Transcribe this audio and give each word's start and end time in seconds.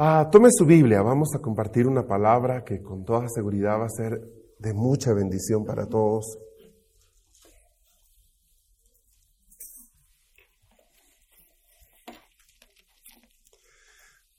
Ah, 0.00 0.28
tome 0.30 0.50
su 0.52 0.64
Biblia, 0.64 1.02
vamos 1.02 1.30
a 1.34 1.40
compartir 1.40 1.88
una 1.88 2.06
palabra 2.06 2.62
que 2.62 2.80
con 2.80 3.04
toda 3.04 3.28
seguridad 3.28 3.80
va 3.80 3.86
a 3.86 3.88
ser 3.88 4.20
de 4.56 4.72
mucha 4.72 5.12
bendición 5.12 5.64
para 5.64 5.86
todos. 5.86 6.38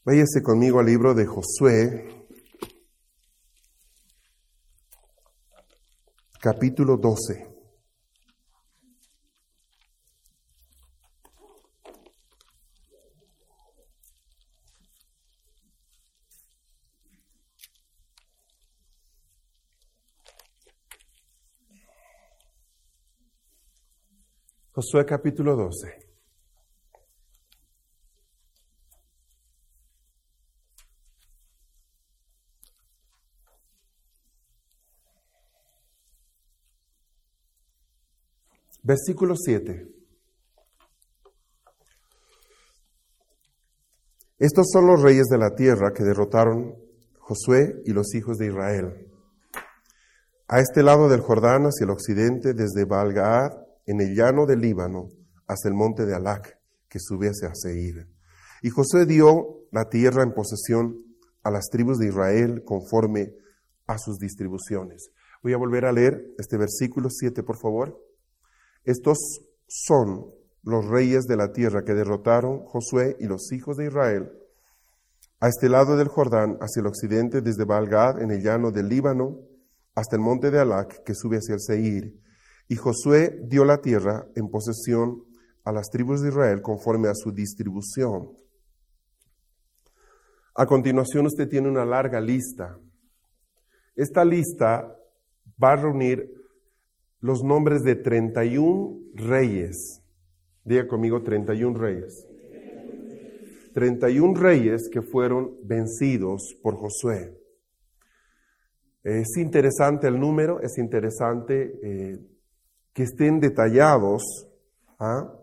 Váyase 0.05 0.41
conmigo 0.41 0.79
al 0.79 0.85
libro 0.85 1.13
de 1.13 1.25
Josué, 1.25 2.07
capítulo 6.39 6.95
12. 6.95 7.48
Josué 24.81 25.05
capítulo 25.05 25.57
12. 25.57 26.07
Versículo 38.83 39.35
7. 39.35 39.85
Estos 44.37 44.65
son 44.71 44.87
los 44.87 45.01
reyes 45.01 45.25
de 45.25 45.37
la 45.37 45.55
tierra 45.55 45.91
que 45.91 46.05
derrotaron 46.05 46.73
Josué 47.19 47.81
y 47.83 47.91
los 47.91 48.15
hijos 48.15 48.37
de 48.37 48.45
Israel. 48.47 49.11
A 50.47 50.61
este 50.61 50.83
lado 50.83 51.09
del 51.09 51.19
Jordán, 51.19 51.63
hacia 51.63 51.83
el 51.83 51.89
occidente, 51.89 52.53
desde 52.53 52.85
Balgaad 52.85 53.68
en 53.89 54.01
el 54.01 54.15
llano 54.15 54.45
del 54.45 54.61
Líbano 54.61 55.09
hasta 55.47 55.67
el 55.67 55.73
monte 55.73 56.05
de 56.05 56.13
Alac, 56.13 56.59
que 56.87 56.99
sube 56.99 57.27
hacia 57.27 57.55
Seir. 57.55 58.07
Y 58.61 58.69
José 58.69 59.07
dio 59.07 59.65
la 59.71 59.89
tierra 59.89 60.21
en 60.21 60.33
posesión 60.33 60.95
a 61.41 61.49
las 61.49 61.69
tribus 61.71 61.97
de 61.97 62.09
Israel 62.09 62.61
conforme 62.63 63.33
a 63.87 63.97
sus 63.97 64.19
distribuciones. 64.19 65.09
Voy 65.41 65.53
a 65.53 65.57
volver 65.57 65.85
a 65.85 65.91
leer 65.91 66.35
este 66.37 66.57
versículo 66.57 67.09
7, 67.09 67.41
por 67.41 67.57
favor. 67.57 67.99
Estos 68.83 69.17
son 69.67 70.27
los 70.61 70.85
reyes 70.85 71.23
de 71.23 71.37
la 71.37 71.51
tierra 71.51 71.83
que 71.83 71.95
derrotaron 71.95 72.65
Josué 72.65 73.17
y 73.19 73.25
los 73.25 73.51
hijos 73.51 73.77
de 73.77 73.87
Israel 73.87 74.31
a 75.41 75.47
este 75.47 75.69
lado 75.69 75.95
del 75.95 76.09
Jordán, 76.09 76.57
hacia 76.59 76.81
el 76.81 76.87
occidente, 76.87 77.41
desde 77.41 77.63
Balgad, 77.63 78.21
en 78.21 78.29
el 78.29 78.43
llano 78.43 78.71
del 78.71 78.89
Líbano, 78.89 79.39
hasta 79.95 80.17
el 80.17 80.21
monte 80.21 80.51
de 80.51 80.59
Alac, 80.59 81.01
que 81.03 81.15
sube 81.15 81.37
hacia 81.37 81.55
el 81.55 81.61
Seir, 81.61 82.13
y 82.69 82.75
Josué 82.75 83.41
dio 83.47 83.65
la 83.65 83.81
tierra 83.81 84.27
en 84.35 84.47
posesión 84.47 85.25
a 85.63 85.71
las 85.71 85.89
tribus 85.89 86.21
de 86.21 86.29
Israel 86.29 86.61
conforme 86.61 87.09
a 87.09 87.15
su 87.15 87.31
distribución. 87.31 88.29
A 90.53 90.67
continuación 90.67 91.25
usted 91.25 91.49
tiene 91.49 91.67
una 91.67 91.83
larga 91.83 92.21
lista. 92.21 92.79
Esta 93.95 94.23
lista 94.23 94.95
va 95.61 95.73
a 95.73 95.75
reunir 95.77 96.31
los 97.21 97.43
nombres 97.43 97.81
de 97.81 97.95
31 97.95 98.99
reyes. 99.15 100.03
Diga 100.63 100.87
conmigo 100.87 101.23
31 101.23 101.77
reyes. 101.77 102.27
31 103.73 104.39
reyes 104.39 104.89
que 104.91 105.01
fueron 105.01 105.57
vencidos 105.63 106.55
por 106.61 106.75
Josué. 106.75 107.35
Es 109.03 109.37
interesante 109.37 110.07
el 110.07 110.19
número, 110.19 110.61
es 110.61 110.77
interesante 110.77 111.79
eh, 111.81 112.19
que 112.99 113.03
estén 113.03 113.39
detallados, 113.39 114.45
¿ah? 114.99 115.33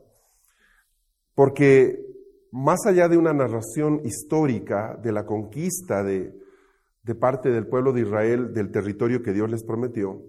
porque 1.35 2.05
más 2.53 2.85
allá 2.85 3.09
de 3.09 3.17
una 3.17 3.33
narración 3.33 4.03
histórica 4.05 5.01
de 5.03 5.11
la 5.11 5.25
conquista 5.25 6.03
de, 6.03 6.35
de 7.03 7.15
parte 7.15 7.49
del 7.49 7.67
pueblo 7.67 7.95
de 7.95 8.03
Israel 8.03 8.53
del 8.53 8.71
territorio 8.71 9.23
que 9.23 9.33
Dios 9.33 9.51
les 9.51 9.65
prometió, 9.65 10.21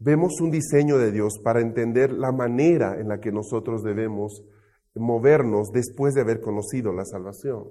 vemos 0.00 0.38
un 0.42 0.50
diseño 0.50 0.98
de 0.98 1.12
Dios 1.12 1.38
para 1.42 1.62
entender 1.62 2.12
la 2.12 2.30
manera 2.30 3.00
en 3.00 3.08
la 3.08 3.20
que 3.20 3.32
nosotros 3.32 3.82
debemos 3.82 4.44
movernos 4.94 5.70
después 5.72 6.12
de 6.12 6.20
haber 6.20 6.42
conocido 6.42 6.92
la 6.92 7.06
salvación. 7.06 7.68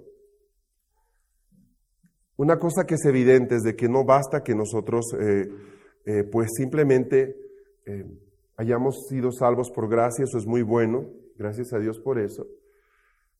Una 2.37 2.57
cosa 2.57 2.87
que 2.87 2.95
es 2.95 3.05
evidente 3.05 3.57
es 3.57 3.61
de 3.61 3.75
que 3.75 3.87
no 3.87 4.03
basta 4.03 4.41
que 4.41 4.55
nosotros 4.55 5.05
eh, 5.13 5.47
eh, 6.07 6.23
pues 6.23 6.49
simplemente 6.57 7.35
eh, 7.85 8.03
hayamos 8.57 9.07
sido 9.07 9.31
salvos 9.31 9.71
por 9.71 9.87
gracia, 9.87 10.25
eso 10.25 10.37
es 10.37 10.45
muy 10.45 10.63
bueno, 10.63 11.05
gracias 11.37 11.71
a 11.73 11.79
Dios 11.79 11.99
por 11.99 12.19
eso. 12.19 12.47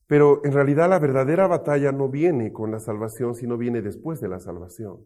Pero 0.05 0.41
en 0.45 0.53
realidad 0.53 0.89
la 0.89 0.99
verdadera 0.99 1.47
batalla 1.47 1.91
no 1.91 2.07
viene 2.07 2.53
con 2.53 2.71
la 2.71 2.79
salvación, 2.79 3.35
sino 3.35 3.57
viene 3.57 3.81
después 3.81 4.21
de 4.21 4.29
la 4.29 4.39
salvación. 4.39 5.03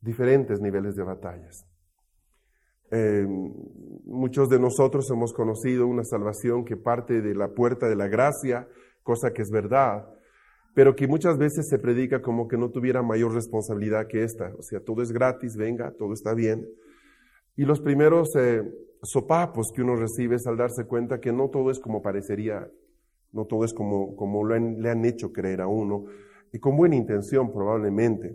Diferentes 0.00 0.60
niveles 0.60 0.96
de 0.96 1.04
batallas. 1.04 1.66
Eh, 2.90 3.26
muchos 4.04 4.48
de 4.48 4.58
nosotros 4.58 5.08
hemos 5.10 5.32
conocido 5.32 5.86
una 5.86 6.04
salvación 6.04 6.64
que 6.64 6.76
parte 6.76 7.20
de 7.20 7.34
la 7.34 7.48
puerta 7.48 7.88
de 7.88 7.96
la 7.96 8.08
gracia, 8.08 8.68
cosa 9.02 9.32
que 9.32 9.42
es 9.42 9.50
verdad, 9.50 10.06
pero 10.74 10.94
que 10.94 11.06
muchas 11.06 11.38
veces 11.38 11.68
se 11.68 11.78
predica 11.78 12.20
como 12.20 12.48
que 12.48 12.58
no 12.58 12.70
tuviera 12.70 13.02
mayor 13.02 13.34
responsabilidad 13.34 14.06
que 14.08 14.24
esta. 14.24 14.52
O 14.58 14.62
sea, 14.62 14.80
todo 14.80 15.02
es 15.02 15.12
gratis, 15.12 15.56
venga, 15.56 15.92
todo 15.92 16.12
está 16.12 16.34
bien. 16.34 16.68
Y 17.56 17.64
los 17.64 17.80
primeros 17.80 18.34
eh, 18.36 18.62
sopapos 19.06 19.72
que 19.74 19.82
uno 19.82 19.96
recibe 19.96 20.36
es 20.36 20.46
al 20.46 20.56
darse 20.56 20.84
cuenta 20.86 21.20
que 21.20 21.32
no 21.32 21.48
todo 21.48 21.70
es 21.70 21.78
como 21.78 22.02
parecería, 22.02 22.68
no 23.32 23.44
todo 23.44 23.64
es 23.64 23.72
como, 23.72 24.16
como 24.16 24.46
le 24.46 24.90
han 24.90 25.04
hecho 25.04 25.32
creer 25.32 25.60
a 25.60 25.68
uno, 25.68 26.04
y 26.52 26.58
con 26.58 26.76
buena 26.76 26.96
intención 26.96 27.52
probablemente. 27.52 28.34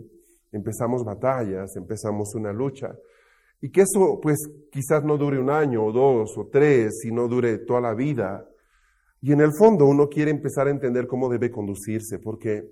Empezamos 0.50 1.04
batallas, 1.04 1.76
empezamos 1.76 2.34
una 2.34 2.52
lucha, 2.52 2.94
y 3.60 3.70
que 3.70 3.82
eso 3.82 4.18
pues 4.20 4.38
quizás 4.70 5.04
no 5.04 5.16
dure 5.16 5.38
un 5.38 5.50
año 5.50 5.84
o 5.84 5.92
dos 5.92 6.36
o 6.36 6.48
tres, 6.50 6.98
sino 7.00 7.28
dure 7.28 7.58
toda 7.58 7.80
la 7.80 7.94
vida. 7.94 8.46
Y 9.20 9.32
en 9.32 9.40
el 9.40 9.52
fondo 9.56 9.86
uno 9.86 10.08
quiere 10.08 10.32
empezar 10.32 10.66
a 10.66 10.70
entender 10.70 11.06
cómo 11.06 11.28
debe 11.28 11.50
conducirse, 11.50 12.18
porque 12.18 12.64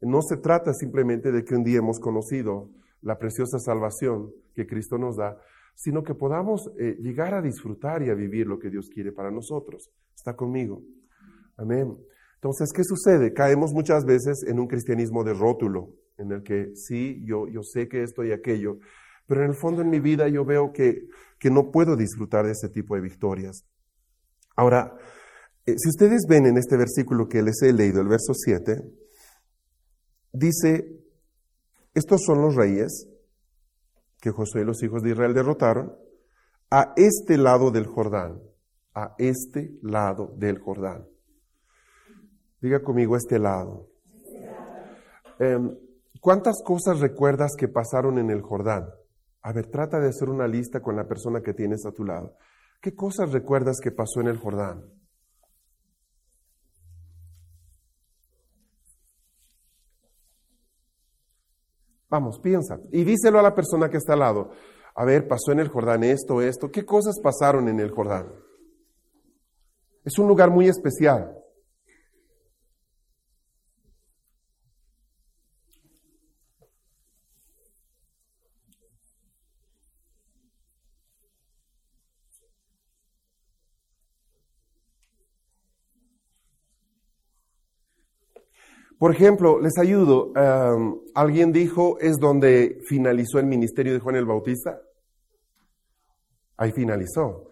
no 0.00 0.20
se 0.20 0.36
trata 0.38 0.72
simplemente 0.74 1.30
de 1.30 1.44
que 1.44 1.54
un 1.54 1.62
día 1.62 1.78
hemos 1.78 2.00
conocido 2.00 2.70
la 3.02 3.18
preciosa 3.18 3.58
salvación 3.58 4.32
que 4.54 4.66
Cristo 4.66 4.98
nos 4.98 5.16
da, 5.16 5.38
sino 5.74 6.02
que 6.02 6.14
podamos 6.14 6.70
eh, 6.78 6.96
llegar 7.00 7.34
a 7.34 7.42
disfrutar 7.42 8.02
y 8.02 8.10
a 8.10 8.14
vivir 8.14 8.46
lo 8.46 8.58
que 8.58 8.70
Dios 8.70 8.88
quiere 8.88 9.12
para 9.12 9.30
nosotros. 9.30 9.90
¿Está 10.14 10.34
conmigo? 10.34 10.82
Amén. 11.56 11.96
Entonces, 12.34 12.70
¿qué 12.74 12.82
sucede? 12.84 13.32
Caemos 13.32 13.72
muchas 13.72 14.04
veces 14.04 14.44
en 14.46 14.58
un 14.58 14.66
cristianismo 14.66 15.22
de 15.24 15.32
rótulo, 15.32 15.94
en 16.18 16.32
el 16.32 16.42
que 16.42 16.72
sí, 16.74 17.22
yo, 17.24 17.46
yo 17.48 17.62
sé 17.62 17.88
que 17.88 18.02
esto 18.02 18.24
y 18.24 18.32
aquello, 18.32 18.78
pero 19.26 19.44
en 19.44 19.50
el 19.50 19.56
fondo 19.56 19.82
en 19.82 19.90
mi 19.90 20.00
vida 20.00 20.28
yo 20.28 20.44
veo 20.44 20.72
que, 20.72 21.06
que 21.38 21.50
no 21.50 21.70
puedo 21.70 21.96
disfrutar 21.96 22.44
de 22.44 22.52
ese 22.52 22.68
tipo 22.68 22.94
de 22.94 23.00
victorias. 23.00 23.64
Ahora, 24.56 24.96
eh, 25.64 25.74
si 25.78 25.88
ustedes 25.88 26.26
ven 26.28 26.46
en 26.46 26.58
este 26.58 26.76
versículo 26.76 27.28
que 27.28 27.42
les 27.42 27.62
he 27.62 27.72
leído, 27.72 28.00
el 28.00 28.08
verso 28.08 28.34
7, 28.34 28.82
dice, 30.32 31.00
estos 31.94 32.22
son 32.24 32.42
los 32.42 32.56
reyes 32.56 33.08
que 34.22 34.30
Josué 34.30 34.62
y 34.62 34.64
los 34.64 34.80
hijos 34.84 35.02
de 35.02 35.10
Israel 35.10 35.34
derrotaron, 35.34 35.96
a 36.70 36.94
este 36.96 37.36
lado 37.36 37.72
del 37.72 37.86
Jordán, 37.86 38.40
a 38.94 39.16
este 39.18 39.76
lado 39.82 40.32
del 40.36 40.60
Jordán. 40.60 41.08
Diga 42.60 42.80
conmigo 42.84 43.16
este 43.16 43.40
lado. 43.40 43.88
Em, 45.40 45.76
¿Cuántas 46.20 46.62
cosas 46.64 47.00
recuerdas 47.00 47.56
que 47.58 47.66
pasaron 47.66 48.16
en 48.18 48.30
el 48.30 48.42
Jordán? 48.42 48.88
A 49.42 49.52
ver, 49.52 49.66
trata 49.66 49.98
de 49.98 50.10
hacer 50.10 50.28
una 50.28 50.46
lista 50.46 50.80
con 50.80 50.94
la 50.94 51.08
persona 51.08 51.42
que 51.42 51.52
tienes 51.52 51.84
a 51.84 51.90
tu 51.90 52.04
lado. 52.04 52.36
¿Qué 52.80 52.94
cosas 52.94 53.32
recuerdas 53.32 53.80
que 53.82 53.90
pasó 53.90 54.20
en 54.20 54.28
el 54.28 54.38
Jordán? 54.38 54.84
Vamos, 62.12 62.38
piensa. 62.40 62.78
Y 62.90 63.04
díselo 63.04 63.38
a 63.38 63.42
la 63.42 63.54
persona 63.54 63.88
que 63.88 63.96
está 63.96 64.12
al 64.12 64.18
lado. 64.18 64.50
A 64.94 65.06
ver, 65.06 65.26
pasó 65.26 65.50
en 65.50 65.60
el 65.60 65.68
Jordán 65.68 66.04
esto, 66.04 66.42
esto. 66.42 66.70
¿Qué 66.70 66.84
cosas 66.84 67.18
pasaron 67.22 67.70
en 67.70 67.80
el 67.80 67.90
Jordán? 67.90 68.28
Es 70.04 70.18
un 70.18 70.28
lugar 70.28 70.50
muy 70.50 70.68
especial. 70.68 71.34
Por 89.02 89.10
ejemplo, 89.10 89.58
les 89.58 89.78
ayudo. 89.78 90.30
Alguien 91.12 91.50
dijo, 91.50 91.98
es 91.98 92.18
donde 92.18 92.78
finalizó 92.86 93.40
el 93.40 93.46
ministerio 93.46 93.92
de 93.92 93.98
Juan 93.98 94.14
el 94.14 94.26
Bautista. 94.26 94.80
Ahí 96.56 96.70
finalizó. 96.70 97.50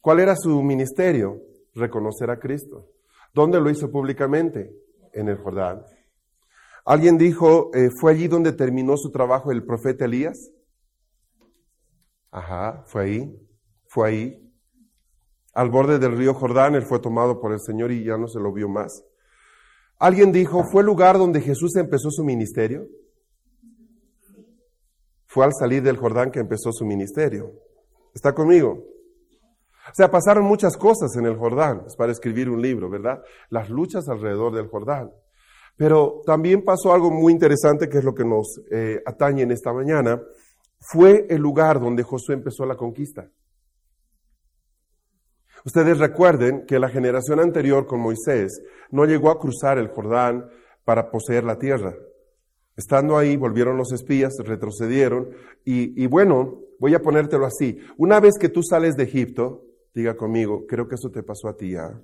¿Cuál 0.00 0.18
era 0.18 0.34
su 0.34 0.60
ministerio? 0.60 1.40
Reconocer 1.72 2.30
a 2.30 2.40
Cristo. 2.40 2.88
¿Dónde 3.32 3.60
lo 3.60 3.70
hizo 3.70 3.92
públicamente? 3.92 4.72
En 5.12 5.28
el 5.28 5.36
Jordán. 5.36 5.84
Alguien 6.84 7.16
dijo, 7.16 7.70
eh, 7.74 7.90
¿fue 8.00 8.10
allí 8.10 8.26
donde 8.26 8.50
terminó 8.50 8.96
su 8.96 9.12
trabajo 9.12 9.52
el 9.52 9.64
profeta 9.64 10.04
Elías? 10.04 10.50
Ajá, 12.32 12.82
fue 12.88 13.04
ahí, 13.04 13.48
fue 13.86 14.08
ahí. 14.08 14.52
Al 15.54 15.70
borde 15.70 16.00
del 16.00 16.18
río 16.18 16.34
Jordán, 16.34 16.74
él 16.74 16.82
fue 16.82 16.98
tomado 16.98 17.40
por 17.40 17.52
el 17.52 17.60
Señor 17.60 17.92
y 17.92 18.02
ya 18.02 18.18
no 18.18 18.26
se 18.26 18.40
lo 18.40 18.52
vio 18.52 18.68
más. 18.68 19.04
Alguien 19.98 20.30
dijo, 20.30 20.64
¿fue 20.64 20.82
el 20.82 20.86
lugar 20.86 21.18
donde 21.18 21.40
Jesús 21.40 21.74
empezó 21.76 22.10
su 22.10 22.24
ministerio? 22.24 22.86
Fue 25.26 25.44
al 25.44 25.52
salir 25.52 25.82
del 25.82 25.96
Jordán 25.96 26.30
que 26.30 26.40
empezó 26.40 26.72
su 26.72 26.84
ministerio. 26.84 27.52
¿Está 28.14 28.32
conmigo? 28.32 28.84
O 29.88 29.94
sea, 29.94 30.10
pasaron 30.10 30.44
muchas 30.44 30.76
cosas 30.76 31.16
en 31.16 31.26
el 31.26 31.36
Jordán, 31.36 31.84
es 31.86 31.96
para 31.96 32.12
escribir 32.12 32.48
un 32.48 32.60
libro, 32.60 32.90
¿verdad? 32.90 33.22
Las 33.48 33.70
luchas 33.70 34.08
alrededor 34.08 34.54
del 34.54 34.68
Jordán. 34.68 35.10
Pero 35.76 36.22
también 36.26 36.64
pasó 36.64 36.92
algo 36.92 37.10
muy 37.10 37.32
interesante 37.32 37.88
que 37.88 37.98
es 37.98 38.04
lo 38.04 38.14
que 38.14 38.24
nos 38.24 38.60
eh, 38.70 39.00
atañe 39.06 39.42
en 39.42 39.52
esta 39.52 39.72
mañana. 39.72 40.20
Fue 40.80 41.26
el 41.28 41.40
lugar 41.40 41.80
donde 41.80 42.02
Josué 42.02 42.34
empezó 42.34 42.66
la 42.66 42.76
conquista. 42.76 43.30
Ustedes 45.64 45.98
recuerden 45.98 46.64
que 46.66 46.78
la 46.78 46.88
generación 46.88 47.40
anterior 47.40 47.86
con 47.86 48.00
Moisés 48.00 48.62
no 48.90 49.04
llegó 49.04 49.30
a 49.30 49.38
cruzar 49.38 49.78
el 49.78 49.88
Jordán 49.88 50.48
para 50.84 51.10
poseer 51.10 51.44
la 51.44 51.58
tierra. 51.58 51.94
Estando 52.76 53.18
ahí, 53.18 53.36
volvieron 53.36 53.76
los 53.76 53.92
espías, 53.92 54.36
retrocedieron 54.38 55.30
y, 55.64 56.06
bueno, 56.06 56.60
voy 56.78 56.94
a 56.94 57.02
ponértelo 57.02 57.44
así. 57.44 57.78
Una 57.96 58.20
vez 58.20 58.38
que 58.38 58.48
tú 58.48 58.62
sales 58.62 58.96
de 58.96 59.02
Egipto, 59.04 59.64
diga 59.92 60.16
conmigo, 60.16 60.64
creo 60.66 60.86
que 60.86 60.94
eso 60.94 61.10
te 61.10 61.22
pasó 61.22 61.48
a 61.48 61.56
ti 61.56 61.72
ya. 61.72 61.86
¿ah? 61.86 62.00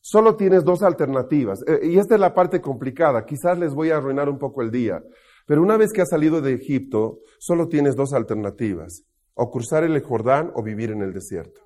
Solo 0.00 0.34
tienes 0.34 0.64
dos 0.64 0.82
alternativas. 0.82 1.62
Eh, 1.66 1.80
y 1.84 1.98
esta 1.98 2.14
es 2.14 2.20
la 2.20 2.34
parte 2.34 2.60
complicada. 2.60 3.24
Quizás 3.24 3.56
les 3.56 3.72
voy 3.72 3.90
a 3.90 3.98
arruinar 3.98 4.28
un 4.28 4.38
poco 4.38 4.62
el 4.62 4.72
día. 4.72 5.00
Pero 5.46 5.62
una 5.62 5.76
vez 5.76 5.92
que 5.92 6.00
has 6.00 6.08
salido 6.08 6.40
de 6.40 6.54
Egipto, 6.54 7.20
solo 7.38 7.68
tienes 7.68 7.94
dos 7.94 8.12
alternativas 8.12 9.04
o 9.34 9.50
cruzar 9.50 9.84
el 9.84 10.00
Jordán 10.02 10.52
o 10.54 10.62
vivir 10.62 10.90
en 10.90 11.02
el 11.02 11.12
desierto. 11.12 11.60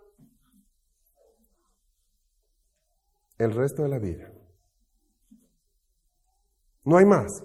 El 3.38 3.52
resto 3.52 3.82
de 3.82 3.88
la 3.88 3.98
vida. 3.98 4.30
No 6.84 6.96
hay 6.96 7.04
más. 7.04 7.44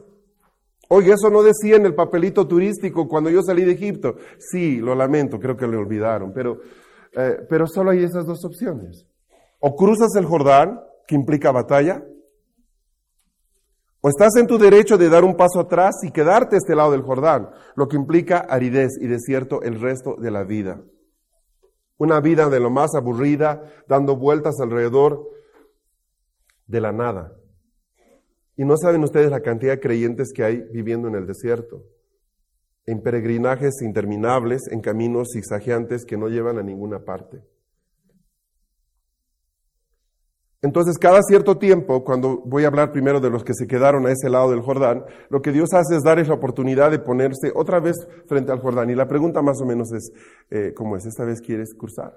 Oye, 0.88 1.14
eso 1.14 1.30
no 1.30 1.42
decía 1.42 1.78
en 1.78 1.86
el 1.86 1.96
papelito 1.96 2.48
turístico 2.48 3.08
cuando 3.08 3.30
yo 3.30 3.42
salí 3.42 3.64
de 3.64 3.74
Egipto. 3.74 4.16
Sí, 4.38 4.78
lo 4.78 4.94
lamento, 4.94 5.40
creo 5.40 5.56
que 5.56 5.68
lo 5.68 5.80
olvidaron, 5.80 6.34
pero, 6.34 6.60
eh, 7.14 7.38
pero 7.50 7.66
solo 7.66 7.92
hay 7.92 8.04
esas 8.04 8.26
dos 8.26 8.44
opciones. 8.46 9.08
O 9.60 9.76
cruzas 9.76 10.10
el 10.18 10.26
Jordán, 10.26 10.82
que 11.08 11.16
implica 11.16 11.52
batalla, 11.52 12.04
o 14.02 14.10
estás 14.10 14.36
en 14.36 14.48
tu 14.48 14.58
derecho 14.58 14.98
de 14.98 15.10
dar 15.10 15.24
un 15.24 15.36
paso 15.36 15.60
atrás 15.60 15.96
y 16.04 16.12
quedarte 16.12 16.56
a 16.56 16.58
este 16.58 16.76
lado 16.76 16.92
del 16.92 17.04
Jordán, 17.04 17.50
lo 17.76 17.88
que 17.88 17.96
implica 17.96 18.40
aridez 18.40 18.98
y 19.00 19.08
desierto 19.08 19.62
el 19.62 19.80
resto 19.80 20.16
de 20.16 20.32
la 20.32 20.44
vida. 20.44 20.82
Una 21.98 22.20
vida 22.20 22.50
de 22.50 22.60
lo 22.60 22.72
más 22.72 22.96
aburrida, 22.96 23.64
dando 23.88 24.18
vueltas 24.18 24.56
alrededor 24.60 25.30
de 26.66 26.82
la 26.82 26.92
nada. 26.92 27.36
Y 28.58 28.66
no 28.66 28.76
saben 28.76 29.04
ustedes 29.04 29.30
la 29.30 29.42
cantidad 29.42 29.74
de 29.74 29.80
creyentes 29.80 30.32
que 30.34 30.44
hay 30.44 30.64
viviendo 30.72 31.08
en 31.08 31.16
el 31.16 31.28
desierto, 31.28 31.84
en 32.88 33.04
peregrinajes 33.04 33.84
interminables, 33.84 34.64
en 34.72 34.82
caminos 34.82 35.30
zigzagueantes 35.34 36.06
que 36.06 36.18
no 36.18 36.28
llevan 36.28 36.58
a 36.58 36.64
ninguna 36.64 37.06
parte. 37.06 37.44
Entonces, 40.64 41.00
cada 41.00 41.22
cierto 41.24 41.58
tiempo, 41.58 42.04
cuando 42.04 42.40
voy 42.46 42.66
a 42.66 42.68
hablar 42.68 42.92
primero 42.92 43.20
de 43.20 43.32
los 43.32 43.44
que 43.44 43.56
se 43.56 43.66
quedaron 43.66 44.06
a 44.06 44.12
ese 44.12 44.30
lado 44.30 44.52
del 44.52 44.62
Jordán, 44.62 45.04
lo 45.30 45.42
que 45.42 45.52
Dios 45.52 45.74
hace 45.74 45.96
es 45.96 46.04
darles 46.04 46.28
la 46.28 46.36
oportunidad 46.36 46.92
de 46.92 47.00
ponerse 47.00 47.52
otra 47.56 47.80
vez 47.80 47.96
frente 48.28 48.52
al 48.52 48.60
Jordán. 48.60 48.92
Y 48.92 48.96
la 48.96 49.08
pregunta 49.08 49.42
más 49.42 49.60
o 49.60 49.66
menos 49.66 49.92
es, 49.92 50.12
eh, 50.52 50.74
¿cómo 50.76 50.96
es? 50.98 51.06
¿Esta 51.08 51.26
vez 51.26 51.42
quieres 51.42 51.74
cruzar? 51.74 52.14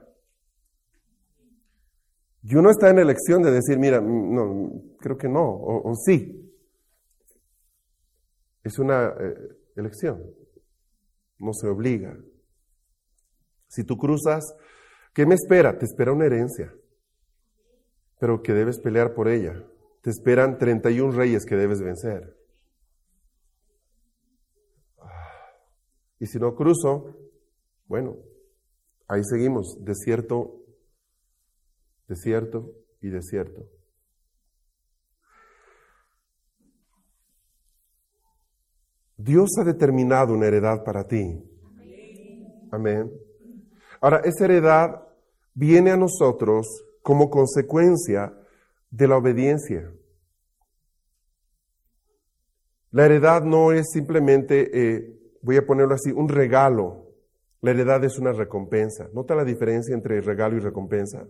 Y 2.43 2.55
uno 2.57 2.69
está 2.69 2.91
en 2.91 2.99
elección 2.99 3.43
de 3.43 3.51
decir, 3.51 3.79
mira, 3.79 4.03
mm, 4.03 4.35
no, 4.35 4.73
creo 5.01 5.17
que 5.17 5.29
no, 5.29 5.43
o, 5.43 5.95
sí. 5.95 6.53
Es 8.63 8.79
una 8.79 9.07
eh, 9.07 9.35
elección, 9.77 10.23
no 11.39 11.55
se 11.55 11.67
obliga. 11.67 12.15
Si 13.69 13.85
tú 13.85 13.97
cruzas, 13.97 14.45
¿qué 15.15 15.25
me 15.25 15.35
espera? 15.35 15.79
Te 15.79 15.87
espera 15.87 16.13
una 16.13 16.27
herencia 16.27 16.71
pero 18.19 18.43
que 18.43 18.53
debes 18.53 18.79
pelear 18.79 19.15
por 19.15 19.29
ella. 19.29 19.63
Te 20.03 20.11
esperan 20.11 20.59
31 20.59 21.13
reyes 21.13 21.45
que 21.47 21.57
debes 21.57 21.81
vencer. 21.81 22.37
Y 26.21 26.27
si 26.27 26.39
no 26.39 26.55
cruzo, 26.55 27.17
bueno, 27.87 28.17
ahí 29.09 29.23
seguimos, 29.25 29.79
desierto, 29.85 30.63
desierto 32.09 32.73
y 33.01 33.09
desierto. 33.09 33.69
Dios 39.17 39.51
ha 39.59 39.65
determinado 39.65 40.35
una 40.35 40.47
heredad 40.47 40.85
para 40.85 41.07
ti. 41.07 41.43
Amén. 42.71 43.11
Ahora, 44.01 44.21
esa 44.25 44.45
heredad 44.45 45.03
viene 45.55 45.93
a 45.93 45.97
nosotros 45.97 46.84
como 47.05 47.29
consecuencia 47.29 48.33
de 48.91 49.07
la 49.07 49.19
obediencia. 49.19 49.93
La 52.93 53.05
heredad 53.05 53.43
no 53.43 53.73
es 53.73 53.91
simplemente, 53.93 54.71
eh, 54.73 55.21
voy 55.43 55.59
a 55.59 55.67
ponerlo 55.67 55.95
así, 55.95 56.11
un 56.13 56.31
regalo. 56.31 57.11
La 57.61 57.73
heredad 57.73 58.03
es 58.05 58.19
una 58.19 58.33
recompensa. 58.33 59.11
¿Nota 59.13 59.35
la 59.35 59.45
diferencia 59.45 59.95
entre 59.95 60.19
regalo 60.23 60.57
y 60.57 60.61
recompensa? 60.61 61.27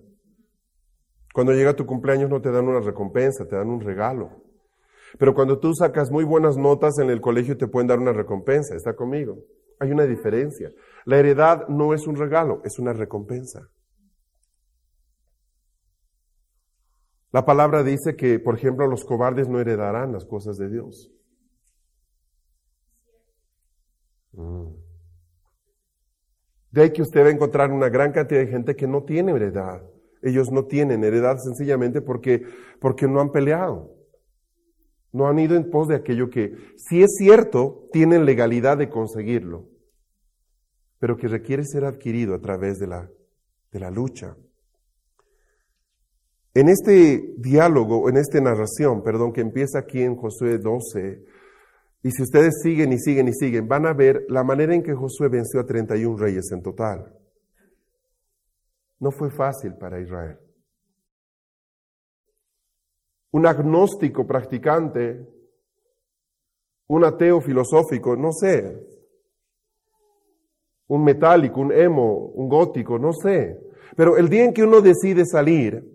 Cuando 1.33 1.52
llega 1.52 1.75
tu 1.75 1.87
cumpleaños 1.87 2.31
no 2.31 2.40
te 2.40 2.52
dan 2.52 2.69
una 2.69 2.78
recompensa, 2.78 3.45
te 3.45 3.57
dan 3.57 3.69
un 3.69 3.81
regalo. 3.81 4.31
Pero 5.19 5.35
cuando 5.35 5.59
tú 5.59 5.75
sacas 5.75 6.09
muy 6.09 6.23
buenas 6.23 6.57
notas 6.57 7.00
en 7.00 7.11
el 7.11 7.21
colegio 7.21 7.57
te 7.57 7.66
pueden 7.66 7.88
dar 7.88 7.99
una 7.99 8.12
recompensa. 8.12 8.76
¿Está 8.76 8.95
conmigo? 8.95 9.38
Hay 9.81 9.90
una 9.90 10.04
diferencia. 10.04 10.71
La 11.04 11.19
heredad 11.19 11.66
no 11.66 11.95
es 11.95 12.07
un 12.07 12.14
regalo, 12.14 12.61
es 12.64 12.78
una 12.78 12.93
recompensa. 12.93 13.69
La 17.35 17.45
palabra 17.45 17.83
dice 17.83 18.14
que, 18.14 18.38
por 18.38 18.55
ejemplo, 18.55 18.87
los 18.87 19.05
cobardes 19.05 19.49
no 19.49 19.59
heredarán 19.59 20.12
las 20.12 20.25
cosas 20.25 20.57
de 20.57 20.71
Dios. 20.71 21.11
Mm. 24.31 24.69
De 26.71 26.83
ahí 26.83 26.93
que 26.93 27.03
usted 27.03 27.25
va 27.25 27.31
a 27.31 27.33
encontrar 27.33 27.73
una 27.73 27.88
gran 27.88 28.12
cantidad 28.12 28.38
de 28.38 28.47
gente 28.47 28.76
que 28.76 28.87
no 28.87 29.03
tiene 29.03 29.33
heredad. 29.33 29.83
Ellos 30.23 30.53
no 30.53 30.67
tienen 30.67 31.03
heredad 31.03 31.38
sencillamente 31.38 32.00
porque, 32.00 32.47
porque 32.79 33.09
no 33.09 33.21
han 33.21 33.33
peleado. 33.33 33.93
No 35.11 35.26
han 35.26 35.41
ido 35.41 35.57
en 35.57 35.69
pos 35.71 35.88
de 35.88 35.97
aquello 35.97 36.31
que, 36.31 36.55
si 36.76 37.03
es 37.03 37.17
cierto, 37.17 37.88
tienen 37.91 38.26
legalidad 38.26 38.79
de 38.79 38.88
conseguirlo, 38.88 39.69
pero 41.00 41.17
que 41.17 41.26
requiere 41.26 41.64
ser 41.64 41.85
adquirido 41.85 42.33
a 42.37 42.41
través 42.41 42.79
de 42.79 42.87
la, 42.87 43.11
de 43.73 43.81
la 43.81 43.91
lucha. 43.91 44.37
En 46.55 46.69
este 46.69 47.35
diálogo, 47.37 48.09
en 48.09 48.17
esta 48.17 48.41
narración, 48.41 49.03
perdón, 49.03 49.33
que 49.33 49.41
empieza 49.41 49.81
aquí 49.81 50.03
en 50.03 50.17
Josué 50.17 50.59
12, 50.59 51.25
y 52.03 52.11
si 52.11 52.23
ustedes 52.23 52.61
siguen 52.63 52.93
y 52.93 52.99
siguen 52.99 53.29
y 53.29 53.33
siguen, 53.33 53.67
van 53.67 53.87
a 53.87 53.93
ver 53.93 54.25
la 54.29 54.45
manera 54.45 54.75
en 54.75 54.83
que 54.83 54.95
Josué 54.95 55.29
venció 55.29 55.61
a 55.61 55.67
31 55.67 56.17
reyes 56.17 56.51
en 56.53 56.63
total. 56.63 57.13
No 59.01 59.11
fue 59.11 59.31
fácil 59.31 59.75
para 59.75 60.01
Israel. 60.01 60.39
Un 63.33 63.47
agnóstico 63.47 64.27
practicante 64.27 65.35
un 66.87 67.05
ateo 67.05 67.41
filosófico, 67.41 68.17
no 68.17 68.33
sé, 68.33 68.79
un 70.87 71.03
metálico, 71.03 71.61
un 71.61 71.73
emo, 71.73 72.27
un 72.35 72.49
gótico, 72.49 72.99
no 72.99 73.13
sé. 73.13 73.59
Pero 73.97 74.17
el 74.17 74.29
día 74.29 74.45
en 74.45 74.53
que 74.53 74.63
uno 74.63 74.81
decide 74.81 75.25
salir, 75.25 75.94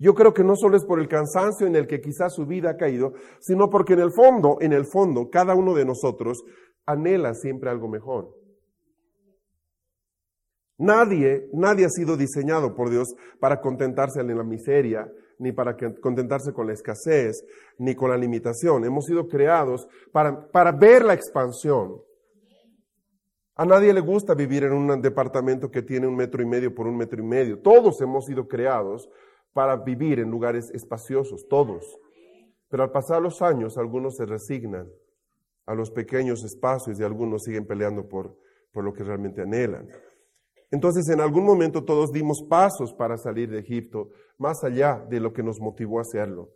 yo 0.00 0.14
creo 0.14 0.32
que 0.32 0.42
no 0.42 0.56
solo 0.56 0.78
es 0.78 0.84
por 0.86 0.98
el 0.98 1.08
cansancio 1.08 1.66
en 1.66 1.76
el 1.76 1.86
que 1.86 2.00
quizás 2.00 2.34
su 2.34 2.46
vida 2.46 2.70
ha 2.70 2.76
caído, 2.78 3.12
sino 3.38 3.68
porque 3.68 3.92
en 3.92 4.00
el 4.00 4.10
fondo, 4.10 4.56
en 4.62 4.72
el 4.72 4.86
fondo, 4.86 5.28
cada 5.28 5.54
uno 5.54 5.74
de 5.74 5.84
nosotros 5.84 6.42
anhela 6.86 7.34
siempre 7.34 7.68
algo 7.68 7.86
mejor. 7.86 8.34
Nadie, 10.78 11.50
nadie 11.52 11.84
ha 11.84 11.90
sido 11.90 12.16
diseñado 12.16 12.74
por 12.74 12.88
Dios 12.88 13.14
para 13.38 13.60
contentarse 13.60 14.20
en 14.20 14.34
la 14.34 14.42
miseria, 14.42 15.06
ni 15.38 15.52
para 15.52 15.76
contentarse 16.00 16.54
con 16.54 16.66
la 16.66 16.72
escasez, 16.72 17.44
ni 17.76 17.94
con 17.94 18.08
la 18.08 18.16
limitación. 18.16 18.86
Hemos 18.86 19.04
sido 19.04 19.28
creados 19.28 19.86
para, 20.12 20.50
para 20.50 20.72
ver 20.72 21.04
la 21.04 21.12
expansión. 21.12 22.00
A 23.54 23.66
nadie 23.66 23.92
le 23.92 24.00
gusta 24.00 24.32
vivir 24.32 24.64
en 24.64 24.72
un 24.72 25.02
departamento 25.02 25.70
que 25.70 25.82
tiene 25.82 26.06
un 26.06 26.16
metro 26.16 26.42
y 26.42 26.46
medio 26.46 26.74
por 26.74 26.86
un 26.86 26.96
metro 26.96 27.20
y 27.20 27.26
medio. 27.26 27.60
Todos 27.60 28.00
hemos 28.00 28.24
sido 28.24 28.48
creados 28.48 29.10
para 29.52 29.76
vivir 29.76 30.18
en 30.18 30.30
lugares 30.30 30.70
espaciosos, 30.70 31.46
todos. 31.48 31.98
Pero 32.68 32.82
al 32.82 32.92
pasar 32.92 33.20
los 33.20 33.42
años, 33.42 33.76
algunos 33.78 34.16
se 34.16 34.26
resignan 34.26 34.88
a 35.66 35.74
los 35.74 35.90
pequeños 35.90 36.44
espacios 36.44 36.98
y 36.98 37.02
algunos 37.02 37.44
siguen 37.44 37.66
peleando 37.66 38.08
por, 38.08 38.36
por 38.72 38.84
lo 38.84 38.92
que 38.92 39.04
realmente 39.04 39.42
anhelan. 39.42 39.88
Entonces, 40.70 41.08
en 41.08 41.20
algún 41.20 41.44
momento 41.44 41.84
todos 41.84 42.12
dimos 42.12 42.44
pasos 42.48 42.94
para 42.94 43.16
salir 43.16 43.50
de 43.50 43.58
Egipto, 43.58 44.10
más 44.38 44.62
allá 44.62 45.04
de 45.08 45.18
lo 45.18 45.32
que 45.32 45.42
nos 45.42 45.60
motivó 45.60 45.98
a 45.98 46.02
hacerlo. 46.02 46.50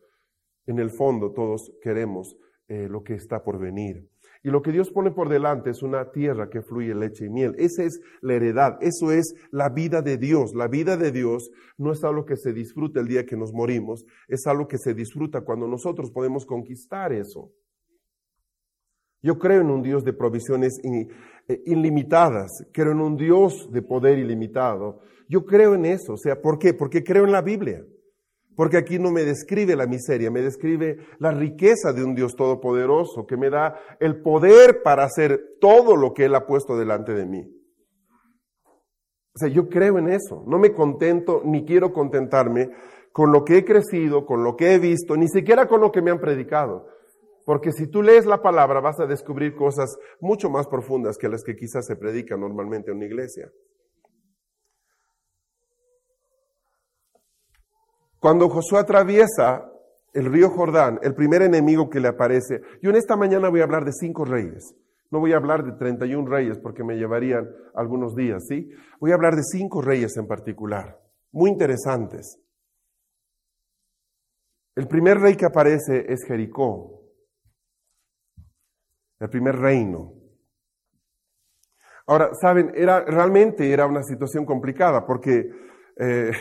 En 0.67 0.79
el 0.79 0.91
fondo, 0.91 1.33
todos 1.33 1.73
queremos 1.83 2.37
eh, 2.69 2.89
lo 2.89 3.03
que 3.03 3.15
está 3.15 3.43
por 3.43 3.59
venir. 3.59 4.09
Y 4.45 4.51
lo 4.51 4.61
que 4.61 4.73
Dios 4.73 4.91
pone 4.91 5.11
por 5.11 5.31
delante 5.31 5.71
es 5.71 5.83
una 5.83 6.11
tierra 6.11 6.51
que 6.51 6.61
fluye 6.61 6.95
leche 6.95 7.25
y 7.25 7.31
miel. 7.31 7.55
Esa 7.57 7.83
es 7.83 7.99
la 8.21 8.35
heredad, 8.35 8.77
eso 8.83 9.11
es 9.11 9.35
la 9.51 9.71
vida 9.71 10.03
de 10.03 10.19
Dios. 10.19 10.53
La 10.55 10.69
vida 10.69 10.99
de 10.99 11.13
Dios 11.13 11.51
no 11.79 11.93
es 11.93 12.05
algo 12.05 12.27
que 12.27 12.37
se 12.37 12.53
disfruta 12.53 13.01
el 13.01 13.09
día 13.09 13.25
que 13.25 13.39
nos 13.39 13.55
morimos, 13.55 14.05
es 14.29 14.47
algo 14.47 14.69
que 14.69 14.77
se 14.77 14.93
disfruta 14.93 15.41
cuando 15.41 15.67
nosotros 15.67 16.11
podemos 16.11 16.45
conquistar 16.45 17.11
eso. 17.15 17.53
Yo 19.23 19.39
creo 19.39 19.63
en 19.63 19.71
un 19.71 19.83
Dios 19.83 20.05
de 20.05 20.13
provisiones 20.13 20.79
eh, 20.85 21.63
ilimitadas, 21.65 22.51
creo 22.71 22.93
en 22.93 23.01
un 23.01 23.17
Dios 23.17 23.71
de 23.73 23.81
poder 23.81 24.19
ilimitado. 24.19 25.01
Yo 25.27 25.47
creo 25.47 25.75
en 25.75 25.87
eso. 25.87 26.13
O 26.13 26.19
sea, 26.19 26.43
¿por 26.43 26.59
qué? 26.59 26.75
Porque 26.75 27.03
creo 27.03 27.25
en 27.25 27.33
la 27.33 27.41
Biblia. 27.41 27.83
Porque 28.57 28.77
aquí 28.77 28.99
no 28.99 29.11
me 29.11 29.25
describe 29.25 29.75
la 29.77 29.87
miseria, 29.87 30.31
me 30.31 30.41
describe 30.41 30.99
la 31.19 31.33
riqueza 31.33 31.93
de 31.93 32.05
un 32.05 32.15
Dios 32.15 32.37
todopoderoso 32.37 33.27
que 33.27 33.37
me 33.37 33.51
da 33.51 33.79
el 34.01 34.23
poder 34.23 34.83
para 34.83 35.05
hacer 35.05 35.57
todo 35.61 35.97
lo 35.97 36.13
que 36.13 36.27
Él 36.27 36.35
ha 36.35 36.47
puesto 36.47 36.77
delante 36.77 37.15
de 37.15 37.27
mí. 37.27 37.43
O 39.35 39.39
sea, 39.39 39.49
yo 39.49 39.69
creo 39.69 39.99
en 39.99 40.09
eso. 40.09 40.45
No 40.47 40.59
me 40.59 40.73
contento 40.73 41.43
ni 41.45 41.65
quiero 41.65 41.93
contentarme 41.93 42.71
con 43.13 43.33
lo 43.33 43.45
que 43.45 43.59
he 43.59 43.65
crecido, 43.65 44.25
con 44.27 44.45
lo 44.45 44.57
que 44.57 44.75
he 44.75 44.79
visto, 44.79 45.17
ni 45.17 45.29
siquiera 45.29 45.67
con 45.67 45.81
lo 45.81 45.91
que 45.91 46.03
me 46.03 46.13
han 46.13 46.21
predicado. 46.21 46.87
Porque 47.45 47.73
si 47.73 47.89
tú 47.89 48.03
lees 48.03 48.27
la 48.27 48.41
palabra 48.41 48.81
vas 48.81 48.99
a 49.01 49.07
descubrir 49.07 49.55
cosas 49.55 49.99
mucho 50.21 50.49
más 50.49 50.67
profundas 50.67 51.19
que 51.19 51.29
las 51.29 51.43
que 51.43 51.57
quizás 51.57 51.87
se 51.87 51.97
predican 51.97 52.41
normalmente 52.41 52.91
en 52.91 52.99
una 52.99 53.07
iglesia. 53.07 53.51
Cuando 58.25 58.49
Josué 58.49 58.79
atraviesa 58.79 59.71
el 60.15 60.33
río 60.33 60.49
Jordán, 60.49 60.99
el 61.03 61.15
primer 61.15 61.43
enemigo 61.43 61.91
que 61.91 62.01
le 62.01 62.09
aparece, 62.09 62.63
yo 62.81 62.89
en 62.89 62.97
esta 62.97 63.17
mañana 63.17 63.51
voy 63.51 63.61
a 63.61 63.65
hablar 63.65 63.85
de 63.85 63.93
cinco 63.93 64.25
reyes. 64.25 64.75
No 65.11 65.21
voy 65.21 65.35
a 65.35 65.37
hablar 65.37 65.63
de 65.63 65.73
31 65.73 66.27
reyes 66.27 66.59
porque 66.59 66.83
me 66.83 66.97
llevarían 66.97 67.47
algunos 67.75 68.17
días, 68.17 68.47
¿sí? 68.49 68.71
Voy 68.99 69.11
a 69.11 69.17
hablar 69.17 69.37
de 69.37 69.43
cinco 69.43 69.83
reyes 69.83 70.17
en 70.17 70.27
particular, 70.27 70.99
muy 71.33 71.51
interesantes. 71.51 72.41
El 74.75 74.89
primer 74.89 75.19
rey 75.19 75.37
que 75.37 75.45
aparece 75.45 76.11
es 76.11 76.25
Jericó 76.25 77.03
el 79.21 79.29
primer 79.29 79.57
reino. 79.57 80.15
Ahora, 82.07 82.31
saben, 82.41 82.73
era, 82.75 83.05
realmente 83.05 83.71
era 83.71 83.85
una 83.85 84.03
situación 84.03 84.47
complicada 84.47 85.05
porque 85.05 85.47
eh, 85.99 86.33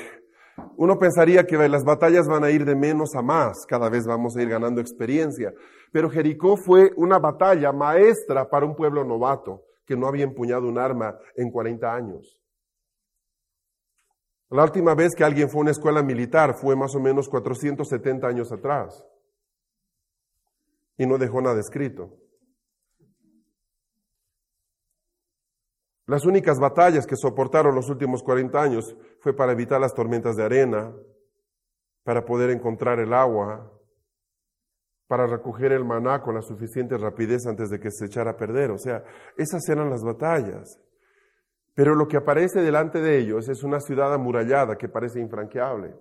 uno 0.77 0.97
pensaría 0.99 1.45
que 1.45 1.57
las 1.67 1.83
batallas 1.83 2.27
van 2.27 2.43
a 2.43 2.51
ir 2.51 2.65
de 2.65 2.75
menos 2.75 3.15
a 3.15 3.21
más, 3.21 3.65
cada 3.67 3.89
vez 3.89 4.05
vamos 4.05 4.35
a 4.35 4.41
ir 4.41 4.49
ganando 4.49 4.81
experiencia. 4.81 5.53
Pero 5.91 6.09
Jericó 6.09 6.57
fue 6.57 6.91
una 6.97 7.19
batalla 7.19 7.71
maestra 7.71 8.49
para 8.49 8.65
un 8.65 8.75
pueblo 8.75 9.03
novato 9.03 9.63
que 9.85 9.95
no 9.95 10.07
había 10.07 10.23
empuñado 10.23 10.67
un 10.67 10.77
arma 10.77 11.17
en 11.35 11.51
40 11.51 11.93
años. 11.93 12.39
La 14.49 14.63
última 14.63 14.93
vez 14.93 15.15
que 15.15 15.23
alguien 15.23 15.49
fue 15.49 15.59
a 15.59 15.61
una 15.61 15.71
escuela 15.71 16.03
militar 16.03 16.53
fue 16.55 16.75
más 16.75 16.95
o 16.95 16.99
menos 16.99 17.27
470 17.27 18.27
años 18.27 18.51
atrás. 18.51 19.03
Y 20.97 21.07
no 21.07 21.17
dejó 21.17 21.41
nada 21.41 21.59
escrito. 21.59 22.22
Las 26.05 26.25
únicas 26.25 26.59
batallas 26.59 27.07
que 27.07 27.15
soportaron 27.15 27.75
los 27.75 27.89
últimos 27.89 28.23
40 28.23 28.61
años 28.61 28.95
fue 29.21 29.33
para 29.33 29.53
evitar 29.53 29.79
las 29.79 29.93
tormentas 29.93 30.35
de 30.35 30.43
arena, 30.43 30.93
para 32.03 32.25
poder 32.25 32.49
encontrar 32.49 32.99
el 32.99 33.13
agua, 33.13 33.71
para 35.07 35.27
recoger 35.27 35.71
el 35.71 35.85
maná 35.85 36.21
con 36.21 36.35
la 36.35 36.41
suficiente 36.41 36.97
rapidez 36.97 37.45
antes 37.47 37.69
de 37.69 37.79
que 37.79 37.89
se 37.89 38.05
echara 38.05 38.31
a 38.31 38.37
perder. 38.37 38.71
O 38.71 38.77
sea, 38.77 39.03
esas 39.37 39.67
eran 39.69 39.89
las 39.89 40.03
batallas. 40.03 40.77
Pero 41.73 41.95
lo 41.95 42.07
que 42.07 42.17
aparece 42.17 42.61
delante 42.61 42.99
de 42.99 43.17
ellos 43.17 43.47
es 43.47 43.63
una 43.63 43.79
ciudad 43.79 44.13
amurallada 44.13 44.75
que 44.77 44.89
parece 44.89 45.19
infranqueable. 45.21 45.95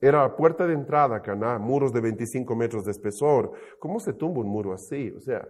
Era 0.00 0.22
la 0.22 0.36
puerta 0.36 0.66
de 0.66 0.72
entrada 0.72 1.16
a 1.16 1.22
Caná, 1.22 1.58
muros 1.58 1.92
de 1.92 2.00
25 2.00 2.56
metros 2.56 2.84
de 2.84 2.92
espesor. 2.92 3.52
¿Cómo 3.78 3.98
se 4.00 4.14
tumba 4.14 4.40
un 4.40 4.48
muro 4.48 4.72
así? 4.72 5.10
O 5.10 5.20
sea, 5.20 5.46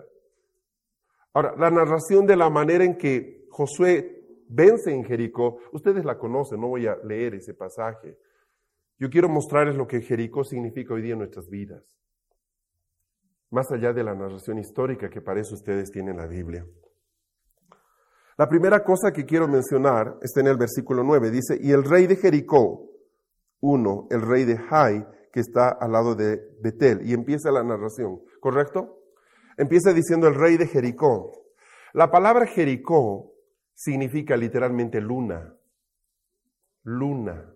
ahora, 1.34 1.54
la 1.56 1.70
narración 1.70 2.26
de 2.26 2.36
la 2.36 2.50
manera 2.50 2.84
en 2.84 2.96
que 2.96 3.39
Josué 3.50 4.20
vence 4.48 4.92
en 4.92 5.04
Jericó. 5.04 5.58
Ustedes 5.72 6.04
la 6.04 6.18
conocen, 6.18 6.60
no 6.60 6.68
voy 6.68 6.86
a 6.86 6.96
leer 7.04 7.34
ese 7.34 7.54
pasaje. 7.54 8.16
Yo 8.98 9.08
quiero 9.08 9.28
mostrarles 9.28 9.76
lo 9.76 9.86
que 9.86 10.02
Jericó 10.02 10.44
significa 10.44 10.94
hoy 10.94 11.02
día 11.02 11.12
en 11.12 11.20
nuestras 11.20 11.48
vidas. 11.48 11.82
Más 13.50 13.70
allá 13.72 13.92
de 13.92 14.04
la 14.04 14.14
narración 14.14 14.58
histórica 14.58 15.08
que 15.08 15.20
parece 15.20 15.54
ustedes 15.54 15.90
tienen 15.90 16.14
en 16.14 16.20
la 16.20 16.26
Biblia. 16.26 16.66
La 18.36 18.48
primera 18.48 18.82
cosa 18.84 19.12
que 19.12 19.24
quiero 19.24 19.48
mencionar 19.48 20.16
está 20.22 20.40
en 20.40 20.46
el 20.46 20.56
versículo 20.56 21.02
9. 21.02 21.30
Dice, 21.30 21.58
y 21.60 21.72
el 21.72 21.84
rey 21.84 22.06
de 22.06 22.16
Jericó, 22.16 22.88
uno, 23.60 24.06
el 24.10 24.22
rey 24.22 24.44
de 24.44 24.56
Jai, 24.56 25.06
que 25.32 25.40
está 25.40 25.68
al 25.68 25.92
lado 25.92 26.14
de 26.14 26.40
Betel. 26.60 27.00
Y 27.04 27.12
empieza 27.12 27.50
la 27.50 27.62
narración, 27.62 28.22
¿correcto? 28.40 28.98
Empieza 29.56 29.92
diciendo 29.92 30.26
el 30.26 30.34
rey 30.34 30.56
de 30.56 30.66
Jericó. 30.66 31.32
La 31.92 32.10
palabra 32.10 32.46
Jericó 32.46 33.29
significa 33.80 34.36
literalmente 34.36 35.00
luna. 35.00 35.56
Luna. 36.82 37.50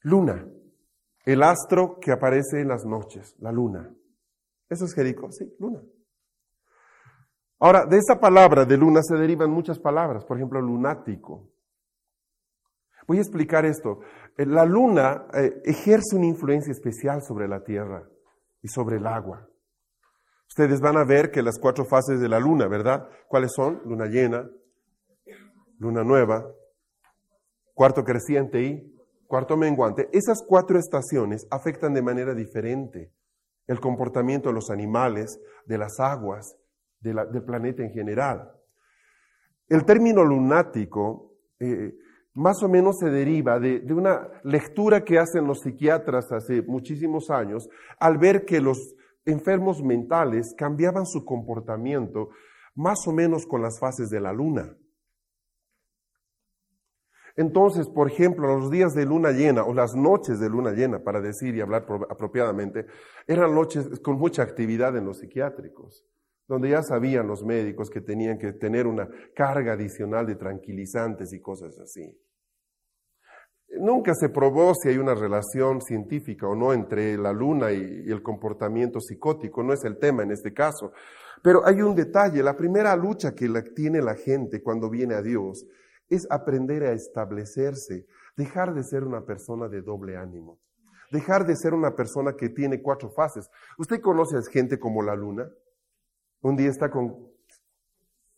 Luna. 0.00 0.44
El 1.24 1.42
astro 1.44 2.00
que 2.00 2.10
aparece 2.10 2.62
en 2.62 2.68
las 2.68 2.84
noches, 2.84 3.36
la 3.38 3.52
luna. 3.52 3.94
Eso 4.68 4.86
es 4.86 4.92
Jericó, 4.92 5.30
sí, 5.30 5.54
luna. 5.60 5.80
Ahora, 7.60 7.86
de 7.86 7.98
esa 7.98 8.18
palabra 8.18 8.64
de 8.64 8.76
luna 8.76 9.02
se 9.04 9.14
derivan 9.14 9.52
muchas 9.52 9.78
palabras, 9.78 10.24
por 10.24 10.36
ejemplo, 10.36 10.60
lunático. 10.60 11.48
Voy 13.06 13.18
a 13.18 13.20
explicar 13.20 13.66
esto. 13.66 14.00
Eh, 14.36 14.46
la 14.46 14.64
luna 14.64 15.28
eh, 15.32 15.62
ejerce 15.64 16.16
una 16.16 16.26
influencia 16.26 16.72
especial 16.72 17.22
sobre 17.22 17.46
la 17.46 17.62
Tierra 17.62 18.11
y 18.62 18.68
sobre 18.68 18.96
el 18.96 19.06
agua. 19.06 19.48
Ustedes 20.48 20.80
van 20.80 20.96
a 20.96 21.04
ver 21.04 21.30
que 21.30 21.42
las 21.42 21.58
cuatro 21.58 21.84
fases 21.84 22.20
de 22.20 22.28
la 22.28 22.38
luna, 22.38 22.68
¿verdad? 22.68 23.08
¿Cuáles 23.28 23.52
son? 23.54 23.80
Luna 23.84 24.06
llena, 24.06 24.48
luna 25.78 26.04
nueva, 26.04 26.46
cuarto 27.74 28.04
creciente 28.04 28.62
y 28.62 28.94
cuarto 29.26 29.56
menguante. 29.56 30.08
Esas 30.12 30.44
cuatro 30.46 30.78
estaciones 30.78 31.46
afectan 31.50 31.94
de 31.94 32.02
manera 32.02 32.34
diferente 32.34 33.12
el 33.66 33.80
comportamiento 33.80 34.50
de 34.50 34.54
los 34.54 34.70
animales, 34.70 35.40
de 35.64 35.78
las 35.78 35.98
aguas, 36.00 36.56
del 37.00 37.42
planeta 37.44 37.82
en 37.82 37.90
general. 37.90 38.52
El 39.68 39.84
término 39.84 40.22
lunático 40.24 41.34
eh, 41.58 41.94
más 42.34 42.62
o 42.62 42.68
menos 42.68 42.98
se 42.98 43.10
deriva 43.10 43.58
de, 43.60 43.80
una 43.92 44.28
lectura 44.42 45.04
que 45.04 45.18
hacen 45.18 45.46
los 45.46 45.60
psiquiatras 45.60 46.32
hace 46.32 46.62
muchísimos 46.62 47.30
años 47.30 47.68
al 47.98 48.18
ver 48.18 48.44
que 48.44 48.60
los 48.60 48.94
enfermos 49.24 49.82
mentales 49.82 50.54
cambiaban 50.56 51.06
su 51.06 51.24
comportamiento 51.24 52.30
más 52.74 53.06
o 53.06 53.12
menos 53.12 53.46
con 53.46 53.62
las 53.62 53.78
fases 53.78 54.08
de 54.08 54.20
la 54.20 54.32
luna. 54.32 54.76
Entonces, 57.36 57.88
por 57.88 58.10
ejemplo, 58.10 58.58
los 58.58 58.70
días 58.70 58.94
de 58.94 59.06
luna 59.06 59.30
llena 59.30 59.64
o 59.64 59.72
las 59.72 59.94
noches 59.94 60.38
de 60.38 60.50
luna 60.50 60.72
llena, 60.72 61.02
para 61.02 61.20
decir 61.20 61.54
y 61.54 61.60
hablar 61.62 61.86
apropiadamente, 62.10 62.86
eran 63.26 63.54
noches 63.54 64.00
con 64.00 64.18
mucha 64.18 64.42
actividad 64.42 64.96
en 64.96 65.06
los 65.06 65.18
psiquiátricos, 65.18 66.04
donde 66.52 66.68
ya 66.68 66.82
sabían 66.82 67.26
los 67.26 67.42
médicos 67.42 67.88
que 67.88 68.02
tenían 68.02 68.36
que 68.36 68.52
tener 68.52 68.86
una 68.86 69.08
carga 69.34 69.72
adicional 69.72 70.26
de 70.26 70.34
tranquilizantes 70.34 71.32
y 71.32 71.40
cosas 71.40 71.78
así. 71.78 72.14
Nunca 73.80 74.12
se 74.14 74.28
probó 74.28 74.74
si 74.74 74.90
hay 74.90 74.98
una 74.98 75.14
relación 75.14 75.80
científica 75.80 76.46
o 76.46 76.54
no 76.54 76.74
entre 76.74 77.16
la 77.16 77.32
luna 77.32 77.72
y, 77.72 78.04
el 78.06 78.22
comportamiento 78.22 79.00
psicótico, 79.00 79.62
no 79.62 79.72
es 79.72 79.82
el 79.84 79.98
tema 79.98 80.24
en 80.24 80.30
este 80.30 80.52
caso. 80.52 80.92
Pero 81.42 81.66
hay 81.66 81.80
un 81.80 81.94
detalle, 81.94 82.42
la 82.42 82.54
primera 82.54 82.94
lucha 82.96 83.34
que 83.34 83.48
tiene 83.74 84.02
la 84.02 84.14
gente 84.14 84.62
cuando 84.62 84.90
viene 84.90 85.14
a 85.14 85.22
Dios 85.22 85.64
es 86.10 86.26
aprender 86.30 86.82
a 86.82 86.92
establecerse, 86.92 88.04
dejar 88.36 88.74
de 88.74 88.84
ser 88.84 89.04
una 89.04 89.24
persona 89.24 89.70
de 89.70 89.80
doble 89.80 90.18
ánimo, 90.18 90.60
dejar 91.10 91.46
de 91.46 91.56
ser 91.56 91.72
una 91.72 91.96
persona 91.96 92.34
que 92.36 92.50
tiene 92.50 92.82
cuatro 92.82 93.10
fases. 93.10 93.48
¿Usted 93.78 94.02
conoce 94.02 94.36
a 94.36 94.42
gente 94.42 94.78
como 94.78 95.02
la 95.02 95.16
luna? 95.16 95.48
Un 96.42 96.56
día 96.56 96.68
está 96.68 96.90
con, 96.90 97.28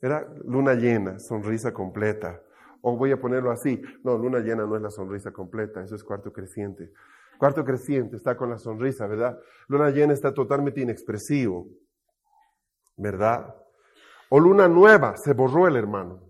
era 0.01 0.29
luna 0.45 0.75
llena, 0.75 1.19
sonrisa 1.19 1.73
completa. 1.73 2.41
O 2.83 2.97
voy 2.97 3.11
a 3.13 3.21
ponerlo 3.21 3.51
así, 3.51 3.81
no, 4.03 4.19
luna 4.19 4.41
llena 4.41 4.67
no 4.67 4.77
es 4.77 4.83
la 4.83 4.91
sonrisa 4.91 5.33
completa, 5.33 5.83
eso 5.83 5.95
es 5.95 6.05
cuarto 6.05 6.33
creciente. 6.33 6.93
Cuarto 7.39 7.65
creciente 7.65 8.17
está 8.17 8.37
con 8.37 8.51
la 8.51 8.59
sonrisa, 8.59 9.07
¿verdad? 9.07 9.39
Luna 9.69 9.91
llena 9.91 10.13
está 10.13 10.35
totalmente 10.35 10.83
inexpresivo, 10.83 11.67
¿verdad? 12.97 13.55
O 14.29 14.39
luna 14.39 14.69
nueva, 14.69 15.17
se 15.17 15.33
borró 15.33 15.67
el 15.67 15.77
hermano. 15.77 16.21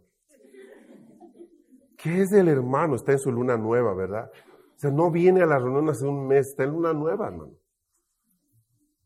¿Qué 1.97 2.23
es 2.23 2.33
el 2.33 2.49
hermano? 2.49 2.95
Está 2.95 3.13
en 3.13 3.19
su 3.19 3.33
luna 3.33 3.57
nueva, 3.57 3.95
¿verdad? 3.95 4.31
O 4.77 4.79
sea, 4.79 4.91
no 4.91 5.11
viene 5.11 5.43
a 5.43 5.47
la 5.47 5.59
reunión 5.59 5.89
hace 5.89 6.07
un 6.07 6.29
mes, 6.29 6.49
está 6.49 6.63
en 6.63 6.71
luna 6.71 6.93
nueva, 6.93 7.27
hermano. 7.27 7.55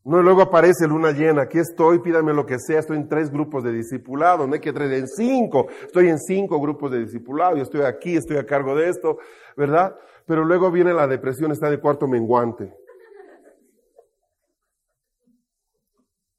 No, 0.05 0.21
luego 0.21 0.41
aparece 0.41 0.87
luna 0.87 1.11
llena, 1.11 1.43
aquí 1.43 1.59
estoy, 1.59 1.99
pídame 1.99 2.33
lo 2.33 2.45
que 2.45 2.57
sea, 2.57 2.79
estoy 2.79 2.97
en 2.97 3.09
tres 3.09 3.29
grupos 3.29 3.63
de 3.63 3.73
discipulado, 3.73 4.47
no 4.47 4.53
hay 4.53 4.61
que 4.61 4.71
tres, 4.71 4.91
en 4.91 5.07
cinco, 5.07 5.67
estoy 5.83 6.07
en 6.07 6.17
cinco 6.19 6.59
grupos 6.59 6.91
de 6.91 6.99
discipulado, 6.99 7.57
yo 7.57 7.63
estoy 7.63 7.81
aquí, 7.81 8.15
estoy 8.15 8.37
a 8.37 8.45
cargo 8.45 8.75
de 8.75 8.89
esto, 8.89 9.17
¿verdad? 9.57 9.95
Pero 10.25 10.45
luego 10.45 10.71
viene 10.71 10.93
la 10.93 11.05
depresión, 11.05 11.51
está 11.51 11.69
de 11.69 11.79
cuarto 11.79 12.07
menguante. 12.07 12.73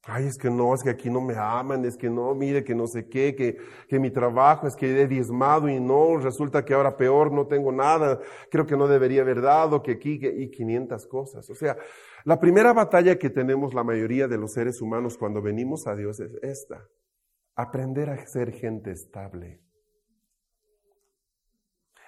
Ay, 0.05 0.25
es 0.25 0.37
que 0.37 0.49
no, 0.49 0.73
es 0.73 0.81
que 0.81 0.89
aquí 0.89 1.11
no 1.11 1.21
me 1.21 1.35
aman, 1.37 1.85
es 1.85 1.95
que 1.95 2.09
no, 2.09 2.33
mire, 2.33 2.63
que 2.63 2.73
no 2.73 2.87
sé 2.87 3.07
qué, 3.07 3.35
que, 3.35 3.57
que 3.87 3.99
mi 3.99 4.09
trabajo 4.09 4.65
es 4.65 4.75
que 4.75 4.99
he 4.99 5.07
diezmado 5.07 5.69
y 5.69 5.79
no, 5.79 6.17
resulta 6.17 6.65
que 6.65 6.73
ahora 6.73 6.97
peor, 6.97 7.31
no 7.31 7.45
tengo 7.45 7.71
nada, 7.71 8.19
creo 8.49 8.65
que 8.65 8.75
no 8.75 8.87
debería 8.87 9.21
haber 9.21 9.41
dado, 9.41 9.83
que 9.83 9.91
aquí, 9.91 10.19
que, 10.19 10.27
y 10.27 10.49
500 10.49 11.05
cosas. 11.05 11.47
O 11.51 11.53
sea, 11.53 11.77
la 12.25 12.39
primera 12.39 12.73
batalla 12.73 13.17
que 13.17 13.29
tenemos 13.29 13.73
la 13.73 13.83
mayoría 13.83 14.27
de 14.27 14.37
los 14.37 14.53
seres 14.53 14.81
humanos 14.81 15.17
cuando 15.17 15.41
venimos 15.41 15.87
a 15.87 15.95
Dios 15.95 16.19
es 16.19 16.31
esta, 16.41 16.87
aprender 17.55 18.09
a 18.09 18.25
ser 18.27 18.51
gente 18.51 18.91
estable. 18.91 19.61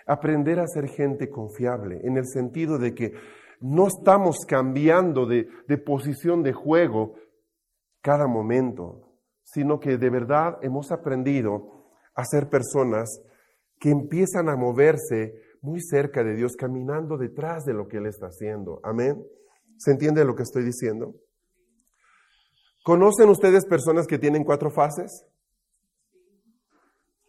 Aprender 0.05 0.60
a 0.60 0.67
ser 0.67 0.89
gente 0.89 1.29
confiable, 1.29 2.01
en 2.03 2.17
el 2.17 2.27
sentido 2.27 2.77
de 2.77 2.93
que 2.93 3.13
no 3.62 3.88
estamos 3.88 4.46
cambiando 4.46 5.25
de, 5.25 5.48
de 5.67 5.77
posición 5.77 6.43
de 6.43 6.51
juego 6.51 7.15
cada 8.01 8.27
momento, 8.27 9.13
sino 9.43 9.79
que 9.79 9.98
de 9.98 10.10
verdad 10.10 10.58
hemos 10.62 10.91
aprendido 10.91 11.88
a 12.15 12.26
ser 12.26 12.49
personas 12.49 13.21
que 13.80 13.89
empiezan 13.89 14.49
a 14.49 14.58
moverse 14.58 15.34
muy 15.62 15.82
cerca 15.82 16.23
de 16.23 16.36
Dios, 16.36 16.56
caminando 16.58 17.17
detrás 17.17 17.63
de 17.63 17.73
lo 17.73 17.88
que 17.88 17.97
Él 17.97 18.08
está 18.08 18.28
haciendo. 18.28 18.82
Amén. 18.84 19.26
¿Se 19.84 19.91
entiende 19.91 20.24
lo 20.24 20.34
que 20.34 20.43
estoy 20.43 20.63
diciendo? 20.63 21.13
¿Conocen 22.86 23.28
ustedes 23.28 23.65
personas 23.65 24.08
que 24.08 24.17
tienen 24.17 24.46
cuatro 24.46 24.72
fases? 24.72 25.26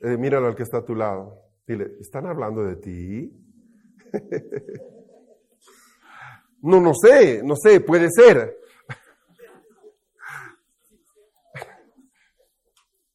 Eh, 0.01 0.17
míralo 0.17 0.47
al 0.47 0.55
que 0.55 0.63
está 0.63 0.79
a 0.79 0.85
tu 0.85 0.95
lado. 0.95 1.37
Dile, 1.67 1.97
¿están 1.99 2.27
hablando 2.27 2.63
de 2.63 2.77
ti? 2.77 3.33
no, 6.63 6.81
no 6.81 6.95
sé, 6.95 7.43
no 7.43 7.57
sé, 7.57 7.81
puede 7.81 8.09
ser. 8.11 8.57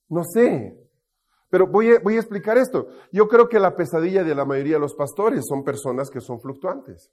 No 0.10 0.24
sé. 0.24 0.76
Pero 1.52 1.68
voy 1.68 1.94
a, 1.94 2.00
voy 2.00 2.16
a 2.16 2.20
explicar 2.20 2.58
esto. 2.58 2.88
Yo 3.12 3.28
creo 3.28 3.48
que 3.48 3.60
la 3.60 3.76
pesadilla 3.76 4.24
de 4.24 4.34
la 4.34 4.44
mayoría 4.44 4.74
de 4.74 4.80
los 4.80 4.96
pastores 4.96 5.46
son 5.48 5.64
personas 5.64 6.10
que 6.10 6.20
son 6.20 6.42
fluctuantes. 6.42 7.12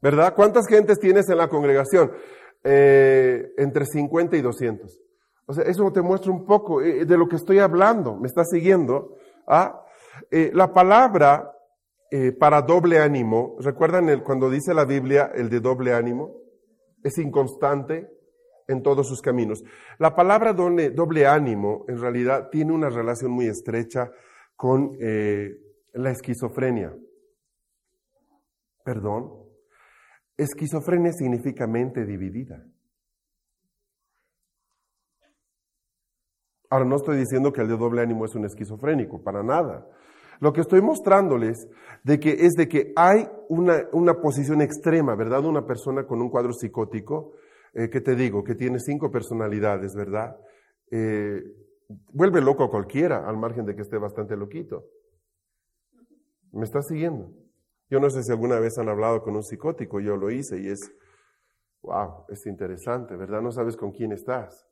¿Verdad? 0.00 0.34
¿Cuántas 0.34 0.66
gentes 0.68 0.98
tienes 1.00 1.28
en 1.28 1.38
la 1.38 1.48
congregación? 1.48 2.12
Eh, 2.64 3.52
entre 3.56 3.86
50 3.86 4.36
y 4.36 4.42
200. 4.42 5.00
O 5.46 5.52
sea, 5.52 5.64
eso 5.64 5.90
te 5.92 6.02
muestra 6.02 6.32
un 6.32 6.44
poco 6.44 6.82
eh, 6.82 7.04
de 7.04 7.16
lo 7.16 7.28
que 7.28 7.36
estoy 7.36 7.58
hablando. 7.58 8.16
¿Me 8.16 8.26
está 8.26 8.44
siguiendo? 8.44 9.16
¿Ah? 9.46 9.82
Eh, 10.30 10.50
la 10.54 10.72
palabra 10.72 11.54
para 12.40 12.62
doble 12.62 13.00
ánimo, 13.00 13.56
¿recuerdan 13.60 14.08
el, 14.08 14.22
cuando 14.22 14.48
dice 14.48 14.72
la 14.72 14.86
Biblia 14.86 15.30
el 15.34 15.50
de 15.50 15.60
doble 15.60 15.92
ánimo? 15.92 16.40
Es 17.04 17.18
inconstante, 17.18 18.08
en 18.66 18.82
todos 18.82 19.06
sus 19.06 19.20
caminos. 19.20 19.62
La 19.98 20.16
palabra 20.16 20.54
doble, 20.54 21.26
ánimo 21.26 21.84
en 21.86 22.00
realidad 22.00 22.48
tiene 22.50 22.72
una 22.72 22.88
relación 22.88 23.30
muy 23.30 23.46
estrecha 23.46 24.10
con 24.56 24.96
la 25.92 26.10
esquizofrenia. 26.10 26.94
Perdón. 28.84 29.47
Esquizofrenia 30.38 31.12
significa 31.12 31.66
mente 31.66 32.06
dividida. 32.06 32.64
Ahora, 36.70 36.86
no 36.86 36.96
estoy 36.96 37.18
diciendo 37.18 37.52
que 37.52 37.60
el 37.60 37.68
de 37.68 37.76
doble 37.76 38.00
ánimo 38.00 38.24
es 38.24 38.34
un 38.34 38.46
esquizofrénico, 38.46 39.22
para 39.22 39.42
nada. 39.42 39.86
Lo 40.40 40.52
que 40.54 40.62
estoy 40.62 40.80
mostrándoles 40.80 41.68
de 42.04 42.18
que 42.18 42.30
es 42.30 42.54
de 42.54 42.68
que 42.68 42.92
hay 42.96 43.28
una, 43.50 43.88
una 43.92 44.14
posición 44.14 44.62
extrema, 44.62 45.14
¿verdad? 45.16 45.44
Una 45.44 45.66
persona 45.66 46.06
con 46.06 46.22
un 46.22 46.30
cuadro 46.30 46.52
psicótico 46.54 47.34
eh, 47.74 47.88
¿qué 47.90 48.00
te 48.00 48.14
digo? 48.14 48.42
Que 48.42 48.54
tiene 48.54 48.78
cinco 48.78 49.10
personalidades, 49.10 49.94
¿verdad? 49.94 50.36
Eh, 50.90 51.42
vuelve 52.12 52.40
loco 52.40 52.64
a 52.64 52.70
cualquiera, 52.70 53.28
al 53.28 53.36
margen 53.36 53.64
de 53.66 53.74
que 53.74 53.82
esté 53.82 53.98
bastante 53.98 54.36
loquito. 54.36 54.84
¿Me 56.52 56.64
estás 56.64 56.86
siguiendo? 56.88 57.30
Yo 57.90 58.00
no 58.00 58.10
sé 58.10 58.22
si 58.22 58.30
alguna 58.30 58.60
vez 58.60 58.78
han 58.78 58.88
hablado 58.88 59.22
con 59.22 59.34
un 59.34 59.42
psicótico, 59.42 60.00
yo 60.00 60.16
lo 60.16 60.30
hice 60.30 60.60
y 60.60 60.68
es, 60.68 60.92
wow, 61.82 62.24
es 62.28 62.46
interesante, 62.46 63.16
¿verdad? 63.16 63.40
No 63.40 63.50
sabes 63.50 63.76
con 63.76 63.92
quién 63.92 64.12
estás. 64.12 64.66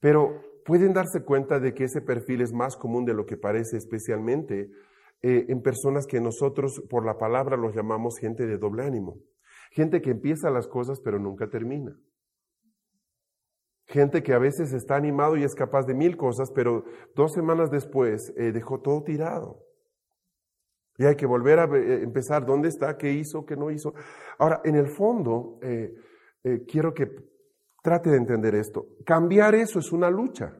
Pero 0.00 0.40
pueden 0.64 0.92
darse 0.92 1.24
cuenta 1.24 1.60
de 1.60 1.74
que 1.74 1.84
ese 1.84 2.00
perfil 2.00 2.40
es 2.40 2.52
más 2.52 2.76
común 2.76 3.04
de 3.04 3.14
lo 3.14 3.26
que 3.26 3.36
parece, 3.36 3.76
especialmente 3.76 4.70
eh, 5.22 5.46
en 5.48 5.62
personas 5.62 6.06
que 6.06 6.20
nosotros 6.20 6.82
por 6.88 7.04
la 7.04 7.18
palabra 7.18 7.56
los 7.56 7.74
llamamos 7.74 8.18
gente 8.18 8.46
de 8.46 8.58
doble 8.58 8.84
ánimo. 8.84 9.18
Gente 9.70 10.00
que 10.00 10.10
empieza 10.10 10.50
las 10.50 10.68
cosas 10.68 11.00
pero 11.02 11.18
nunca 11.18 11.48
termina. 11.48 11.96
Gente 13.86 14.22
que 14.22 14.32
a 14.32 14.38
veces 14.38 14.72
está 14.72 14.96
animado 14.96 15.36
y 15.36 15.44
es 15.44 15.54
capaz 15.54 15.86
de 15.86 15.94
mil 15.94 16.16
cosas, 16.16 16.50
pero 16.54 16.84
dos 17.14 17.32
semanas 17.32 17.70
después 17.70 18.32
eh, 18.36 18.52
dejó 18.52 18.80
todo 18.80 19.02
tirado. 19.04 19.62
Y 20.98 21.04
hay 21.04 21.16
que 21.16 21.26
volver 21.26 21.58
a 21.58 21.64
eh, 21.64 22.02
empezar 22.02 22.46
dónde 22.46 22.68
está, 22.68 22.96
qué 22.96 23.12
hizo, 23.12 23.44
qué 23.44 23.56
no 23.56 23.70
hizo. 23.70 23.94
Ahora, 24.38 24.60
en 24.64 24.76
el 24.76 24.88
fondo, 24.88 25.58
eh, 25.62 25.94
quiero 26.66 26.94
que 26.94 27.10
trate 27.82 28.10
de 28.10 28.16
entender 28.16 28.54
esto. 28.54 28.86
Cambiar 29.04 29.54
eso 29.54 29.78
es 29.78 29.92
una 29.92 30.10
lucha. 30.10 30.56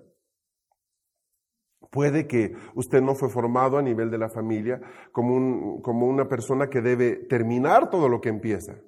Puede 1.90 2.26
que 2.26 2.54
usted 2.74 3.00
no 3.00 3.14
fue 3.14 3.30
formado 3.30 3.78
a 3.78 3.82
nivel 3.82 4.10
de 4.10 4.18
la 4.18 4.28
familia 4.28 4.80
como, 5.12 5.80
como 5.80 6.06
una 6.06 6.28
persona 6.28 6.68
que 6.68 6.80
debe 6.80 7.16
terminar 7.26 7.90
todo 7.90 8.08
lo 8.08 8.20
que 8.20 8.28
empieza. 8.28 8.80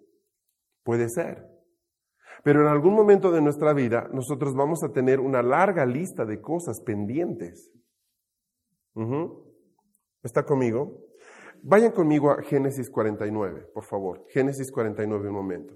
Puede 0.83 1.09
ser. 1.09 1.47
Pero 2.45 2.63
en 2.63 2.69
algún 2.69 2.95
momento 2.95 3.31
de 3.31 3.43
nuestra 3.43 3.73
vida 3.73 4.09
nosotros 4.13 4.55
vamos 4.55 4.83
a 4.83 4.93
tener 4.93 5.21
una 5.21 5.43
larga 5.43 5.87
lista 5.87 6.25
de 6.25 6.41
cosas 6.41 6.81
pendientes. 6.81 7.71
¿Está 10.23 10.45
conmigo? 10.45 11.08
Vayan 11.63 11.93
conmigo 11.93 12.31
a 12.31 12.43
Génesis 12.43 12.89
49, 12.91 13.71
por 13.75 13.85
favor. 13.85 14.25
Génesis 14.29 14.71
49, 14.71 15.29
un 15.29 15.35
momento. 15.35 15.75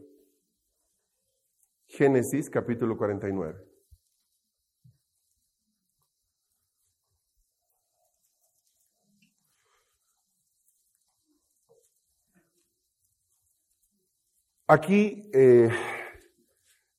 Génesis 1.86 2.48
capítulo 2.48 2.96
49. 2.96 3.72
Aquí 14.68 15.30
eh, 15.34 15.68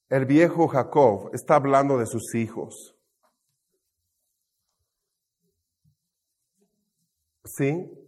el 0.09 0.25
viejo 0.25 0.67
Jacob 0.67 1.31
está 1.33 1.55
hablando 1.55 1.97
de 1.97 2.05
sus 2.05 2.35
hijos. 2.35 2.95
¿Sí? 7.45 8.02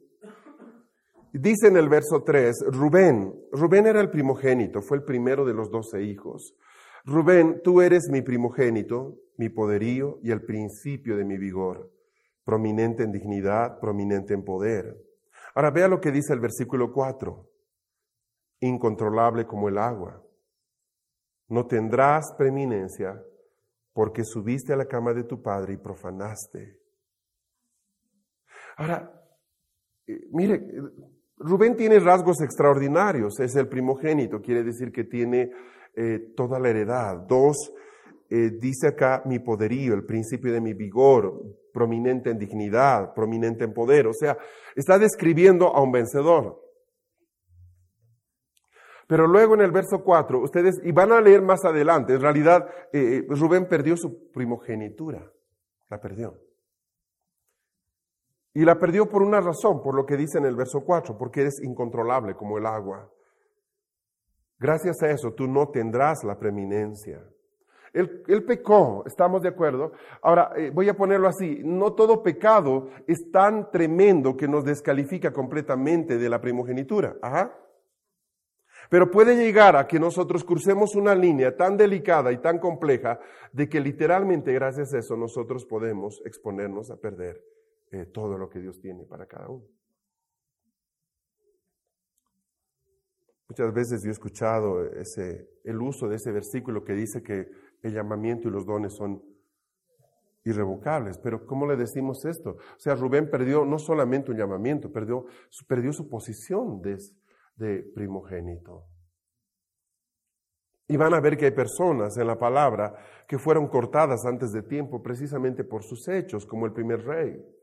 Dice 1.37 1.67
en 1.67 1.75
el 1.75 1.89
verso 1.89 2.23
3, 2.23 2.67
Rubén, 2.71 3.35
Rubén 3.51 3.87
era 3.87 3.99
el 3.99 4.09
primogénito, 4.09 4.81
fue 4.81 4.95
el 4.95 5.03
primero 5.03 5.43
de 5.43 5.53
los 5.53 5.69
doce 5.69 6.01
hijos. 6.01 6.55
Rubén, 7.03 7.59
tú 7.61 7.81
eres 7.81 8.07
mi 8.09 8.21
primogénito, 8.21 9.17
mi 9.37 9.49
poderío 9.49 10.17
y 10.23 10.31
el 10.31 10.45
principio 10.45 11.17
de 11.17 11.25
mi 11.25 11.37
vigor, 11.37 11.91
prominente 12.45 13.03
en 13.03 13.11
dignidad, 13.11 13.81
prominente 13.81 14.33
en 14.33 14.45
poder. 14.45 14.97
Ahora 15.55 15.71
vea 15.71 15.89
lo 15.89 15.99
que 15.99 16.13
dice 16.13 16.31
el 16.31 16.39
versículo 16.39 16.93
4, 16.93 17.45
incontrolable 18.61 19.45
como 19.45 19.67
el 19.67 19.77
agua. 19.77 20.23
No 21.49 21.67
tendrás 21.67 22.33
preeminencia 22.37 23.21
porque 23.91 24.23
subiste 24.23 24.71
a 24.71 24.77
la 24.77 24.85
cama 24.85 25.11
de 25.13 25.25
tu 25.25 25.41
padre 25.41 25.73
y 25.73 25.77
profanaste. 25.77 26.79
Ahora, 28.77 29.21
eh, 30.07 30.27
mire, 30.31 30.65
Rubén 31.37 31.75
tiene 31.75 31.99
rasgos 31.99 32.41
extraordinarios, 32.41 33.39
es 33.39 33.55
el 33.55 33.67
primogénito, 33.67 34.41
quiere 34.41 34.63
decir 34.63 34.91
que 34.91 35.03
tiene 35.03 35.51
eh, 35.95 36.33
toda 36.35 36.59
la 36.59 36.69
heredad. 36.69 37.17
Dos, 37.27 37.73
eh, 38.29 38.51
dice 38.59 38.87
acá 38.87 39.21
mi 39.25 39.39
poderío, 39.39 39.93
el 39.93 40.05
principio 40.05 40.53
de 40.53 40.61
mi 40.61 40.73
vigor, 40.73 41.41
prominente 41.73 42.29
en 42.29 42.39
dignidad, 42.39 43.13
prominente 43.13 43.65
en 43.65 43.73
poder. 43.73 44.07
O 44.07 44.13
sea, 44.13 44.37
está 44.75 44.97
describiendo 44.97 45.75
a 45.75 45.81
un 45.81 45.91
vencedor. 45.91 46.61
Pero 49.07 49.27
luego 49.27 49.53
en 49.53 49.61
el 49.61 49.71
verso 49.71 50.03
4, 50.03 50.41
ustedes, 50.41 50.81
y 50.83 50.91
van 50.91 51.11
a 51.11 51.21
leer 51.21 51.41
más 51.41 51.63
adelante, 51.63 52.13
en 52.13 52.21
realidad 52.21 52.67
eh, 52.91 53.23
Rubén 53.27 53.67
perdió 53.67 53.95
su 53.97 54.31
primogenitura, 54.31 55.31
la 55.89 55.99
perdió. 55.99 56.44
Y 58.55 58.63
la 58.63 58.79
perdió 58.79 59.09
por 59.09 59.21
una 59.21 59.41
razón, 59.41 59.83
por 59.83 59.93
lo 59.93 60.05
que 60.05 60.15
dice 60.15 60.37
en 60.37 60.45
el 60.45 60.55
verso 60.55 60.79
4, 60.85 61.17
porque 61.17 61.41
eres 61.41 61.61
incontrolable 61.61 62.35
como 62.35 62.57
el 62.57 62.65
agua. 62.65 63.11
Gracias 64.57 65.03
a 65.03 65.09
eso 65.09 65.33
tú 65.33 65.45
no 65.45 65.67
tendrás 65.67 66.23
la 66.23 66.39
preeminencia. 66.39 67.21
Él, 67.91 68.45
pecó, 68.45 69.03
¿estamos 69.05 69.41
de 69.41 69.49
acuerdo? 69.49 69.91
Ahora, 70.21 70.51
eh, 70.55 70.71
voy 70.73 70.87
a 70.87 70.95
ponerlo 70.95 71.27
así, 71.27 71.61
no 71.65 71.93
todo 71.93 72.23
pecado 72.23 72.89
es 73.07 73.29
tan 73.29 73.71
tremendo 73.71 74.37
que 74.37 74.47
nos 74.47 74.63
descalifica 74.63 75.31
completamente 75.33 76.17
de 76.17 76.29
la 76.29 76.39
primogenitura. 76.39 77.17
Ajá. 77.21 77.53
Pero 78.89 79.11
puede 79.11 79.35
llegar 79.35 79.75
a 79.75 79.85
que 79.85 79.99
nosotros 79.99 80.45
crucemos 80.45 80.95
una 80.95 81.13
línea 81.13 81.57
tan 81.57 81.75
delicada 81.75 82.31
y 82.31 82.37
tan 82.37 82.59
compleja 82.59 83.19
de 83.51 83.67
que 83.67 83.81
literalmente 83.81 84.53
gracias 84.53 84.93
a 84.93 84.99
eso 84.99 85.17
nosotros 85.17 85.65
podemos 85.65 86.21
exponernos 86.25 86.89
a 86.89 86.97
perder 86.97 87.54
eh, 87.95 88.05
todo 88.07 88.37
lo 88.37 88.49
que 88.49 88.59
Dios 88.59 88.79
tiene 88.81 89.05
para 89.05 89.25
cada 89.25 89.47
uno. 89.47 89.65
Muchas 93.47 93.73
veces 93.73 94.03
yo 94.03 94.09
he 94.09 94.11
escuchado 94.11 94.83
ese, 94.85 95.49
el 95.63 95.81
uso 95.81 96.09
de 96.09 96.17
ese 96.17 96.31
versículo 96.31 96.83
que 96.83 96.93
dice 96.93 97.23
que 97.23 97.47
el 97.83 97.93
llamamiento 97.93 98.49
y 98.49 98.51
los 98.51 98.65
dones 98.65 98.93
son 98.93 99.23
irrevocables. 100.43 101.17
Pero 101.19 101.45
¿cómo 101.45 101.65
le 101.65 101.77
decimos 101.77 102.25
esto? 102.25 102.57
O 102.57 102.79
sea, 102.79 102.95
Rubén 102.95 103.29
perdió 103.29 103.63
no 103.63 103.79
solamente 103.79 104.31
un 104.31 104.37
llamamiento, 104.37 104.91
perdió, 104.91 105.25
perdió 105.67 105.93
su 105.93 106.09
posición 106.09 106.81
de, 106.81 106.97
de 107.55 107.83
primogénito. 107.93 108.87
Y 110.87 110.97
van 110.97 111.13
a 111.13 111.21
ver 111.21 111.37
que 111.37 111.45
hay 111.45 111.51
personas 111.51 112.17
en 112.17 112.27
la 112.27 112.37
palabra 112.37 112.93
que 113.27 113.39
fueron 113.39 113.67
cortadas 113.67 114.25
antes 114.25 114.51
de 114.51 114.63
tiempo 114.63 115.01
precisamente 115.01 115.63
por 115.63 115.83
sus 115.83 116.07
hechos, 116.09 116.45
como 116.45 116.65
el 116.65 116.73
primer 116.73 117.05
rey. 117.05 117.54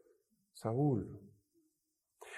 Saúl. 0.53 1.21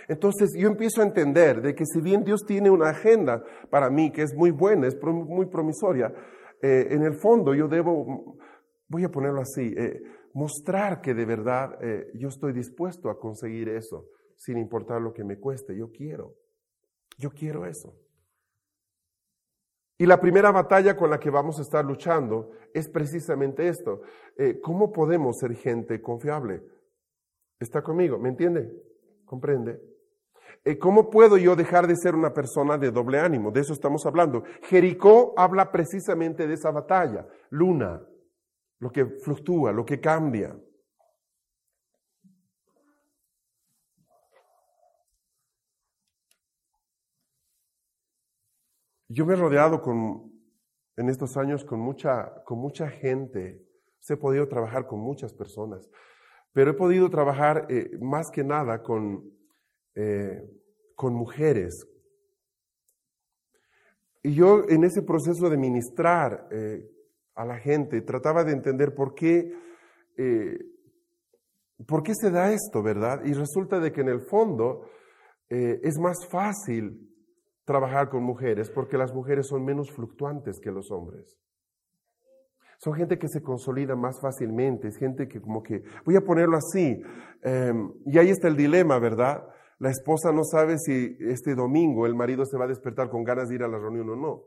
Entonces 0.08 0.54
yo 0.56 0.68
empiezo 0.68 1.00
a 1.00 1.04
entender 1.04 1.62
de 1.62 1.74
que 1.74 1.86
si 1.86 2.00
bien 2.00 2.24
Dios 2.24 2.44
tiene 2.46 2.70
una 2.70 2.90
agenda 2.90 3.42
para 3.70 3.90
mí 3.90 4.10
que 4.10 4.22
es 4.22 4.34
muy 4.34 4.50
buena, 4.50 4.86
es 4.86 4.96
muy 5.02 5.46
promisoria, 5.46 6.12
eh, 6.62 6.88
en 6.90 7.02
el 7.02 7.14
fondo 7.14 7.54
yo 7.54 7.68
debo, 7.68 8.38
voy 8.88 9.04
a 9.04 9.10
ponerlo 9.10 9.40
así, 9.40 9.74
eh, 9.76 10.02
mostrar 10.32 11.00
que 11.00 11.14
de 11.14 11.24
verdad 11.24 11.78
eh, 11.82 12.10
yo 12.14 12.28
estoy 12.28 12.52
dispuesto 12.52 13.10
a 13.10 13.18
conseguir 13.18 13.68
eso, 13.68 14.08
sin 14.36 14.58
importar 14.58 15.00
lo 15.00 15.12
que 15.12 15.24
me 15.24 15.38
cueste. 15.38 15.76
Yo 15.76 15.90
quiero, 15.90 16.34
yo 17.18 17.30
quiero 17.30 17.66
eso. 17.66 17.94
Y 19.96 20.06
la 20.06 20.20
primera 20.20 20.50
batalla 20.50 20.96
con 20.96 21.08
la 21.08 21.20
que 21.20 21.30
vamos 21.30 21.58
a 21.58 21.62
estar 21.62 21.84
luchando 21.84 22.50
es 22.72 22.88
precisamente 22.88 23.68
esto. 23.68 24.02
¿Cómo 24.60 24.90
podemos 24.90 25.38
ser 25.38 25.54
gente 25.54 26.02
confiable? 26.02 26.62
¿Está 27.58 27.82
conmigo? 27.82 28.18
¿Me 28.18 28.28
entiende? 28.28 28.70
¿Comprende? 29.24 29.80
Eh, 30.64 30.78
¿Cómo 30.78 31.10
puedo 31.10 31.36
yo 31.36 31.56
dejar 31.56 31.86
de 31.86 31.96
ser 31.96 32.14
una 32.14 32.32
persona 32.32 32.78
de 32.78 32.90
doble 32.90 33.18
ánimo? 33.18 33.50
De 33.50 33.60
eso 33.60 33.72
estamos 33.72 34.06
hablando. 34.06 34.44
Jericó 34.62 35.34
habla 35.36 35.70
precisamente 35.70 36.46
de 36.46 36.54
esa 36.54 36.70
batalla. 36.70 37.26
Luna, 37.50 38.02
lo 38.78 38.90
que 38.90 39.04
fluctúa, 39.04 39.72
lo 39.72 39.84
que 39.84 40.00
cambia. 40.00 40.56
Yo 49.08 49.26
me 49.26 49.34
he 49.34 49.36
rodeado 49.36 49.80
con, 49.80 50.32
en 50.96 51.08
estos 51.08 51.36
años 51.36 51.64
con 51.64 51.78
mucha, 51.78 52.42
con 52.44 52.58
mucha 52.58 52.88
gente. 52.88 53.64
He 54.08 54.16
podido 54.16 54.48
trabajar 54.48 54.86
con 54.86 55.00
muchas 55.00 55.32
personas. 55.32 55.88
Pero 56.54 56.70
he 56.70 56.74
podido 56.74 57.10
trabajar 57.10 57.66
eh, 57.68 57.98
más 58.00 58.30
que 58.32 58.44
nada 58.44 58.80
con, 58.80 59.28
eh, 59.96 60.40
con 60.94 61.12
mujeres. 61.12 61.84
Y 64.22 64.34
yo 64.34 64.62
en 64.68 64.84
ese 64.84 65.02
proceso 65.02 65.50
de 65.50 65.58
ministrar 65.58 66.46
eh, 66.52 66.88
a 67.34 67.44
la 67.44 67.58
gente 67.58 68.00
trataba 68.02 68.44
de 68.44 68.52
entender 68.52 68.94
por 68.94 69.14
qué, 69.14 69.52
por 71.86 72.04
qué 72.04 72.12
se 72.14 72.30
da 72.30 72.52
esto, 72.52 72.82
¿verdad? 72.82 73.24
Y 73.24 73.32
resulta 73.32 73.80
de 73.80 73.90
que 73.92 74.02
en 74.02 74.08
el 74.08 74.20
fondo 74.20 74.86
es 75.48 75.98
más 75.98 76.28
fácil 76.30 77.10
trabajar 77.64 78.08
con 78.08 78.22
mujeres 78.22 78.70
porque 78.70 78.96
las 78.96 79.12
mujeres 79.12 79.48
son 79.48 79.64
menos 79.64 79.90
fluctuantes 79.90 80.60
que 80.60 80.70
los 80.70 80.92
hombres. 80.92 81.36
Son 82.84 82.92
gente 82.92 83.18
que 83.18 83.28
se 83.28 83.42
consolida 83.42 83.96
más 83.96 84.20
fácilmente, 84.20 84.88
es 84.88 84.98
gente 84.98 85.26
que 85.26 85.40
como 85.40 85.62
que, 85.62 85.82
voy 86.04 86.16
a 86.16 86.20
ponerlo 86.20 86.58
así, 86.58 87.02
em, 87.42 87.90
y 88.04 88.18
ahí 88.18 88.28
está 88.28 88.46
el 88.46 88.58
dilema, 88.58 88.98
¿verdad? 88.98 89.48
La 89.78 89.88
esposa 89.88 90.32
no 90.32 90.44
sabe 90.44 90.76
si 90.76 91.16
este 91.18 91.54
domingo 91.54 92.04
el 92.04 92.14
marido 92.14 92.44
se 92.44 92.58
va 92.58 92.66
a 92.66 92.68
despertar 92.68 93.08
con 93.08 93.24
ganas 93.24 93.48
de 93.48 93.54
ir 93.54 93.62
a 93.62 93.68
la 93.68 93.78
reunión 93.78 94.10
o 94.10 94.16
no. 94.16 94.42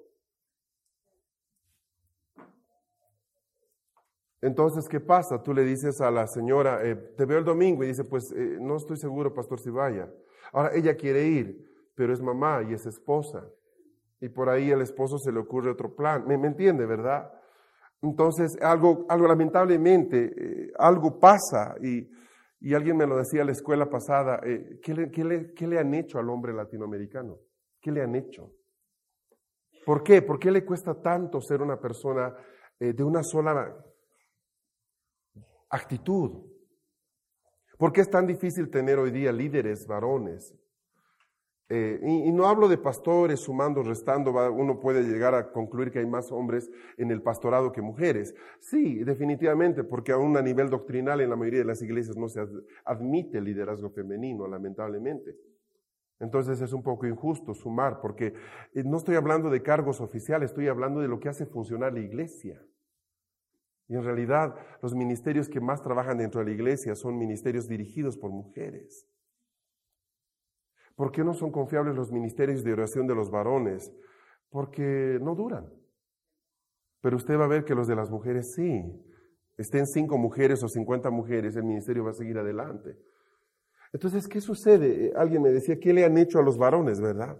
Entonces, 4.39 4.88
¿qué 4.88 5.00
pasa? 5.00 5.41
Tú 5.41 5.52
le 5.52 5.63
dices 5.63 6.00
a 6.00 6.12
la 6.12 6.28
señora, 6.28 6.88
eh, 6.88 6.95
te 6.95 7.26
veo 7.26 7.39
el 7.39 7.43
domingo, 7.43 7.84
y 7.84 7.88
dice, 7.88 8.04
pues 8.04 8.32
eh, 8.34 8.60
no 8.62 8.76
estoy 8.76 8.97
seguro, 8.97 9.34
pastor, 9.34 9.60
si 9.60 9.71
vaya. 9.71 10.13
Ahora, 10.54 10.76
ella 10.76 10.95
quiere 10.95 11.26
ir, 11.26 11.91
pero 11.95 12.13
es 12.13 12.21
mamá 12.21 12.62
y 12.69 12.76
es 12.76 12.86
esposa. 12.86 13.50
Y 14.21 14.30
por 14.30 14.47
ahí 14.47 14.69
el 14.69 14.82
esposo 14.82 15.17
se 15.17 15.32
le 15.32 15.39
ocurre 15.39 15.71
otro 15.71 15.95
plan. 15.95 16.28
¿Me, 16.28 16.38
me 16.38 16.50
entiende, 16.50 16.86
verdad? 16.86 17.34
Entonces, 18.02 18.58
algo, 18.62 19.06
algo 19.10 19.28
lamentablemente, 19.28 20.34
eh, 20.38 20.72
algo 20.78 21.20
pasa 21.20 21.76
y, 21.82 22.08
y, 22.60 22.74
alguien 22.74 22.96
me 22.96 23.08
lo 23.08 23.18
decía 23.18 23.42
en 23.42 23.48
la 23.48 23.54
escuela 23.54 23.90
pasada, 23.90 24.40
eh, 24.44 24.80
¿qué, 24.82 24.94
le, 24.94 25.10
qué, 25.10 25.24
le, 25.24 25.54
¿qué, 25.54 25.68
le, 25.68 25.80
han 25.80 25.94
hecho 25.94 26.20
al 26.20 26.30
hombre 26.30 26.54
latinoamericano? 26.54 27.40
¿Qué 27.82 27.92
le 27.92 28.04
han 28.04 28.16
hecho? 28.16 28.52
¿Por 29.86 30.04
qué? 30.04 30.22
¿Por 30.22 30.38
qué 30.38 30.52
le 30.52 30.64
cuesta 30.64 31.02
tanto 31.02 31.42
ser 31.42 31.62
una 31.62 31.80
persona 31.80 32.36
eh, 32.80 32.94
de 32.94 33.04
una 33.04 33.24
sola 33.24 33.76
actitud? 35.70 36.46
¿Por 37.78 37.92
qué 37.92 38.02
es 38.02 38.10
tan 38.10 38.28
difícil 38.28 38.70
tener 38.70 39.00
hoy 39.00 39.12
día 39.12 39.32
líderes 39.32 39.88
varones 39.88 40.54
eh, 41.70 42.00
y, 42.02 42.32
no 42.32 42.48
hablo 42.48 42.70
de 42.70 42.78
pastores 42.78 43.42
sumando, 43.42 43.84
restando, 43.84 44.32
uno 44.54 44.80
puede 44.80 45.04
llegar 45.04 45.36
a 45.36 45.52
concluir 45.52 45.92
que 45.92 46.00
hay 46.00 46.06
más 46.06 46.32
hombres 46.32 46.72
en 46.98 47.12
el 47.12 47.22
pastorado 47.22 47.74
que 47.74 47.82
mujeres. 47.82 48.34
Sí, 48.60 49.04
definitivamente, 49.04 49.84
porque 49.84 50.14
aún 50.14 50.38
a 50.38 50.42
nivel 50.42 50.70
doctrinal 50.70 51.20
en 51.20 51.30
la 51.30 51.36
mayoría 51.36 51.60
de 51.60 51.66
las 51.66 51.82
iglesias 51.82 52.16
no 52.16 52.30
se 52.30 52.42
admite 52.86 53.40
el 53.40 53.44
liderazgo 53.44 53.90
femenino, 53.90 54.48
lamentablemente. 54.48 55.36
Entonces 56.20 56.62
es 56.62 56.72
un 56.72 56.84
poco 56.84 57.06
injusto 57.06 57.54
sumar, 57.54 58.00
porque 58.00 58.34
eh, 58.74 58.84
no 58.86 58.98
estoy 58.98 59.16
hablando 59.16 59.50
de 59.50 59.62
cargos 59.62 60.00
oficiales, 60.00 60.52
estoy 60.52 60.70
hablando 60.70 61.02
de 61.02 61.10
lo 61.10 61.20
que 61.20 61.28
hace 61.28 61.46
funcionar 61.46 61.94
la 61.94 62.00
iglesia. 62.00 62.66
Y 63.90 63.96
en 63.96 64.04
realidad 64.04 64.56
los 64.82 64.96
ministerios 64.96 65.50
que 65.50 65.60
más 65.60 65.82
trabajan 65.82 66.18
dentro 66.18 66.40
de 66.40 66.48
la 66.48 66.54
iglesia 66.54 66.96
son 66.96 67.18
ministerios 67.18 67.68
dirigidos 67.68 68.18
por 68.18 68.32
mujeres. 68.32 69.06
¿Por 70.98 71.12
qué 71.12 71.24
no 71.24 71.36
son 71.36 71.52
confiables 71.52 71.96
los 71.96 72.12
ministerios 72.12 72.64
de 72.64 72.74
oración 72.74 73.06
de 73.06 73.14
los 73.14 73.30
varones? 73.30 73.94
Porque 74.50 75.20
no 75.22 75.36
duran. 75.36 75.72
Pero 77.02 77.18
usted 77.18 77.38
va 77.38 77.46
a 77.46 77.48
ver 77.48 77.64
que 77.64 77.76
los 77.76 77.88
de 77.88 77.96
las 77.96 78.10
mujeres 78.10 78.56
sí. 78.56 78.84
Estén 79.58 79.86
cinco 79.86 80.18
mujeres 80.18 80.64
o 80.64 80.68
cincuenta 80.68 81.12
mujeres, 81.12 81.56
el 81.56 81.66
ministerio 81.66 82.04
va 82.04 82.10
a 82.10 82.16
seguir 82.16 82.40
adelante. 82.40 82.98
Entonces, 83.94 84.28
¿qué 84.28 84.42
sucede? 84.42 85.14
Alguien 85.16 85.44
me 85.44 85.52
decía, 85.52 85.80
¿qué 85.80 85.94
le 85.94 86.04
han 86.04 86.18
hecho 86.18 86.40
a 86.40 86.44
los 86.44 86.58
varones, 86.58 87.00
verdad? 87.00 87.38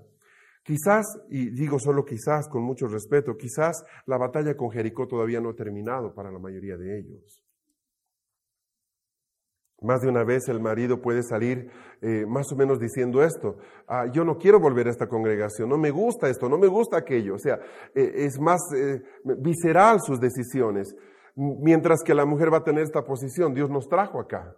Quizás, 0.63 1.20
y 1.30 1.50
digo 1.50 1.80
solo 1.80 2.06
quizás 2.06 2.48
con 2.48 2.62
mucho 2.62 2.88
respeto, 2.88 3.38
quizás 3.38 3.84
la 4.06 4.20
batalla 4.20 4.56
con 4.56 4.70
Jericó 4.70 5.08
todavía 5.08 5.41
no 5.41 5.50
ha 5.50 5.56
terminado 5.56 6.13
para 6.13 6.32
la 6.32 6.38
mayoría 6.38 6.78
de 6.78 7.00
ellos. 7.00 7.43
Más 9.82 10.02
de 10.02 10.10
una 10.10 10.24
vez 10.24 10.48
el 10.48 10.60
marido 10.60 11.02
puede 11.02 11.22
salir 11.22 11.70
eh, 12.02 12.26
más 12.28 12.52
o 12.52 12.56
menos 12.56 12.80
diciendo 12.80 13.24
esto, 13.24 13.58
ah, 13.88 14.06
yo 14.12 14.24
no 14.24 14.38
quiero 14.38 14.60
volver 14.60 14.88
a 14.88 14.92
esta 14.92 15.08
congregación, 15.08 15.70
no 15.70 15.78
me 15.78 15.92
gusta 15.92 16.30
esto, 16.30 16.50
no 16.50 16.58
me 16.58 16.68
gusta 16.68 16.98
aquello, 16.98 17.36
o 17.36 17.40
sea, 17.40 17.60
eh, 17.94 18.12
es 18.16 18.40
más 18.40 18.60
eh, 18.76 19.02
visceral 19.24 20.00
sus 20.02 20.20
decisiones, 20.20 20.96
mientras 21.36 22.02
que 22.04 22.16
la 22.16 22.26
mujer 22.26 22.52
va 22.52 22.58
a 22.58 22.63
tener 22.63 22.84
esta 22.84 23.04
posición, 23.04 23.54
Dios 23.54 23.70
nos 23.70 23.88
trajo 23.88 24.20
acá, 24.20 24.56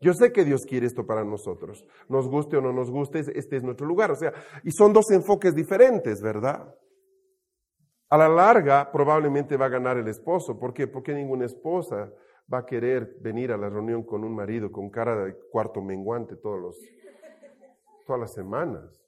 yo 0.00 0.12
sé 0.12 0.30
que 0.30 0.44
Dios 0.44 0.64
quiere 0.66 0.86
esto 0.86 1.06
para 1.06 1.24
nosotros. 1.24 1.84
Nos 2.08 2.28
guste 2.28 2.56
o 2.56 2.60
no 2.60 2.72
nos 2.72 2.90
guste, 2.90 3.20
este 3.34 3.56
es 3.56 3.62
nuestro 3.62 3.86
lugar. 3.86 4.10
O 4.10 4.14
sea, 4.14 4.32
y 4.62 4.70
son 4.70 4.92
dos 4.92 5.10
enfoques 5.10 5.54
diferentes, 5.54 6.20
¿verdad? 6.20 6.74
A 8.10 8.18
la 8.18 8.28
larga, 8.28 8.92
probablemente 8.92 9.56
va 9.56 9.66
a 9.66 9.70
ganar 9.70 9.96
el 9.96 10.08
esposo. 10.08 10.58
¿Por 10.58 10.74
qué? 10.74 10.86
Porque 10.86 11.14
ninguna 11.14 11.46
esposa 11.46 12.12
va 12.52 12.58
a 12.58 12.66
querer 12.66 13.18
venir 13.20 13.52
a 13.52 13.56
la 13.56 13.68
reunión 13.68 14.04
con 14.04 14.24
un 14.24 14.34
marido 14.34 14.70
con 14.70 14.90
cara 14.90 15.24
de 15.24 15.36
cuarto 15.50 15.82
menguante 15.82 16.36
todos 16.36 16.60
los, 16.60 16.78
todas 18.06 18.20
las 18.20 18.32
semanas. 18.32 19.02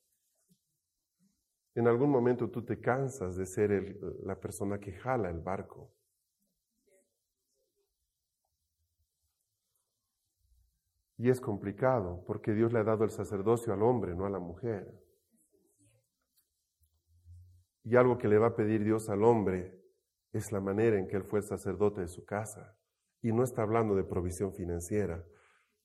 En 1.74 1.86
algún 1.86 2.10
momento 2.10 2.50
tú 2.50 2.64
te 2.64 2.80
cansas 2.80 3.36
de 3.36 3.46
ser 3.46 3.96
la 4.24 4.38
persona 4.38 4.80
que 4.80 4.92
jala 4.92 5.30
el 5.30 5.38
barco. 5.38 5.92
Y 11.16 11.30
es 11.30 11.40
complicado 11.40 12.24
porque 12.26 12.52
Dios 12.52 12.72
le 12.72 12.78
ha 12.78 12.84
dado 12.84 13.04
el 13.04 13.10
sacerdocio 13.10 13.72
al 13.72 13.82
hombre, 13.82 14.14
no 14.14 14.24
a 14.24 14.30
la 14.30 14.38
mujer. 14.38 14.92
Y 17.84 17.96
algo 17.96 18.18
que 18.18 18.28
le 18.28 18.38
va 18.38 18.48
a 18.48 18.56
pedir 18.56 18.84
Dios 18.84 19.08
al 19.08 19.24
hombre 19.24 19.80
es 20.32 20.52
la 20.52 20.60
manera 20.60 20.98
en 20.98 21.08
que 21.08 21.16
él 21.16 21.24
fue 21.24 21.40
el 21.40 21.44
sacerdote 21.44 22.02
de 22.02 22.08
su 22.08 22.24
casa. 22.24 22.77
Y 23.22 23.32
no 23.32 23.42
está 23.42 23.62
hablando 23.62 23.94
de 23.94 24.04
provisión 24.04 24.52
financiera, 24.52 25.24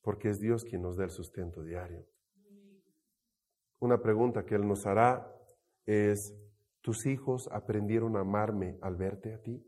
porque 0.01 0.29
es 0.29 0.39
Dios 0.39 0.63
quien 0.63 0.81
nos 0.81 0.97
da 0.97 1.05
el 1.05 1.09
sustento 1.09 1.63
diario. 1.63 2.05
Una 3.79 4.01
pregunta 4.01 4.45
que 4.45 4.55
Él 4.55 4.67
nos 4.67 4.85
hará 4.85 5.29
es, 5.85 6.33
¿tus 6.81 7.05
hijos 7.05 7.49
aprendieron 7.51 8.15
a 8.15 8.21
amarme 8.21 8.77
al 8.81 8.95
verte 8.95 9.33
a 9.33 9.41
ti? 9.41 9.65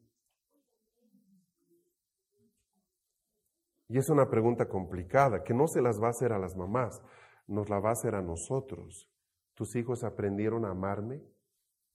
Y 3.88 3.98
es 3.98 4.10
una 4.10 4.30
pregunta 4.30 4.68
complicada, 4.68 5.44
que 5.44 5.54
no 5.54 5.68
se 5.68 5.82
las 5.82 6.02
va 6.02 6.08
a 6.08 6.12
hacer 6.12 6.34
a 6.34 6.40
las 6.40 6.56
mamás, 6.56 7.02
nos 7.48 7.70
la 7.70 7.80
va 7.80 7.90
a 7.90 7.94
hacer 7.94 8.16
a 8.16 8.22
nosotros. 8.22 9.12
¿Tus 9.54 9.76
hijos 9.76 10.04
aprendieron 10.04 10.66
a 10.66 10.72
amarme 10.72 11.24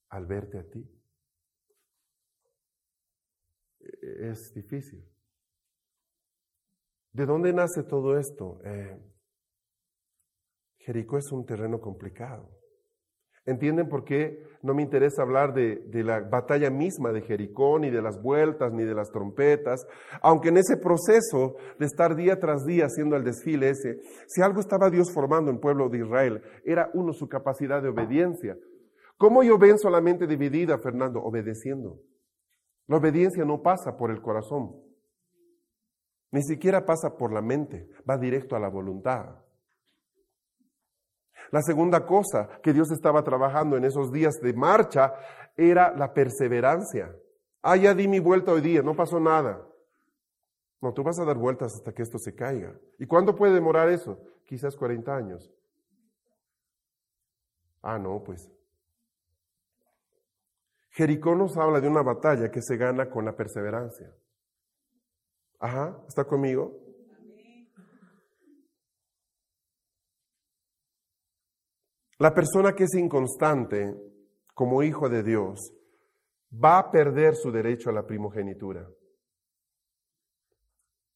al 0.09 0.25
verte 0.25 0.59
a 0.59 0.69
ti? 0.69 0.89
E-, 3.79 4.29
es 4.29 4.53
difícil. 4.53 5.05
¿De 7.13 7.25
dónde 7.25 7.53
nace 7.53 7.83
todo 7.83 8.17
esto? 8.17 8.59
Eh, 8.63 8.97
Jericó 10.77 11.17
es 11.17 11.31
un 11.31 11.45
terreno 11.45 11.79
complicado. 11.79 12.49
¿Entienden 13.43 13.89
por 13.89 14.03
qué 14.03 14.43
no 14.61 14.75
me 14.75 14.83
interesa 14.83 15.23
hablar 15.23 15.53
de, 15.53 15.81
la 16.03 16.19
batalla 16.19 16.69
misma 16.69 17.11
de 17.11 17.21
Jericó, 17.21 17.79
ni 17.79 17.89
de 17.89 18.01
las 18.01 18.21
vueltas, 18.21 18.71
ni 18.71 18.83
de 18.83 18.93
las 18.93 19.09
trompetas? 19.09 19.85
Aunque 20.21 20.49
en 20.49 20.57
ese 20.57 20.77
proceso 20.77 21.55
de 21.79 21.87
estar 21.87 22.15
día 22.15 22.39
tras 22.39 22.65
día 22.65 22.85
haciendo 22.85 23.15
el 23.15 23.23
desfile 23.23 23.69
ese, 23.69 23.99
si 24.27 24.41
algo 24.43 24.59
estaba 24.59 24.91
Dios 24.91 25.11
formando 25.11 25.49
en 25.49 25.55
el 25.55 25.61
pueblo 25.61 25.89
de 25.89 25.99
Israel, 25.99 26.41
era 26.63 26.91
uno 26.93 27.13
su 27.13 27.27
capacidad 27.27 27.81
de 27.81 27.89
obediencia. 27.89 28.55
¿Cómo 29.17 29.41
yo 29.41 29.57
ven 29.57 29.79
solamente 29.79 30.27
dividida, 30.27 30.77
Fernando? 30.77 31.19
Obedeciendo. 31.21 31.99
La 32.87 32.97
obediencia 32.97 33.43
no 33.43 33.61
pasa 33.63 33.97
por 33.97 34.11
el 34.11 34.21
corazón, 34.21 34.75
ni 36.31 36.41
siquiera 36.43 36.85
pasa 36.85 37.17
por 37.17 37.31
la 37.33 37.41
mente, 37.41 37.89
va 38.09 38.17
directo 38.17 38.55
a 38.55 38.59
la 38.59 38.69
voluntad. 38.69 39.35
La 41.51 41.61
segunda 41.61 42.05
cosa 42.05 42.47
que 42.63 42.71
Dios 42.71 42.91
estaba 42.91 43.23
trabajando 43.23 43.75
en 43.75 43.83
esos 43.83 44.11
días 44.11 44.35
de 44.41 44.53
marcha 44.53 45.13
era 45.57 45.93
la 45.95 46.13
perseverancia. 46.13 47.13
Ah, 47.61 47.75
ya 47.75 47.93
di 47.93 48.07
mi 48.07 48.19
vuelta 48.19 48.53
hoy 48.53 48.61
día, 48.61 48.81
no 48.81 48.95
pasó 48.95 49.19
nada. 49.19 49.61
No, 50.81 50.93
tú 50.93 51.03
vas 51.03 51.19
a 51.19 51.25
dar 51.25 51.37
vueltas 51.37 51.75
hasta 51.75 51.91
que 51.93 52.01
esto 52.01 52.17
se 52.17 52.33
caiga. 52.33 52.73
¿Y 52.97 53.05
cuánto 53.05 53.35
puede 53.35 53.53
demorar 53.53 53.89
eso? 53.89 54.17
Quizás 54.45 54.75
40 54.75 55.13
años. 55.13 55.53
Ah, 57.83 57.99
no, 57.99 58.23
pues. 58.23 58.49
Jericó 60.91 61.35
nos 61.35 61.57
habla 61.57 61.79
de 61.81 61.87
una 61.87 62.01
batalla 62.01 62.49
que 62.49 62.61
se 62.61 62.77
gana 62.77 63.09
con 63.09 63.25
la 63.25 63.35
perseverancia. 63.35 64.11
Ajá, 65.61 65.95
¿está 66.07 66.25
conmigo? 66.25 66.75
La 72.17 72.33
persona 72.33 72.73
que 72.73 72.85
es 72.85 72.95
inconstante 72.95 73.95
como 74.55 74.81
hijo 74.81 75.07
de 75.07 75.21
Dios 75.21 75.71
va 76.51 76.79
a 76.79 76.91
perder 76.91 77.35
su 77.35 77.51
derecho 77.51 77.91
a 77.91 77.93
la 77.93 78.07
primogenitura. 78.07 78.87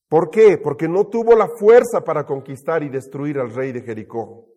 ¿Por 0.08 0.30
qué? 0.30 0.60
Porque 0.60 0.88
no 0.88 1.08
tuvo 1.08 1.36
la 1.36 1.48
fuerza 1.48 2.02
para 2.02 2.24
conquistar 2.26 2.84
y 2.84 2.90
destruir 2.90 3.40
al 3.40 3.54
rey 3.54 3.72
de 3.72 3.82
Jericó. 3.82 4.48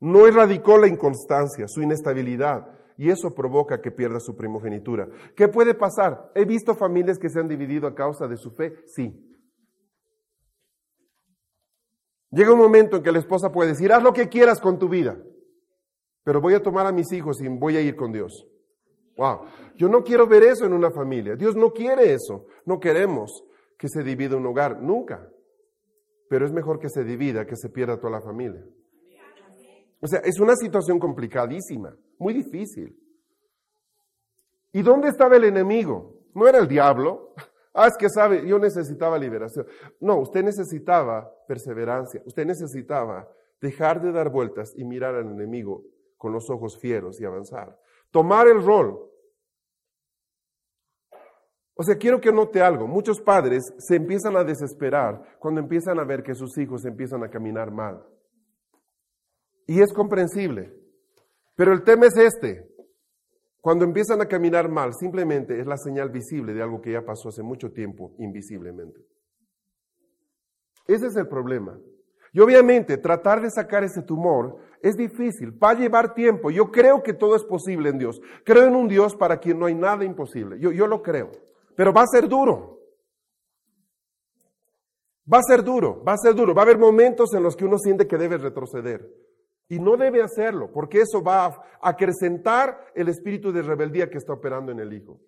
No 0.00 0.26
erradicó 0.26 0.78
la 0.78 0.88
inconstancia, 0.88 1.68
su 1.68 1.82
inestabilidad, 1.82 2.66
y 2.96 3.10
eso 3.10 3.34
provoca 3.34 3.80
que 3.80 3.90
pierda 3.90 4.20
su 4.20 4.36
primogenitura. 4.36 5.08
¿Qué 5.34 5.48
puede 5.48 5.74
pasar? 5.74 6.30
He 6.34 6.44
visto 6.44 6.74
familias 6.74 7.18
que 7.18 7.28
se 7.28 7.40
han 7.40 7.48
dividido 7.48 7.86
a 7.86 7.94
causa 7.94 8.26
de 8.26 8.36
su 8.36 8.50
fe, 8.50 8.76
sí. 8.86 9.12
Llega 12.30 12.52
un 12.52 12.58
momento 12.58 12.96
en 12.96 13.02
que 13.02 13.12
la 13.12 13.18
esposa 13.18 13.50
puede 13.50 13.70
decir, 13.70 13.92
haz 13.92 14.02
lo 14.02 14.12
que 14.12 14.28
quieras 14.28 14.60
con 14.60 14.78
tu 14.78 14.88
vida 14.88 15.16
pero 16.26 16.40
voy 16.40 16.54
a 16.54 16.60
tomar 16.60 16.86
a 16.86 16.92
mis 16.92 17.12
hijos 17.12 17.40
y 17.40 17.46
voy 17.46 17.76
a 17.76 17.80
ir 17.80 17.94
con 17.94 18.10
Dios. 18.10 18.48
Wow, 19.16 19.42
yo 19.76 19.88
no 19.88 20.02
quiero 20.02 20.26
ver 20.26 20.42
eso 20.42 20.66
en 20.66 20.72
una 20.72 20.90
familia. 20.90 21.36
Dios 21.36 21.54
no 21.54 21.70
quiere 21.70 22.12
eso. 22.14 22.46
No 22.64 22.80
queremos 22.80 23.44
que 23.78 23.88
se 23.88 24.02
divida 24.02 24.36
un 24.36 24.44
hogar, 24.44 24.82
nunca. 24.82 25.30
Pero 26.28 26.44
es 26.44 26.50
mejor 26.50 26.80
que 26.80 26.88
se 26.88 27.04
divida 27.04 27.46
que 27.46 27.54
se 27.54 27.68
pierda 27.68 28.00
toda 28.00 28.14
la 28.14 28.20
familia. 28.20 28.60
O 30.00 30.08
sea, 30.08 30.18
es 30.24 30.40
una 30.40 30.56
situación 30.56 30.98
complicadísima, 30.98 31.94
muy 32.18 32.34
difícil. 32.34 32.98
¿Y 34.72 34.82
dónde 34.82 35.08
estaba 35.08 35.36
el 35.36 35.44
enemigo? 35.44 36.20
No 36.34 36.46
era 36.46 36.58
el 36.58 36.68
diablo. 36.68 37.32
Ah, 37.78 37.88
es 37.88 37.96
que 37.98 38.08
sabe, 38.08 38.48
yo 38.48 38.58
necesitaba 38.58 39.18
liberación. 39.18 39.66
No, 40.00 40.18
usted 40.20 40.42
necesitaba 40.42 41.30
perseverancia. 41.46 42.22
Usted 42.24 42.46
necesitaba 42.46 43.28
dejar 43.60 44.00
de 44.00 44.12
dar 44.12 44.30
vueltas 44.30 44.72
y 44.78 44.84
mirar 44.86 45.14
al 45.14 45.26
enemigo 45.26 45.84
con 46.16 46.32
los 46.32 46.48
ojos 46.48 46.78
fieros 46.80 47.20
y 47.20 47.26
avanzar. 47.26 47.78
Tomar 48.10 48.48
el 48.48 48.64
rol. 48.64 48.98
O 51.74 51.82
sea, 51.82 51.96
quiero 51.96 52.18
que 52.18 52.32
note 52.32 52.62
algo. 52.62 52.86
Muchos 52.86 53.20
padres 53.20 53.62
se 53.76 53.96
empiezan 53.96 54.36
a 54.36 54.44
desesperar 54.44 55.36
cuando 55.38 55.60
empiezan 55.60 55.98
a 55.98 56.04
ver 56.04 56.22
que 56.22 56.34
sus 56.34 56.56
hijos 56.56 56.86
empiezan 56.86 57.22
a 57.22 57.28
caminar 57.28 57.70
mal. 57.70 58.02
Y 59.66 59.82
es 59.82 59.92
comprensible. 59.92 60.85
Pero 61.56 61.72
el 61.72 61.82
tema 61.82 62.06
es 62.06 62.16
este. 62.16 62.68
Cuando 63.60 63.84
empiezan 63.84 64.20
a 64.20 64.26
caminar 64.26 64.68
mal, 64.68 64.94
simplemente 64.94 65.58
es 65.58 65.66
la 65.66 65.76
señal 65.76 66.10
visible 66.10 66.54
de 66.54 66.62
algo 66.62 66.80
que 66.80 66.92
ya 66.92 67.04
pasó 67.04 67.30
hace 67.30 67.42
mucho 67.42 67.72
tiempo, 67.72 68.14
invisiblemente. 68.18 69.00
Ese 70.86 71.06
es 71.08 71.16
el 71.16 71.26
problema. 71.26 71.76
Y 72.32 72.40
obviamente 72.40 72.98
tratar 72.98 73.40
de 73.40 73.50
sacar 73.50 73.82
ese 73.82 74.02
tumor 74.02 74.58
es 74.82 74.94
difícil, 74.96 75.52
va 75.60 75.70
a 75.70 75.74
llevar 75.74 76.14
tiempo. 76.14 76.50
Yo 76.50 76.70
creo 76.70 77.02
que 77.02 77.14
todo 77.14 77.34
es 77.34 77.42
posible 77.42 77.88
en 77.88 77.98
Dios. 77.98 78.20
Creo 78.44 78.66
en 78.66 78.76
un 78.76 78.86
Dios 78.86 79.16
para 79.16 79.38
quien 79.38 79.58
no 79.58 79.66
hay 79.66 79.74
nada 79.74 80.04
imposible. 80.04 80.60
Yo, 80.60 80.70
yo 80.70 80.86
lo 80.86 81.02
creo. 81.02 81.32
Pero 81.74 81.92
va 81.92 82.02
a 82.02 82.06
ser 82.06 82.28
duro. 82.28 82.76
Va 85.32 85.38
a 85.38 85.42
ser 85.42 85.64
duro, 85.64 86.04
va 86.04 86.12
a 86.12 86.18
ser 86.18 86.34
duro. 86.34 86.54
Va 86.54 86.62
a 86.62 86.64
haber 86.64 86.78
momentos 86.78 87.34
en 87.34 87.42
los 87.42 87.56
que 87.56 87.64
uno 87.64 87.78
siente 87.78 88.06
que 88.06 88.16
debe 88.16 88.38
retroceder. 88.38 89.10
Y 89.68 89.80
no 89.80 89.96
debe 89.96 90.22
hacerlo, 90.22 90.70
porque 90.72 91.00
eso 91.00 91.22
va 91.22 91.46
a 91.46 91.62
acrecentar 91.80 92.92
el 92.94 93.08
espíritu 93.08 93.52
de 93.52 93.62
rebeldía 93.62 94.08
que 94.08 94.18
está 94.18 94.32
operando 94.32 94.70
en 94.70 94.80
el 94.80 94.92
hijo. 94.92 95.20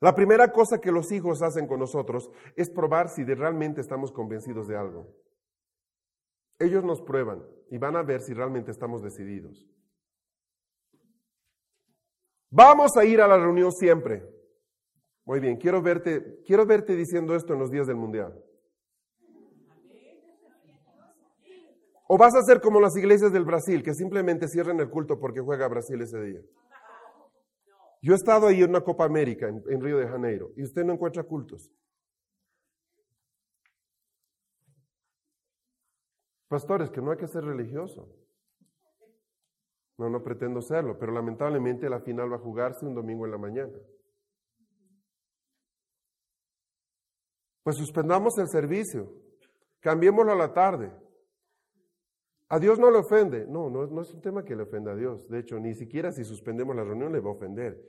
La 0.00 0.14
primera 0.14 0.52
cosa 0.52 0.78
que 0.78 0.92
los 0.92 1.10
hijos 1.10 1.42
hacen 1.42 1.66
con 1.66 1.80
nosotros 1.80 2.30
es 2.54 2.70
probar 2.70 3.08
si 3.08 3.24
realmente 3.24 3.80
estamos 3.80 4.12
convencidos 4.12 4.68
de 4.68 4.76
algo. 4.76 5.14
Ellos 6.58 6.84
nos 6.84 7.00
prueban 7.02 7.42
y 7.70 7.78
van 7.78 7.96
a 7.96 8.02
ver 8.02 8.20
si 8.20 8.32
realmente 8.32 8.70
estamos 8.70 9.02
decididos. 9.02 9.66
Vamos 12.50 12.96
a 12.96 13.04
ir 13.04 13.20
a 13.20 13.28
la 13.28 13.36
reunión 13.36 13.72
siempre. 13.72 14.22
Muy 15.24 15.40
bien, 15.40 15.56
quiero 15.56 15.82
verte, 15.82 16.40
quiero 16.46 16.64
verte 16.64 16.94
diciendo 16.94 17.34
esto 17.34 17.54
en 17.54 17.58
los 17.58 17.70
días 17.70 17.86
del 17.86 17.96
mundial. 17.96 18.40
¿O 22.08 22.16
vas 22.16 22.34
a 22.36 22.42
ser 22.42 22.60
como 22.60 22.80
las 22.80 22.96
iglesias 22.96 23.32
del 23.32 23.44
Brasil, 23.44 23.82
que 23.82 23.94
simplemente 23.94 24.48
cierran 24.48 24.78
el 24.80 24.90
culto 24.90 25.18
porque 25.18 25.40
juega 25.40 25.68
Brasil 25.68 26.00
ese 26.00 26.20
día? 26.20 26.40
Yo 28.00 28.12
he 28.12 28.16
estado 28.16 28.46
ahí 28.46 28.62
en 28.62 28.70
una 28.70 28.82
Copa 28.82 29.04
América, 29.04 29.48
en, 29.48 29.62
en 29.68 29.80
Río 29.80 29.98
de 29.98 30.06
Janeiro, 30.06 30.52
y 30.56 30.62
usted 30.62 30.84
no 30.84 30.92
encuentra 30.92 31.24
cultos. 31.24 31.68
Pastores, 36.48 36.90
que 36.90 37.00
no 37.00 37.10
hay 37.10 37.16
que 37.16 37.26
ser 37.26 37.42
religioso. 37.42 38.08
No, 39.98 40.10
no 40.10 40.22
pretendo 40.22 40.60
serlo, 40.60 40.98
pero 40.98 41.10
lamentablemente 41.10 41.88
la 41.88 42.00
final 42.00 42.30
va 42.30 42.36
a 42.36 42.40
jugarse 42.40 42.86
un 42.86 42.94
domingo 42.94 43.24
en 43.24 43.32
la 43.32 43.38
mañana. 43.38 43.78
Pues 47.62 47.76
suspendamos 47.76 48.38
el 48.38 48.48
servicio, 48.48 49.12
cambiémoslo 49.80 50.32
a 50.32 50.36
la 50.36 50.52
tarde. 50.52 50.92
¿A 52.48 52.60
Dios 52.60 52.78
no 52.78 52.90
le 52.90 52.98
ofende? 52.98 53.44
No, 53.48 53.68
no, 53.70 54.00
es 54.00 54.14
un 54.14 54.20
tema 54.20 54.44
que 54.44 54.54
le 54.54 54.62
ofenda 54.62 54.92
a 54.92 54.96
Dios. 54.96 55.28
De 55.28 55.40
hecho, 55.40 55.58
ni 55.58 55.74
siquiera 55.74 56.12
si 56.12 56.24
suspendemos 56.24 56.76
la 56.76 56.84
reunión 56.84 57.12
le 57.12 57.20
va 57.20 57.30
a 57.30 57.34
ofender. 57.34 57.80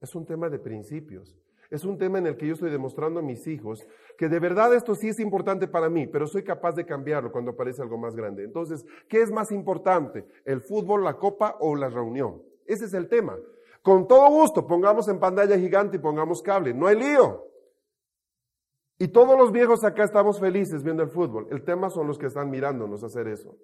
Es 0.00 0.14
un 0.14 0.24
tema 0.24 0.48
de 0.48 0.60
principios. 0.60 1.36
Es 1.70 1.84
un 1.84 1.98
tema 1.98 2.18
en 2.18 2.26
el 2.26 2.36
que 2.36 2.46
yo 2.46 2.54
estoy 2.54 2.70
demostrando 2.70 3.20
a 3.20 3.22
mis 3.22 3.46
hijos 3.46 3.86
que 4.16 4.28
de 4.28 4.38
verdad 4.38 4.74
esto 4.74 4.94
sí 4.94 5.08
es 5.08 5.20
importante 5.20 5.68
para 5.68 5.90
mí, 5.90 6.06
pero 6.06 6.26
soy 6.26 6.42
capaz 6.42 6.74
de 6.74 6.86
cambiarlo 6.86 7.30
cuando 7.30 7.50
aparece 7.50 7.82
algo 7.82 7.98
más 7.98 8.16
grande. 8.16 8.44
Entonces, 8.44 8.86
¿qué 9.08 9.20
es 9.20 9.30
más 9.30 9.52
importante? 9.52 10.26
¿El 10.44 10.62
fútbol, 10.62 11.04
la 11.04 11.18
copa 11.18 11.56
o 11.60 11.76
la 11.76 11.90
reunión? 11.90 12.42
Ese 12.66 12.86
es 12.86 12.94
el 12.94 13.08
tema. 13.08 13.36
Con 13.82 14.06
todo 14.06 14.30
gusto, 14.30 14.66
pongamos 14.66 15.08
en 15.08 15.18
pantalla 15.18 15.58
gigante 15.58 15.96
y 15.96 16.00
pongamos 16.00 16.40
cable. 16.40 16.72
No 16.72 16.86
hay 16.86 16.98
lío. 16.98 17.44
Y 18.98 19.08
todos 19.08 19.38
los 19.38 19.52
viejos 19.52 19.84
acá 19.84 20.04
estamos 20.04 20.40
felices 20.40 20.82
viendo 20.82 21.02
el 21.02 21.10
fútbol. 21.10 21.48
El 21.50 21.64
tema 21.64 21.90
son 21.90 22.06
los 22.06 22.18
que 22.18 22.26
están 22.26 22.50
mirándonos 22.50 23.04
hacer 23.04 23.28
eso. 23.28 23.56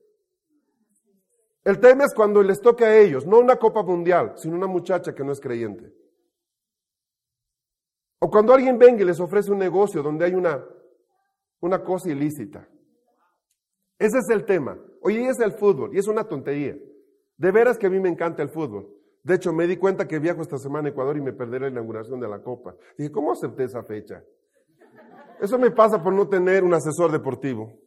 El 1.64 1.80
tema 1.80 2.04
es 2.04 2.14
cuando 2.14 2.42
les 2.42 2.60
toca 2.60 2.84
a 2.84 2.96
ellos, 2.96 3.26
no 3.26 3.38
una 3.38 3.56
copa 3.56 3.82
mundial, 3.82 4.34
sino 4.36 4.54
una 4.54 4.66
muchacha 4.66 5.14
que 5.14 5.24
no 5.24 5.32
es 5.32 5.40
creyente. 5.40 5.90
O 8.20 8.30
cuando 8.30 8.52
alguien 8.52 8.78
venga 8.78 9.02
y 9.02 9.06
les 9.06 9.18
ofrece 9.18 9.50
un 9.50 9.58
negocio 9.58 10.02
donde 10.02 10.26
hay 10.26 10.34
una, 10.34 10.62
una 11.60 11.82
cosa 11.82 12.10
ilícita. 12.10 12.68
Ese 13.98 14.18
es 14.18 14.28
el 14.30 14.44
tema. 14.44 14.78
Hoy 15.02 15.24
es 15.24 15.40
el 15.40 15.52
fútbol 15.52 15.94
y 15.94 15.98
es 15.98 16.06
una 16.06 16.24
tontería. 16.24 16.76
De 17.36 17.50
veras 17.50 17.78
que 17.78 17.86
a 17.86 17.90
mí 17.90 17.98
me 17.98 18.08
encanta 18.08 18.42
el 18.42 18.50
fútbol. 18.50 18.90
De 19.22 19.34
hecho, 19.34 19.52
me 19.52 19.66
di 19.66 19.78
cuenta 19.78 20.06
que 20.06 20.18
viajo 20.18 20.42
esta 20.42 20.58
semana 20.58 20.88
a 20.88 20.90
Ecuador 20.90 21.16
y 21.16 21.22
me 21.22 21.32
perderé 21.32 21.66
la 21.66 21.72
inauguración 21.72 22.20
de 22.20 22.28
la 22.28 22.42
Copa. 22.42 22.76
Dije, 22.98 23.10
¿cómo 23.10 23.32
acepté 23.32 23.64
esa 23.64 23.82
fecha? 23.82 24.22
Eso 25.40 25.58
me 25.58 25.70
pasa 25.70 26.02
por 26.02 26.12
no 26.12 26.28
tener 26.28 26.62
un 26.62 26.74
asesor 26.74 27.10
deportivo. 27.10 27.83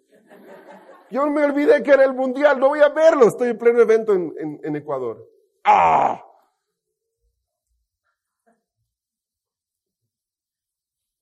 Yo 1.09 1.29
me 1.29 1.45
olvidé 1.45 1.81
que 1.83 1.91
era 1.91 2.03
el 2.03 2.13
Mundial, 2.13 2.59
no 2.59 2.69
voy 2.69 2.79
a 2.79 2.89
verlo, 2.89 3.27
estoy 3.27 3.49
en 3.49 3.57
pleno 3.57 3.79
evento 3.79 4.13
en, 4.13 4.75
Ecuador. 4.75 5.25
¡Ah! 5.63 6.23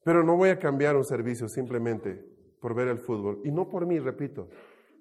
Pero 0.04 0.24
no 0.24 0.38
voy 0.38 0.50
a 0.50 0.60
cambiar 0.60 0.95
un 0.95 1.04
servicio 1.04 1.48
simplemente 1.48 2.24
por 2.62 2.76
ver 2.76 2.88
el 2.88 3.00
fútbol. 3.00 3.41
Y 3.43 3.52
no 3.52 3.69
por 3.69 3.86
mí, 3.86 4.00
repito, 4.00 4.50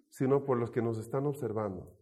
sino 0.08 0.44
por 0.44 0.58
los 0.58 0.70
que 0.70 0.82
nos 0.82 0.98
están 0.98 1.26
observando. 1.26 1.94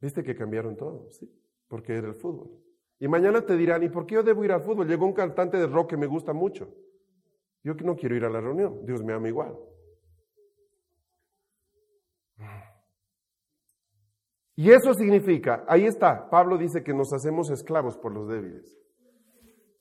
¿Viste 0.00 0.22
que 0.22 0.36
cambiaron 0.36 0.76
todo? 0.76 1.10
Sí, 1.10 1.30
porque 1.68 1.94
era 1.94 2.08
el 2.08 2.14
fútbol. 2.14 2.50
Y 2.98 3.08
mañana 3.08 3.42
te 3.44 3.56
dirán, 3.56 3.82
¿y 3.82 3.88
por 3.88 4.06
qué 4.06 4.16
yo 4.16 4.22
debo 4.22 4.44
ir 4.44 4.52
al 4.52 4.62
fútbol? 4.62 4.86
Llegó 4.86 5.06
un 5.06 5.12
cantante 5.12 5.58
de 5.58 5.66
rock 5.66 5.90
que 5.90 5.96
me 5.96 6.06
gusta 6.06 6.32
mucho. 6.32 6.72
Yo 7.62 7.74
no 7.74 7.96
quiero 7.96 8.14
ir 8.14 8.24
a 8.24 8.30
la 8.30 8.40
reunión, 8.40 8.84
Dios 8.86 9.02
me 9.02 9.12
ama 9.12 9.28
igual. 9.28 9.58
Y 14.54 14.70
eso 14.70 14.94
significa, 14.94 15.64
ahí 15.68 15.84
está, 15.84 16.30
Pablo 16.30 16.56
dice 16.56 16.82
que 16.82 16.94
nos 16.94 17.12
hacemos 17.12 17.50
esclavos 17.50 17.98
por 17.98 18.12
los 18.12 18.26
débiles. 18.26 18.74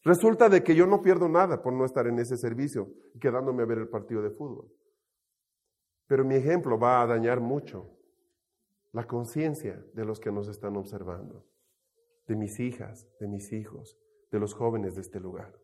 Resulta 0.03 0.49
de 0.49 0.63
que 0.63 0.75
yo 0.75 0.85
no 0.85 1.01
pierdo 1.01 1.29
nada 1.29 1.61
por 1.61 1.73
no 1.73 1.85
estar 1.85 2.05
en 2.07 2.19
ese 2.19 2.37
servicio 2.37 2.89
y 3.13 3.19
quedándome 3.19 3.63
a 3.63 3.65
ver 3.65 3.79
el 3.79 3.87
partido 3.87 4.21
de 4.21 4.29
fútbol. 4.29 4.69
Pero 6.07 6.25
mi 6.25 6.35
ejemplo 6.35 6.77
va 6.77 7.01
a 7.01 7.07
dañar 7.07 7.39
mucho 7.39 7.89
la 8.91 9.07
conciencia 9.07 9.83
de 9.93 10.05
los 10.05 10.19
que 10.19 10.31
nos 10.31 10.47
están 10.47 10.77
observando, 10.77 11.45
de 12.27 12.35
mis 12.35 12.59
hijas, 12.59 13.07
de 13.19 13.27
mis 13.27 13.51
hijos, 13.51 13.97
de 14.31 14.39
los 14.39 14.53
jóvenes 14.53 14.95
de 14.95 15.01
este 15.01 15.19
lugar. 15.19 15.57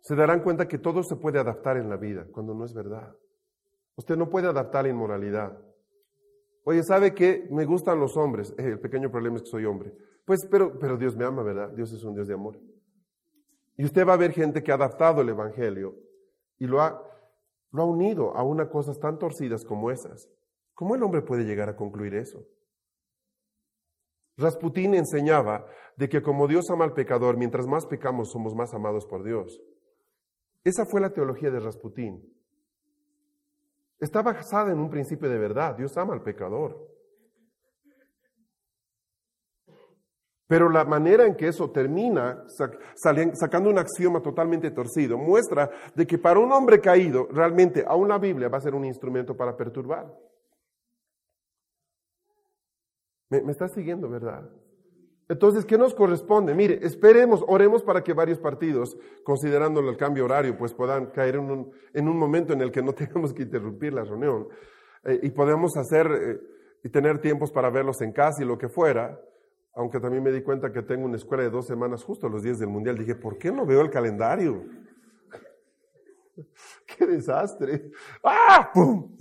Se 0.00 0.14
darán 0.14 0.42
cuenta 0.42 0.68
que 0.68 0.78
todo 0.78 1.02
se 1.02 1.16
puede 1.16 1.40
adaptar 1.40 1.78
en 1.78 1.88
la 1.88 1.96
vida 1.96 2.26
cuando 2.30 2.54
no 2.54 2.64
es 2.64 2.74
verdad. 2.74 3.16
Usted 3.96 4.16
no 4.16 4.28
puede 4.28 4.48
adaptar 4.48 4.84
la 4.84 4.90
inmoralidad. 4.90 5.58
Oye, 6.64 6.82
¿sabe 6.82 7.14
qué? 7.14 7.46
Me 7.50 7.64
gustan 7.64 8.00
los 8.00 8.16
hombres. 8.16 8.54
El 8.58 8.80
pequeño 8.80 9.10
problema 9.10 9.36
es 9.36 9.42
que 9.42 9.50
soy 9.50 9.64
hombre. 9.66 9.92
Pues, 10.24 10.46
pero, 10.50 10.78
pero 10.78 10.96
Dios 10.96 11.16
me 11.16 11.24
ama, 11.24 11.42
¿verdad? 11.42 11.70
Dios 11.70 11.92
es 11.92 12.02
un 12.04 12.14
Dios 12.14 12.26
de 12.26 12.34
amor. 12.34 12.58
Y 13.76 13.84
usted 13.84 14.06
va 14.06 14.14
a 14.14 14.18
ver 14.18 14.32
gente 14.32 14.62
que 14.62 14.72
ha 14.72 14.76
adaptado 14.76 15.20
el 15.20 15.28
Evangelio 15.28 15.96
y 16.58 16.66
lo 16.66 16.80
ha, 16.80 17.02
lo 17.72 17.82
ha 17.82 17.86
unido 17.86 18.36
a 18.36 18.42
unas 18.42 18.68
cosas 18.68 18.98
tan 18.98 19.18
torcidas 19.18 19.64
como 19.64 19.90
esas. 19.90 20.28
¿Cómo 20.74 20.94
el 20.94 21.02
hombre 21.02 21.22
puede 21.22 21.44
llegar 21.44 21.68
a 21.68 21.76
concluir 21.76 22.14
eso? 22.14 22.44
Rasputín 24.36 24.94
enseñaba 24.94 25.66
de 25.96 26.08
que 26.08 26.22
como 26.22 26.48
Dios 26.48 26.68
ama 26.70 26.84
al 26.84 26.94
pecador, 26.94 27.36
mientras 27.36 27.66
más 27.66 27.86
pecamos 27.86 28.32
somos 28.32 28.54
más 28.54 28.74
amados 28.74 29.06
por 29.06 29.22
Dios. 29.22 29.60
Esa 30.64 30.86
fue 30.86 31.00
la 31.00 31.12
teología 31.12 31.50
de 31.50 31.60
Rasputín. 31.60 32.33
Está 33.98 34.22
basada 34.22 34.72
en 34.72 34.78
un 34.78 34.90
principio 34.90 35.28
de 35.28 35.38
verdad. 35.38 35.76
Dios 35.76 35.96
ama 35.96 36.14
al 36.14 36.22
pecador. 36.22 36.94
Pero 40.46 40.68
la 40.68 40.84
manera 40.84 41.24
en 41.26 41.36
que 41.36 41.48
eso 41.48 41.70
termina, 41.70 42.44
sacando 42.94 43.70
un 43.70 43.78
axioma 43.78 44.20
totalmente 44.20 44.70
torcido, 44.70 45.16
muestra 45.16 45.70
de 45.94 46.06
que 46.06 46.18
para 46.18 46.38
un 46.38 46.52
hombre 46.52 46.80
caído, 46.80 47.26
realmente 47.30 47.82
aún 47.86 48.08
la 48.08 48.18
Biblia 48.18 48.48
va 48.48 48.58
a 48.58 48.60
ser 48.60 48.74
un 48.74 48.84
instrumento 48.84 49.34
para 49.36 49.56
perturbar. 49.56 50.12
¿Me, 53.30 53.40
me 53.40 53.52
está 53.52 53.68
siguiendo, 53.68 54.08
verdad? 54.10 54.48
Entonces, 55.28 55.64
¿qué 55.64 55.78
nos 55.78 55.94
corresponde? 55.94 56.54
Mire, 56.54 56.78
esperemos, 56.82 57.42
oremos 57.46 57.82
para 57.82 58.02
que 58.02 58.12
varios 58.12 58.38
partidos, 58.38 58.96
considerando 59.22 59.80
el 59.80 59.96
cambio 59.96 60.26
horario, 60.26 60.56
pues 60.58 60.74
puedan 60.74 61.06
caer 61.06 61.36
en 61.36 61.50
un, 61.50 61.72
en 61.94 62.08
un 62.08 62.18
momento 62.18 62.52
en 62.52 62.60
el 62.60 62.70
que 62.70 62.82
no 62.82 62.92
tengamos 62.94 63.32
que 63.32 63.42
interrumpir 63.42 63.94
la 63.94 64.04
reunión 64.04 64.48
eh, 65.04 65.20
y 65.22 65.30
podemos 65.30 65.76
hacer 65.76 66.06
eh, 66.12 66.40
y 66.82 66.90
tener 66.90 67.20
tiempos 67.20 67.50
para 67.50 67.70
verlos 67.70 68.02
en 68.02 68.12
casa 68.12 68.42
y 68.42 68.46
lo 68.46 68.58
que 68.58 68.68
fuera. 68.68 69.18
Aunque 69.76 69.98
también 69.98 70.22
me 70.22 70.30
di 70.30 70.42
cuenta 70.42 70.70
que 70.70 70.82
tengo 70.82 71.06
una 71.06 71.16
escuela 71.16 71.42
de 71.42 71.50
dos 71.50 71.66
semanas 71.66 72.04
justo 72.04 72.28
los 72.28 72.42
días 72.42 72.58
del 72.58 72.68
Mundial. 72.68 72.96
Dije, 72.96 73.16
¿por 73.16 73.38
qué 73.38 73.50
no 73.50 73.66
veo 73.66 73.80
el 73.80 73.90
calendario? 73.90 74.62
¡Qué 76.86 77.06
desastre! 77.06 77.90
¡Ah! 78.22 78.70
¡Pum! 78.72 79.16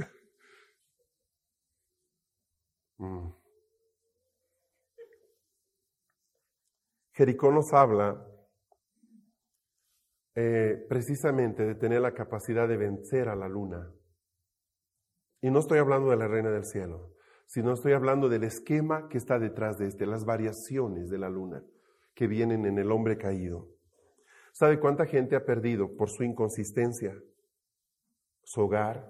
Mm. 3.00 3.43
Jericó 7.14 7.52
nos 7.52 7.74
habla 7.74 8.28
eh, 10.36 10.86
precisamente 10.90 11.64
de 11.64 11.76
tener 11.76 12.02
la 12.02 12.14
capacidad 12.14 12.68
de 12.68 12.78
vencer 12.78 13.30
a 13.30 13.36
la 13.36 13.48
luna. 13.48 13.92
Y 15.42 15.52
no 15.52 15.60
estoy 15.60 15.80
hablando 15.80 16.10
de 16.10 16.18
la 16.18 16.28
reina 16.28 16.50
del 16.50 16.66
cielo 16.66 17.14
sino 17.54 17.74
estoy 17.74 17.94
hablando 17.94 18.30
del 18.30 18.44
esquema 18.46 19.08
que 19.10 19.20
está 19.20 19.38
detrás 19.38 19.78
de 19.78 19.86
este, 19.86 20.08
las 20.08 20.26
variaciones 20.26 21.10
de 21.10 21.20
la 21.20 21.30
luna 21.30 21.64
que 22.16 22.26
vienen 22.26 22.66
en 22.66 22.80
el 22.80 22.92
hombre 22.92 23.18
caído. 23.18 23.70
¿Sabe 24.54 24.80
cuánta 24.80 25.06
gente 25.06 25.36
ha 25.36 25.46
perdido 25.46 25.96
por 25.96 26.10
su 26.10 26.24
inconsistencia? 26.24 27.16
Su 28.44 28.62
hogar, 28.62 29.08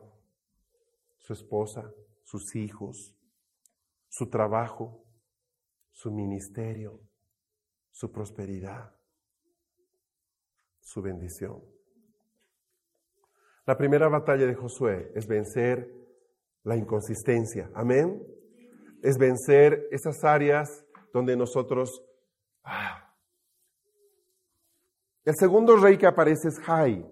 su 1.20 1.32
esposa, 1.32 1.94
sus 2.24 2.54
hijos, 2.56 3.16
su 4.10 4.30
trabajo, 4.30 5.06
su 5.92 6.12
ministerio, 6.12 7.00
su 7.94 8.12
prosperidad, 8.12 8.92
su 10.82 11.02
bendición. 11.02 11.64
La 13.66 13.78
primera 13.78 14.10
batalla 14.10 14.48
de 14.48 14.56
Josué 14.56 15.12
es 15.16 15.28
vencer 15.28 15.94
la 16.64 16.76
inconsistencia. 16.76 17.70
Amén. 17.76 18.22
Es 19.02 19.18
vencer 19.18 19.88
esas 19.92 20.24
áreas 20.24 20.84
donde 21.14 21.38
nosotros... 21.38 22.04
Ah. 22.64 23.16
El 25.24 25.36
segundo 25.36 25.78
rey 25.78 25.98
que 25.98 26.08
aparece 26.08 26.48
es 26.48 26.60
Jai. 26.60 27.08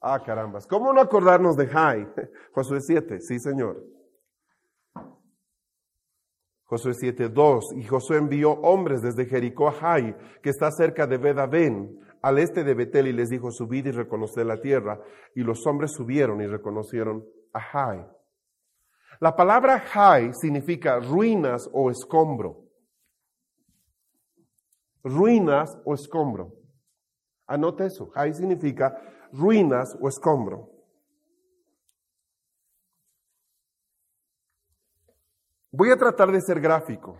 Ah, 0.00 0.20
carambas. 0.24 0.66
¿Cómo 0.66 0.92
no 0.92 1.00
acordarnos 1.00 1.56
de 1.56 1.68
Jai? 1.68 2.12
Josué 2.52 2.80
7, 2.80 3.20
sí, 3.20 3.38
señor. 3.38 3.82
Josué 6.70 6.94
7, 6.94 7.30
2. 7.30 7.72
Y 7.78 7.82
Josué 7.82 8.18
envió 8.18 8.52
hombres 8.52 9.02
desde 9.02 9.26
Jericó 9.26 9.66
a 9.66 9.72
Jai, 9.72 10.16
que 10.40 10.50
está 10.50 10.70
cerca 10.70 11.08
de 11.08 11.18
Bedaben, 11.18 11.98
al 12.22 12.38
este 12.38 12.62
de 12.62 12.74
Betel 12.74 13.08
y 13.08 13.12
les 13.12 13.28
dijo, 13.28 13.50
subid 13.50 13.86
y 13.86 13.90
reconoced 13.90 14.44
la 14.44 14.60
tierra. 14.60 15.02
Y 15.34 15.40
los 15.40 15.66
hombres 15.66 15.90
subieron 15.90 16.40
y 16.40 16.46
reconocieron 16.46 17.24
a 17.52 17.60
Jai. 17.60 18.06
La 19.18 19.34
palabra 19.34 19.80
Jai 19.80 20.32
significa 20.32 21.00
ruinas 21.00 21.68
o 21.72 21.90
escombro. 21.90 22.66
Ruinas 25.02 25.76
o 25.84 25.94
escombro. 25.94 26.52
Anote 27.48 27.86
eso. 27.86 28.10
Jai 28.10 28.32
significa 28.32 28.96
ruinas 29.32 29.98
o 30.00 30.08
escombro. 30.08 30.70
Voy 35.72 35.90
a 35.90 35.96
tratar 35.96 36.32
de 36.32 36.40
ser 36.40 36.60
gráfico. 36.60 37.18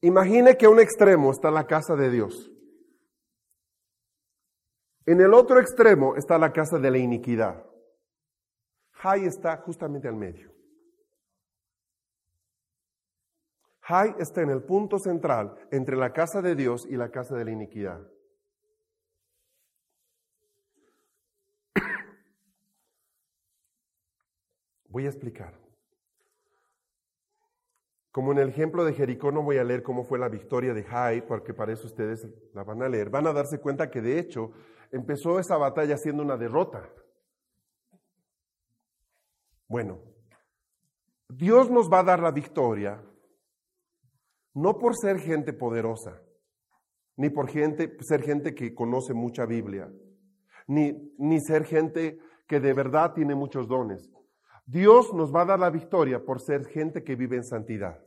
Imagine 0.00 0.56
que 0.56 0.66
a 0.66 0.70
un 0.70 0.80
extremo 0.80 1.30
está 1.30 1.50
la 1.50 1.64
casa 1.64 1.94
de 1.94 2.10
Dios. 2.10 2.50
En 5.06 5.20
el 5.20 5.32
otro 5.32 5.60
extremo 5.60 6.16
está 6.16 6.38
la 6.38 6.52
casa 6.52 6.78
de 6.78 6.90
la 6.90 6.98
iniquidad. 6.98 7.64
Jai 8.94 9.24
está 9.24 9.56
justamente 9.58 10.08
al 10.08 10.16
medio. 10.16 10.52
Jai 13.80 14.14
está 14.18 14.42
en 14.42 14.50
el 14.50 14.62
punto 14.64 14.98
central 14.98 15.56
entre 15.70 15.96
la 15.96 16.12
casa 16.12 16.40
de 16.40 16.54
Dios 16.56 16.86
y 16.88 16.96
la 16.96 17.10
casa 17.10 17.36
de 17.36 17.44
la 17.44 17.50
iniquidad. 17.52 18.00
Voy 24.92 25.06
a 25.06 25.08
explicar. 25.08 25.58
Como 28.10 28.32
en 28.32 28.38
el 28.38 28.50
ejemplo 28.50 28.84
de 28.84 28.92
Jericó 28.92 29.32
no 29.32 29.42
voy 29.42 29.56
a 29.56 29.64
leer 29.64 29.82
cómo 29.82 30.04
fue 30.04 30.18
la 30.18 30.28
victoria 30.28 30.74
de 30.74 30.84
Jai, 30.84 31.26
porque 31.26 31.54
para 31.54 31.72
eso 31.72 31.86
ustedes 31.86 32.28
la 32.52 32.62
van 32.62 32.82
a 32.82 32.90
leer. 32.90 33.08
Van 33.08 33.26
a 33.26 33.32
darse 33.32 33.58
cuenta 33.58 33.90
que 33.90 34.02
de 34.02 34.18
hecho 34.18 34.52
empezó 34.90 35.38
esa 35.38 35.56
batalla 35.56 35.96
siendo 35.96 36.22
una 36.22 36.36
derrota. 36.36 36.90
Bueno, 39.66 40.02
Dios 41.26 41.70
nos 41.70 41.90
va 41.90 42.00
a 42.00 42.04
dar 42.04 42.20
la 42.20 42.30
victoria 42.30 43.02
no 44.52 44.78
por 44.78 44.94
ser 44.94 45.20
gente 45.20 45.54
poderosa, 45.54 46.20
ni 47.16 47.30
por 47.30 47.48
gente, 47.48 47.96
ser 48.00 48.22
gente 48.22 48.54
que 48.54 48.74
conoce 48.74 49.14
mucha 49.14 49.46
Biblia, 49.46 49.90
ni, 50.66 51.14
ni 51.16 51.40
ser 51.40 51.64
gente 51.64 52.18
que 52.46 52.60
de 52.60 52.74
verdad 52.74 53.14
tiene 53.14 53.34
muchos 53.34 53.66
dones. 53.66 54.12
Dios 54.64 55.12
nos 55.12 55.34
va 55.34 55.42
a 55.42 55.46
dar 55.46 55.58
la 55.58 55.70
victoria 55.70 56.24
por 56.24 56.40
ser 56.40 56.66
gente 56.66 57.02
que 57.02 57.16
vive 57.16 57.36
en 57.36 57.44
santidad. 57.44 58.00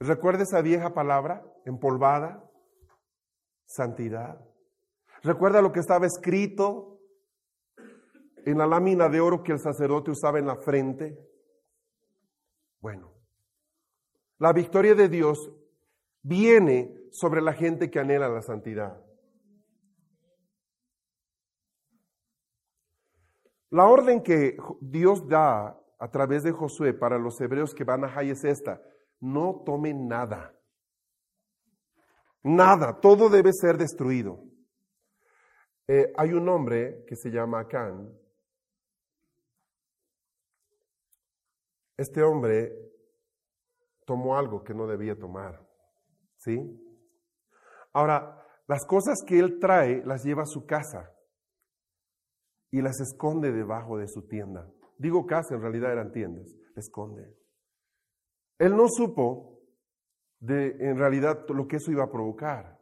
¿Recuerda 0.00 0.42
esa 0.42 0.60
vieja 0.60 0.92
palabra 0.92 1.44
empolvada? 1.64 2.44
Santidad. 3.66 4.38
¿Recuerda 5.22 5.62
lo 5.62 5.72
que 5.72 5.80
estaba 5.80 6.06
escrito 6.06 7.00
en 8.44 8.58
la 8.58 8.66
lámina 8.66 9.08
de 9.08 9.20
oro 9.20 9.42
que 9.42 9.52
el 9.52 9.58
sacerdote 9.58 10.10
usaba 10.10 10.38
en 10.38 10.46
la 10.46 10.56
frente? 10.56 11.18
Bueno, 12.80 13.14
la 14.38 14.52
victoria 14.52 14.94
de 14.94 15.08
Dios 15.08 15.50
viene 16.22 17.08
sobre 17.10 17.40
la 17.40 17.54
gente 17.54 17.90
que 17.90 18.00
anhela 18.00 18.28
la 18.28 18.42
santidad. 18.42 19.02
La 23.74 23.88
orden 23.88 24.22
que 24.22 24.56
Dios 24.80 25.26
da 25.26 25.76
a 25.98 26.08
través 26.08 26.44
de 26.44 26.52
Josué 26.52 26.94
para 26.94 27.18
los 27.18 27.40
hebreos 27.40 27.74
que 27.74 27.82
van 27.82 28.04
a 28.04 28.08
Jai 28.08 28.30
es 28.30 28.44
esta, 28.44 28.80
no 29.18 29.64
tomen 29.66 30.06
nada. 30.06 30.56
Nada, 32.44 33.00
todo 33.00 33.28
debe 33.28 33.52
ser 33.52 33.76
destruido. 33.76 34.44
Eh, 35.88 36.12
hay 36.16 36.34
un 36.34 36.48
hombre 36.48 37.04
que 37.08 37.16
se 37.16 37.30
llama 37.30 37.62
Acán. 37.62 38.16
Este 41.96 42.22
hombre 42.22 42.72
tomó 44.06 44.36
algo 44.36 44.62
que 44.62 44.72
no 44.72 44.86
debía 44.86 45.18
tomar. 45.18 45.60
¿Sí? 46.36 46.60
Ahora, 47.92 48.40
las 48.68 48.86
cosas 48.86 49.24
que 49.26 49.40
él 49.40 49.58
trae 49.58 50.00
las 50.04 50.22
lleva 50.22 50.42
a 50.42 50.46
su 50.46 50.64
casa 50.64 51.13
y 52.74 52.82
las 52.82 52.98
esconde 52.98 53.52
debajo 53.52 53.98
de 53.98 54.08
su 54.08 54.22
tienda. 54.22 54.68
Digo 54.98 55.26
casa, 55.26 55.54
en 55.54 55.60
realidad 55.60 55.92
eran 55.92 56.10
tiendas, 56.10 56.52
esconde. 56.74 57.32
Él 58.58 58.74
no 58.74 58.88
supo 58.88 59.60
de 60.40 60.74
en 60.80 60.98
realidad 60.98 61.48
lo 61.50 61.68
que 61.68 61.76
eso 61.76 61.92
iba 61.92 62.02
a 62.02 62.10
provocar. 62.10 62.80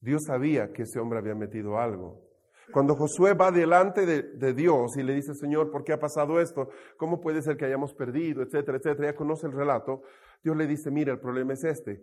Dios 0.00 0.22
sabía 0.26 0.72
que 0.72 0.84
ese 0.84 0.98
hombre 0.98 1.18
había 1.18 1.34
metido 1.34 1.78
algo. 1.78 2.26
Cuando 2.72 2.96
Josué 2.96 3.34
va 3.34 3.50
delante 3.50 4.06
de, 4.06 4.22
de, 4.22 4.54
Dios 4.54 4.96
y 4.96 5.02
le 5.02 5.12
dice, 5.12 5.34
Señor, 5.34 5.70
¿por 5.70 5.84
qué 5.84 5.92
ha 5.92 6.00
pasado 6.00 6.40
esto? 6.40 6.70
¿Cómo 6.96 7.20
puede 7.20 7.42
ser 7.42 7.58
que 7.58 7.66
hayamos 7.66 7.92
perdido? 7.92 8.42
Etcétera, 8.42 8.78
etcétera. 8.78 9.10
Ya 9.10 9.14
conoce 9.14 9.46
el 9.46 9.52
relato. 9.52 10.04
Dios 10.42 10.56
le 10.56 10.66
dice, 10.66 10.90
mira, 10.90 11.12
el 11.12 11.20
problema 11.20 11.52
es 11.52 11.64
este. 11.64 12.02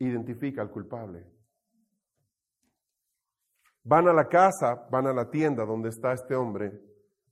Identifica 0.00 0.62
al 0.62 0.72
culpable. 0.72 1.37
Van 3.88 4.06
a 4.06 4.12
la 4.12 4.28
casa, 4.28 4.86
van 4.90 5.06
a 5.06 5.14
la 5.14 5.30
tienda 5.30 5.64
donde 5.64 5.88
está 5.88 6.12
este 6.12 6.34
hombre 6.34 6.78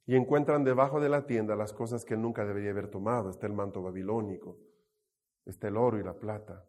y 0.06 0.16
encuentran 0.16 0.64
debajo 0.64 0.98
de 0.98 1.10
la 1.10 1.26
tienda 1.26 1.54
las 1.54 1.74
cosas 1.74 2.02
que 2.02 2.16
nunca 2.16 2.46
debería 2.46 2.70
haber 2.70 2.88
tomado. 2.88 3.28
Está 3.28 3.46
el 3.46 3.52
manto 3.52 3.82
babilónico, 3.82 4.56
está 5.44 5.68
el 5.68 5.76
oro 5.76 6.00
y 6.00 6.02
la 6.02 6.14
plata. 6.14 6.64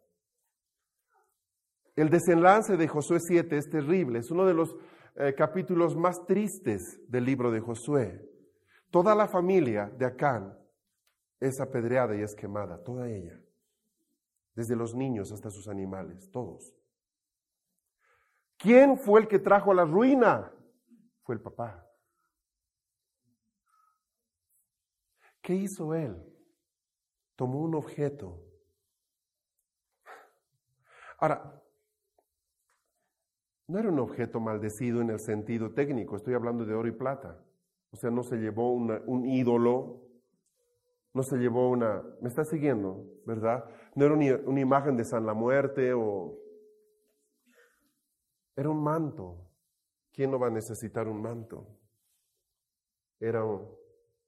El 1.96 2.10
desenlace 2.10 2.76
de 2.76 2.86
Josué 2.86 3.18
7 3.18 3.56
es 3.56 3.70
terrible, 3.70 4.18
es 4.18 4.30
uno 4.30 4.44
de 4.44 4.52
los 4.52 4.76
eh, 5.16 5.34
capítulos 5.34 5.96
más 5.96 6.22
tristes 6.26 7.00
del 7.08 7.24
libro 7.24 7.50
de 7.50 7.60
Josué. 7.60 8.28
Toda 8.90 9.14
la 9.14 9.26
familia 9.26 9.90
de 9.96 10.04
Acán 10.04 10.54
es 11.40 11.62
apedreada 11.62 12.14
y 12.14 12.20
es 12.20 12.34
quemada, 12.34 12.82
toda 12.84 13.08
ella, 13.08 13.40
desde 14.54 14.76
los 14.76 14.94
niños 14.94 15.32
hasta 15.32 15.48
sus 15.48 15.66
animales, 15.66 16.28
todos. 16.30 16.77
¿Quién 18.58 18.98
fue 18.98 19.20
el 19.20 19.28
que 19.28 19.38
trajo 19.38 19.72
la 19.72 19.84
ruina? 19.84 20.52
Fue 21.22 21.36
el 21.36 21.40
papá. 21.40 21.86
¿Qué 25.40 25.54
hizo 25.54 25.94
él? 25.94 26.16
Tomó 27.36 27.60
un 27.60 27.76
objeto. 27.76 28.44
Ahora, 31.18 31.62
no 33.68 33.78
era 33.78 33.88
un 33.90 33.98
objeto 34.00 34.40
maldecido 34.40 35.00
en 35.00 35.10
el 35.10 35.20
sentido 35.20 35.72
técnico, 35.72 36.16
estoy 36.16 36.34
hablando 36.34 36.64
de 36.64 36.74
oro 36.74 36.88
y 36.88 36.92
plata. 36.92 37.42
O 37.90 37.96
sea, 37.96 38.10
no 38.10 38.22
se 38.22 38.36
llevó 38.36 38.72
un 38.72 39.24
ídolo, 39.24 40.02
no 41.14 41.22
se 41.22 41.36
llevó 41.38 41.70
una... 41.70 42.02
¿Me 42.20 42.28
está 42.28 42.44
siguiendo? 42.44 43.04
¿Verdad? 43.24 43.64
No 43.94 44.04
era 44.04 44.14
una 44.14 44.60
imagen 44.60 44.96
de 44.96 45.04
San 45.04 45.26
la 45.26 45.34
Muerte 45.34 45.92
o 45.94 46.38
era 48.58 48.70
un 48.70 48.82
manto. 48.82 49.48
¿Quién 50.12 50.32
no 50.32 50.38
va 50.40 50.48
a 50.48 50.50
necesitar 50.50 51.06
un 51.06 51.22
manto? 51.22 51.78
Era 53.20 53.44
un, 53.44 53.68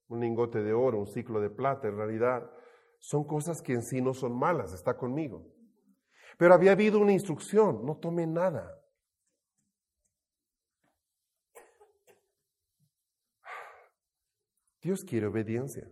lingote 0.09 0.63
de 0.63 0.73
oro, 0.73 1.01
un 1.01 1.09
ciclo 1.09 1.41
de 1.41 1.51
plata. 1.51 1.89
En 1.89 1.97
realidad, 1.97 2.49
son 3.01 3.25
cosas 3.25 3.61
que 3.61 3.73
en 3.73 3.83
sí 3.83 4.01
no 4.01 4.15
son 4.15 4.39
malas, 4.39 4.73
está 4.73 4.97
conmigo. 4.97 5.53
Pero 6.39 6.55
había 6.55 6.73
habido 6.73 7.01
una 7.01 7.13
instrucción, 7.13 7.85
no 7.85 7.97
tome 7.97 8.25
nada. 8.25 8.81
Dios 14.81 15.05
quiere 15.05 15.27
obediencia. 15.27 15.91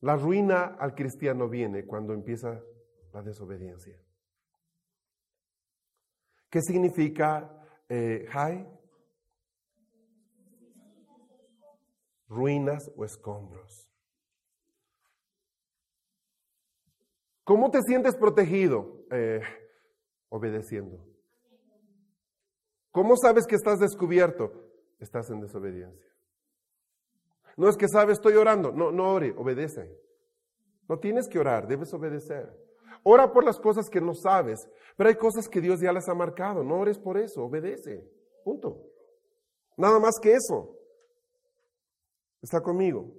La 0.00 0.16
ruina 0.16 0.76
al 0.80 0.96
cristiano 0.96 1.48
viene 1.48 1.86
cuando 1.86 2.14
empieza 2.14 2.60
la 3.12 3.22
desobediencia. 3.22 3.98
¿Qué 6.50 6.60
significa 6.60 7.62
eh, 7.88 8.26
Ruinas 12.28 12.90
o 12.96 13.04
escombros. 13.04 13.90
¿Cómo 17.44 17.70
te 17.70 17.82
sientes 17.82 18.16
protegido? 18.16 19.04
Eh, 19.10 19.42
obedeciendo. 20.30 21.04
¿Cómo 22.90 23.16
sabes 23.16 23.46
que 23.46 23.56
estás 23.56 23.78
descubierto? 23.78 24.50
Estás 24.98 25.28
en 25.28 25.40
desobediencia. 25.40 26.10
No 27.56 27.68
es 27.68 27.76
que 27.76 27.88
sabes, 27.88 28.14
estoy 28.18 28.34
orando. 28.34 28.72
No, 28.72 28.92
no 28.92 29.12
ore, 29.12 29.34
obedece. 29.36 29.94
No 30.88 30.98
tienes 30.98 31.28
que 31.28 31.38
orar, 31.38 31.66
debes 31.66 31.92
obedecer. 31.92 32.58
Ora 33.04 33.32
por 33.32 33.44
las 33.44 33.58
cosas 33.58 33.88
que 33.90 34.00
no 34.00 34.14
sabes, 34.14 34.68
pero 34.96 35.08
hay 35.08 35.16
cosas 35.16 35.48
que 35.48 35.60
Dios 35.60 35.80
ya 35.80 35.92
las 35.92 36.08
ha 36.08 36.14
marcado. 36.14 36.62
No 36.62 36.80
ores 36.80 36.98
por 36.98 37.18
eso, 37.18 37.42
obedece. 37.42 38.08
Punto. 38.44 38.76
Nada 39.76 39.98
más 39.98 40.18
que 40.20 40.32
eso. 40.32 40.76
¿Está 42.40 42.60
conmigo? 42.60 43.12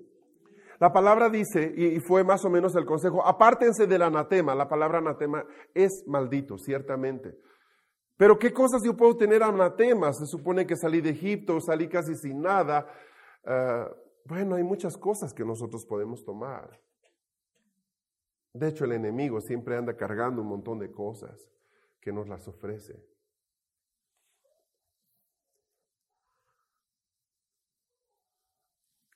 La 0.79 0.91
palabra 0.91 1.29
dice, 1.29 1.73
y 1.75 1.99
fue 2.01 2.23
más 2.23 2.43
o 2.43 2.49
menos 2.49 2.75
el 2.75 2.85
consejo, 2.85 3.25
apártense 3.25 3.87
del 3.87 4.01
anatema. 4.01 4.53
La 4.55 4.67
palabra 4.67 4.97
anatema 4.97 5.45
es 5.73 6.03
maldito, 6.07 6.57
ciertamente. 6.57 7.37
Pero 8.17 8.37
¿qué 8.37 8.51
cosas 8.51 8.81
yo 8.83 8.95
puedo 8.95 9.15
tener 9.15 9.43
anatema? 9.43 10.11
Se 10.13 10.25
supone 10.25 10.65
que 10.65 10.75
salí 10.75 11.01
de 11.01 11.11
Egipto, 11.11 11.59
salí 11.61 11.87
casi 11.87 12.15
sin 12.15 12.41
nada. 12.41 12.87
Ah, 13.45 13.89
bueno, 14.25 14.55
hay 14.55 14.63
muchas 14.63 14.97
cosas 14.97 15.33
que 15.33 15.43
nosotros 15.45 15.85
podemos 15.85 16.23
tomar. 16.23 16.79
De 18.53 18.69
hecho, 18.69 18.85
el 18.85 18.91
enemigo 18.91 19.41
siempre 19.41 19.75
anda 19.75 19.97
cargando 19.97 20.41
un 20.41 20.47
montón 20.47 20.77
de 20.79 20.91
cosas 20.91 21.49
que 21.99 22.13
nos 22.13 22.27
las 22.27 22.47
ofrece. 22.47 23.03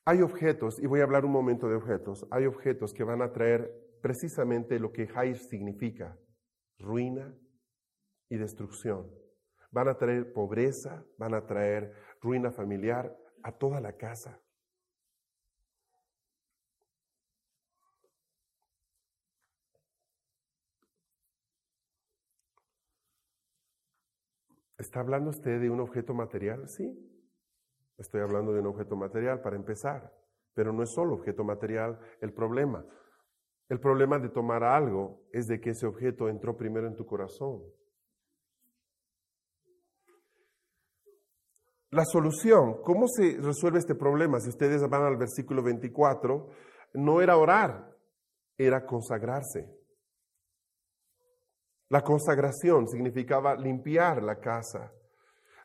Hay 0.05 0.21
objetos, 0.21 0.79
y 0.79 0.87
voy 0.87 1.01
a 1.01 1.03
hablar 1.03 1.25
un 1.25 1.33
momento 1.33 1.67
de 1.67 1.75
objetos, 1.75 2.25
hay 2.31 2.45
objetos 2.45 2.93
que 2.93 3.03
van 3.03 3.21
a 3.21 3.33
traer 3.33 3.69
precisamente 4.01 4.79
lo 4.79 4.91
que 4.91 5.05
Jair 5.05 5.37
significa, 5.37 6.17
ruina 6.79 7.37
y 8.29 8.37
destrucción. 8.37 9.11
Van 9.69 9.89
a 9.89 9.97
traer 9.97 10.31
pobreza, 10.31 11.05
van 11.17 11.33
a 11.33 11.45
traer 11.45 11.93
ruina 12.21 12.51
familiar 12.51 13.15
a 13.43 13.51
toda 13.51 13.81
la 13.81 13.97
casa. 13.97 14.39
¿Está 24.77 24.99
hablando 24.99 25.31
usted 25.31 25.59
de 25.59 25.69
un 25.69 25.79
objeto 25.79 26.13
material? 26.13 26.67
Sí, 26.69 27.07
Estoy 27.97 28.21
hablando 28.21 28.53
de 28.53 28.59
un 28.59 28.67
objeto 28.67 28.95
material 28.95 29.41
para 29.41 29.55
empezar, 29.55 30.13
pero 30.53 30.71
no 30.71 30.83
es 30.83 30.93
solo 30.93 31.15
objeto 31.15 31.43
material 31.43 31.99
el 32.21 32.31
problema. 32.31 32.85
El 33.69 33.79
problema 33.79 34.19
de 34.19 34.29
tomar 34.29 34.63
algo 34.63 35.23
es 35.31 35.47
de 35.47 35.59
que 35.59 35.71
ese 35.71 35.87
objeto 35.87 36.29
entró 36.29 36.55
primero 36.55 36.87
en 36.87 36.95
tu 36.95 37.05
corazón. 37.05 37.63
La 41.89 42.05
solución, 42.05 42.81
¿cómo 42.83 43.07
se 43.07 43.37
resuelve 43.41 43.79
este 43.79 43.95
problema? 43.95 44.39
Si 44.39 44.49
ustedes 44.49 44.87
van 44.87 45.03
al 45.03 45.17
versículo 45.17 45.63
24, 45.63 46.49
no 46.93 47.21
era 47.21 47.37
orar, 47.37 47.95
era 48.57 48.85
consagrarse. 48.85 49.76
La 51.89 52.01
consagración 52.03 52.87
significaba 52.87 53.55
limpiar 53.55 54.21
la 54.21 54.39
casa, 54.39 54.91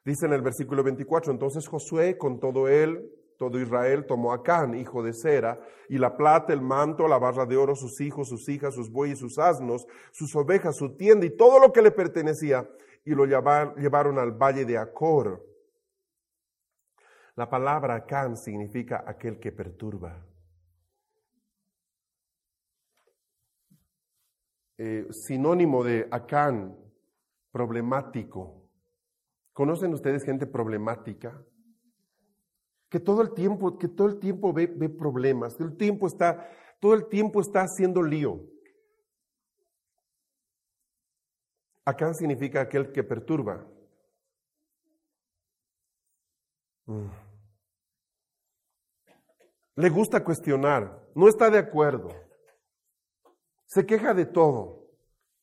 Dice 0.05 0.27
en 0.27 0.33
el 0.33 0.43
versículo 0.43 0.83
24, 0.83 1.31
entonces 1.31 1.69
Josué 1.69 2.19
con 2.19 2.41
todo 2.41 2.69
él, 2.69 3.09
todo 3.39 3.61
Israel, 3.61 4.05
tomó 4.05 4.33
a 4.33 4.43
Can, 4.43 4.75
hijo 4.75 5.03
de 5.03 5.13
Sera, 5.13 5.61
y 5.89 5.99
la 5.99 6.17
plata, 6.17 6.53
el 6.53 6.61
manto, 6.61 7.07
la 7.07 7.19
barra 7.19 7.47
de 7.47 7.57
oro, 7.57 7.77
sus 7.77 8.01
hijos, 8.01 8.29
sus 8.29 8.49
hijas, 8.49 8.75
sus 8.75 8.91
bueyes, 8.91 9.21
sus 9.21 9.39
asnos, 9.39 9.87
sus 10.11 10.35
ovejas, 10.35 10.77
su 10.77 10.97
tienda 10.97 11.27
y 11.27 11.37
todo 11.37 11.61
lo 11.61 11.73
que 11.73 11.83
le 11.83 11.93
pertenecía, 11.93 12.69
y 13.05 13.15
lo 13.15 13.27
llevaron 13.27 14.19
al 14.19 14.33
valle 14.33 14.65
de 14.65 14.79
Acor. 14.79 15.45
La 17.35 17.49
palabra 17.49 17.97
Acán 17.97 18.37
significa 18.37 19.05
aquel 19.07 19.39
que 19.39 19.53
perturba. 19.53 20.25
Eh, 24.85 25.07
sinónimo 25.13 25.85
de 25.85 26.09
Acán, 26.11 26.77
problemático. 27.53 28.69
¿Conocen 29.53 29.95
ustedes 29.95 30.25
gente 30.25 30.45
problemática? 30.45 31.41
Que 32.89 32.99
todo 32.99 33.23
el 33.23 33.33
tiempo, 33.33 33.79
que 33.79 33.87
todo 33.87 34.09
el 34.09 34.19
tiempo 34.19 34.53
ve, 34.53 34.67
ve 34.67 34.89
problemas, 34.89 35.57
todo 35.57 35.69
el 35.69 35.77
tiempo 35.77 36.09
está, 36.09 36.51
todo 36.81 36.95
el 36.95 37.07
tiempo 37.07 37.41
está 37.41 37.61
haciendo 37.61 38.03
lío. 38.03 38.41
Acá 41.85 42.13
significa 42.15 42.63
aquel 42.63 42.91
que 42.91 43.05
perturba. 43.05 43.65
Mm. 46.87 47.07
Le 49.77 49.89
gusta 49.91 50.25
cuestionar, 50.25 51.09
no 51.15 51.29
está 51.29 51.51
de 51.51 51.59
acuerdo, 51.59 52.09
se 53.73 53.87
queja 53.87 54.13
de 54.13 54.27
todo. 54.27 54.87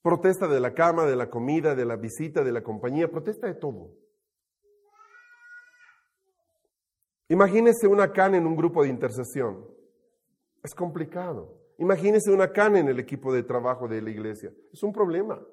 Protesta 0.04 0.48
de 0.48 0.60
la 0.60 0.76
cama, 0.76 1.06
de 1.06 1.16
la 1.16 1.32
comida, 1.32 1.74
de 1.74 1.84
la 1.84 1.96
visita, 1.96 2.44
de 2.44 2.52
la 2.52 2.62
compañía, 2.62 3.10
protesta 3.10 3.48
de 3.48 3.56
todo. 3.56 3.98
Imagínese 7.28 7.88
una 7.88 8.12
CAN 8.12 8.36
en 8.36 8.46
un 8.46 8.56
grupo 8.56 8.84
de 8.84 8.90
intercesión. 8.90 9.68
Es 10.64 10.76
complicado. 10.76 11.60
Imagínese 11.80 12.32
una 12.32 12.52
CAN 12.52 12.76
en 12.76 12.88
el 12.88 13.00
equipo 13.00 13.34
de 13.34 13.42
trabajo 13.42 13.88
de 13.88 14.00
la 14.00 14.12
iglesia. 14.12 14.54
Es 14.72 14.84
un 14.84 14.94
problema. 14.94 15.44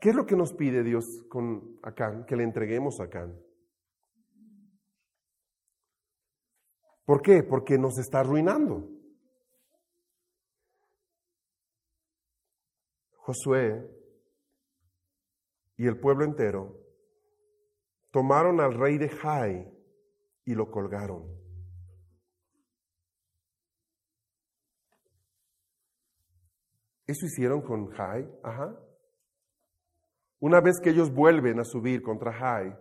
¿Qué 0.00 0.10
es 0.10 0.16
lo 0.16 0.26
que 0.26 0.36
nos 0.36 0.52
pide 0.52 0.82
Dios 0.82 1.24
con 1.28 1.78
Acán? 1.84 2.26
Que 2.26 2.34
le 2.34 2.42
entreguemos 2.42 2.98
a 2.98 3.04
Acán. 3.04 3.40
¿Por 7.04 7.22
qué? 7.22 7.44
Porque 7.44 7.78
nos 7.78 7.98
está 7.98 8.20
arruinando. 8.20 8.95
Josué 13.26 13.84
y 15.76 15.84
el 15.88 15.98
pueblo 15.98 16.24
entero 16.24 16.80
tomaron 18.12 18.60
al 18.60 18.72
rey 18.72 18.98
de 18.98 19.08
Jai 19.08 19.68
y 20.44 20.54
lo 20.54 20.70
colgaron. 20.70 21.26
Eso 27.04 27.26
hicieron 27.26 27.62
con 27.62 27.88
Jai, 27.88 28.30
ajá. 28.44 28.78
Una 30.38 30.60
vez 30.60 30.78
que 30.80 30.90
ellos 30.90 31.12
vuelven 31.12 31.58
a 31.58 31.64
subir 31.64 32.02
contra 32.02 32.32
Jai, 32.32 32.78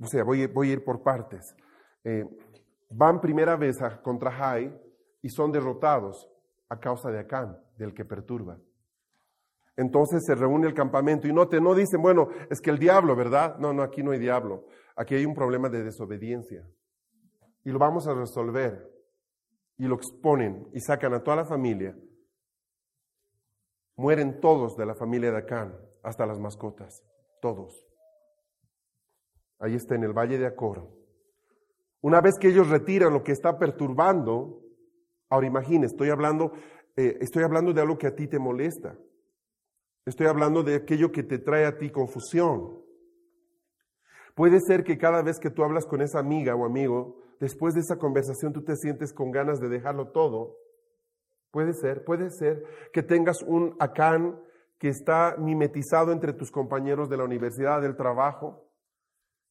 o 0.00 0.06
sea, 0.06 0.24
voy, 0.24 0.46
voy 0.46 0.70
a 0.70 0.72
ir 0.72 0.82
por 0.82 1.02
partes. 1.02 1.54
Eh, 2.04 2.24
van 2.88 3.20
primera 3.20 3.54
vez 3.54 3.76
contra 4.02 4.32
Jai 4.32 4.74
y 5.20 5.28
son 5.28 5.52
derrotados 5.52 6.26
a 6.70 6.80
causa 6.80 7.10
de 7.10 7.18
Acán, 7.18 7.54
del 7.76 7.92
que 7.92 8.06
perturba. 8.06 8.58
Entonces 9.78 10.24
se 10.26 10.34
reúne 10.34 10.66
el 10.66 10.74
campamento 10.74 11.28
y 11.28 11.32
note, 11.32 11.60
no 11.60 11.72
dicen, 11.72 12.02
bueno, 12.02 12.30
es 12.50 12.60
que 12.60 12.70
el 12.70 12.80
diablo, 12.80 13.14
¿verdad? 13.14 13.58
No, 13.58 13.72
no, 13.72 13.84
aquí 13.84 14.02
no 14.02 14.10
hay 14.10 14.18
diablo. 14.18 14.66
Aquí 14.96 15.14
hay 15.14 15.24
un 15.24 15.34
problema 15.34 15.68
de 15.68 15.84
desobediencia. 15.84 16.68
Y 17.62 17.70
lo 17.70 17.78
vamos 17.78 18.08
a 18.08 18.14
resolver. 18.14 18.90
Y 19.76 19.84
lo 19.84 19.94
exponen 19.94 20.68
y 20.74 20.80
sacan 20.80 21.14
a 21.14 21.22
toda 21.22 21.36
la 21.36 21.44
familia. 21.44 21.96
Mueren 23.94 24.40
todos 24.40 24.76
de 24.76 24.84
la 24.84 24.96
familia 24.96 25.30
de 25.30 25.38
Acán, 25.38 25.78
hasta 26.02 26.26
las 26.26 26.40
mascotas. 26.40 27.04
Todos. 27.40 27.86
Ahí 29.60 29.76
está 29.76 29.94
en 29.94 30.02
el 30.02 30.12
valle 30.12 30.38
de 30.38 30.46
Acor. 30.46 30.90
Una 32.00 32.20
vez 32.20 32.34
que 32.40 32.48
ellos 32.48 32.68
retiran 32.68 33.12
lo 33.12 33.22
que 33.22 33.30
está 33.30 33.56
perturbando, 33.60 34.60
ahora 35.28 35.46
imagínese, 35.46 35.94
estoy 35.94 36.10
hablando, 36.10 36.50
eh, 36.96 37.16
estoy 37.20 37.44
hablando 37.44 37.72
de 37.72 37.80
algo 37.80 37.96
que 37.96 38.08
a 38.08 38.16
ti 38.16 38.26
te 38.26 38.40
molesta. 38.40 38.98
Estoy 40.08 40.26
hablando 40.26 40.62
de 40.62 40.74
aquello 40.74 41.12
que 41.12 41.22
te 41.22 41.38
trae 41.38 41.66
a 41.66 41.76
ti 41.76 41.90
confusión. 41.90 42.82
Puede 44.34 44.58
ser 44.60 44.82
que 44.82 44.96
cada 44.96 45.20
vez 45.22 45.38
que 45.38 45.50
tú 45.50 45.62
hablas 45.62 45.84
con 45.84 46.00
esa 46.00 46.18
amiga 46.18 46.54
o 46.54 46.64
amigo, 46.64 47.18
después 47.40 47.74
de 47.74 47.80
esa 47.80 47.98
conversación 47.98 48.54
tú 48.54 48.64
te 48.64 48.74
sientes 48.76 49.12
con 49.12 49.30
ganas 49.30 49.60
de 49.60 49.68
dejarlo 49.68 50.08
todo. 50.08 50.56
Puede 51.50 51.74
ser, 51.74 52.04
puede 52.04 52.30
ser 52.30 52.64
que 52.94 53.02
tengas 53.02 53.42
un 53.42 53.76
acán 53.80 54.40
que 54.78 54.88
está 54.88 55.36
mimetizado 55.38 56.10
entre 56.10 56.32
tus 56.32 56.50
compañeros 56.50 57.10
de 57.10 57.18
la 57.18 57.24
universidad, 57.24 57.82
del 57.82 57.94
trabajo. 57.94 58.64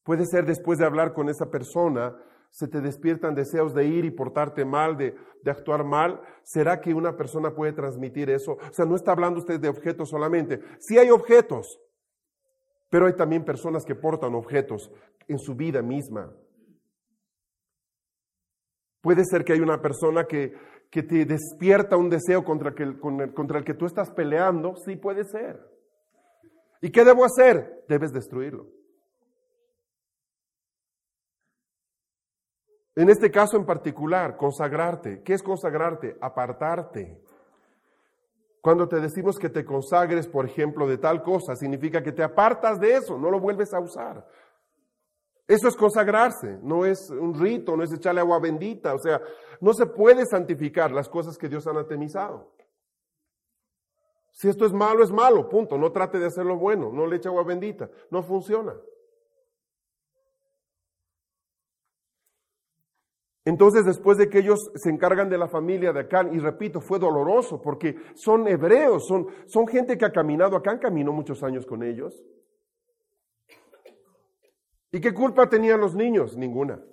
Puede 0.02 0.26
ser 0.26 0.44
después 0.44 0.80
de 0.80 0.86
hablar 0.86 1.12
con 1.12 1.28
esa 1.28 1.50
persona, 1.50 2.16
se 2.50 2.68
te 2.68 2.80
despiertan 2.80 3.34
deseos 3.34 3.74
de 3.74 3.86
ir 3.86 4.04
y 4.04 4.10
portarte 4.10 4.64
mal, 4.64 4.96
de, 4.96 5.14
actuar 5.46 5.84
mal, 5.84 6.20
¿será 6.42 6.80
que 6.80 6.92
una 6.92 7.16
persona 7.16 7.54
puede 7.54 7.72
transmitir 7.72 8.28
eso? 8.28 8.52
O 8.52 8.72
sea, 8.72 8.84
no 8.84 8.96
está 8.96 9.12
hablando 9.12 9.40
usted 9.40 9.58
de 9.58 9.68
objetos 9.68 10.10
solamente. 10.10 10.60
Sí 10.78 10.98
hay 10.98 11.10
objetos, 11.10 11.80
pero 12.90 13.06
hay 13.06 13.14
también 13.14 13.44
personas 13.44 13.84
que 13.84 13.94
portan 13.94 14.34
objetos 14.34 14.90
en 15.26 15.38
su 15.38 15.54
vida 15.54 15.80
misma. 15.80 16.34
Puede 19.00 19.24
ser 19.24 19.44
que 19.44 19.54
hay 19.54 19.60
una 19.60 19.80
persona 19.80 20.24
que, 20.24 20.54
que 20.90 21.02
te 21.02 21.24
despierta 21.24 21.96
un 21.96 22.10
deseo 22.10 22.44
contra, 22.44 22.74
que, 22.74 22.98
contra 22.98 23.58
el 23.58 23.64
que 23.64 23.74
tú 23.74 23.86
estás 23.86 24.10
peleando. 24.10 24.76
Sí, 24.76 24.96
puede 24.96 25.24
ser. 25.24 25.64
¿Y 26.82 26.90
qué 26.90 27.04
debo 27.04 27.24
hacer? 27.24 27.84
Debes 27.88 28.12
destruirlo. 28.12 28.77
En 32.98 33.08
este 33.08 33.30
caso 33.30 33.56
en 33.56 33.64
particular, 33.64 34.36
consagrarte. 34.36 35.22
¿Qué 35.22 35.34
es 35.34 35.40
consagrarte? 35.40 36.16
Apartarte. 36.20 37.22
Cuando 38.60 38.88
te 38.88 38.98
decimos 38.98 39.38
que 39.38 39.48
te 39.48 39.64
consagres, 39.64 40.26
por 40.26 40.44
ejemplo, 40.44 40.84
de 40.84 40.98
tal 40.98 41.22
cosa, 41.22 41.54
significa 41.54 42.02
que 42.02 42.10
te 42.10 42.24
apartas 42.24 42.80
de 42.80 42.96
eso, 42.96 43.16
no 43.16 43.30
lo 43.30 43.38
vuelves 43.38 43.72
a 43.72 43.78
usar. 43.78 44.26
Eso 45.46 45.68
es 45.68 45.76
consagrarse, 45.76 46.58
no 46.60 46.84
es 46.84 47.08
un 47.10 47.38
rito, 47.38 47.76
no 47.76 47.84
es 47.84 47.92
echarle 47.92 48.20
agua 48.20 48.40
bendita, 48.40 48.92
o 48.94 48.98
sea, 48.98 49.20
no 49.60 49.72
se 49.74 49.86
puede 49.86 50.26
santificar 50.26 50.90
las 50.90 51.08
cosas 51.08 51.38
que 51.38 51.48
Dios 51.48 51.68
ha 51.68 51.70
anatemizado. 51.70 52.50
Si 54.32 54.48
esto 54.48 54.66
es 54.66 54.72
malo, 54.72 55.04
es 55.04 55.12
malo, 55.12 55.48
punto. 55.48 55.78
No 55.78 55.92
trate 55.92 56.18
de 56.18 56.26
hacerlo 56.26 56.56
bueno, 56.56 56.90
no 56.92 57.06
le 57.06 57.14
eche 57.14 57.28
agua 57.28 57.44
bendita, 57.44 57.88
no 58.10 58.24
funciona. 58.24 58.74
Entonces, 63.48 63.86
después 63.86 64.18
de 64.18 64.28
que 64.28 64.40
ellos 64.40 64.70
se 64.74 64.90
encargan 64.90 65.30
de 65.30 65.38
la 65.38 65.48
familia 65.48 65.90
de 65.90 66.00
Acán, 66.00 66.34
y 66.34 66.38
repito, 66.38 66.82
fue 66.82 66.98
doloroso 66.98 67.62
porque 67.62 67.96
son 68.12 68.46
hebreos, 68.46 69.06
son, 69.06 69.26
son 69.46 69.66
gente 69.66 69.96
que 69.96 70.04
ha 70.04 70.12
caminado, 70.12 70.54
Acán 70.54 70.76
caminó 70.76 71.14
muchos 71.14 71.42
años 71.42 71.64
con 71.64 71.82
ellos. 71.82 72.22
¿Y 74.92 75.00
qué 75.00 75.14
culpa 75.14 75.48
tenían 75.48 75.80
los 75.80 75.94
niños? 75.94 76.36
Ninguna. 76.36 76.84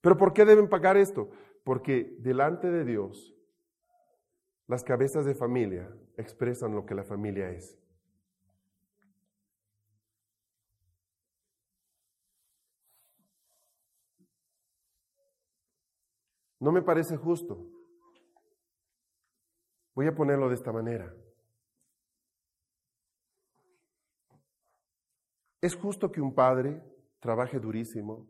¿Pero 0.00 0.16
por 0.16 0.32
qué 0.32 0.44
deben 0.44 0.68
pagar 0.68 0.96
esto? 0.96 1.28
Porque 1.64 2.14
delante 2.20 2.70
de 2.70 2.84
Dios, 2.84 3.34
las 4.68 4.84
cabezas 4.84 5.24
de 5.24 5.34
familia 5.34 5.92
expresan 6.16 6.72
lo 6.72 6.86
que 6.86 6.94
la 6.94 7.02
familia 7.02 7.50
es. 7.50 7.81
No 16.62 16.70
me 16.70 16.80
parece 16.80 17.16
justo. 17.16 17.66
Voy 19.96 20.06
a 20.06 20.14
ponerlo 20.14 20.48
de 20.48 20.54
esta 20.54 20.70
manera. 20.70 21.12
¿Es 25.60 25.74
justo 25.74 26.12
que 26.12 26.20
un 26.20 26.32
padre 26.32 26.80
trabaje 27.18 27.58
durísimo 27.58 28.28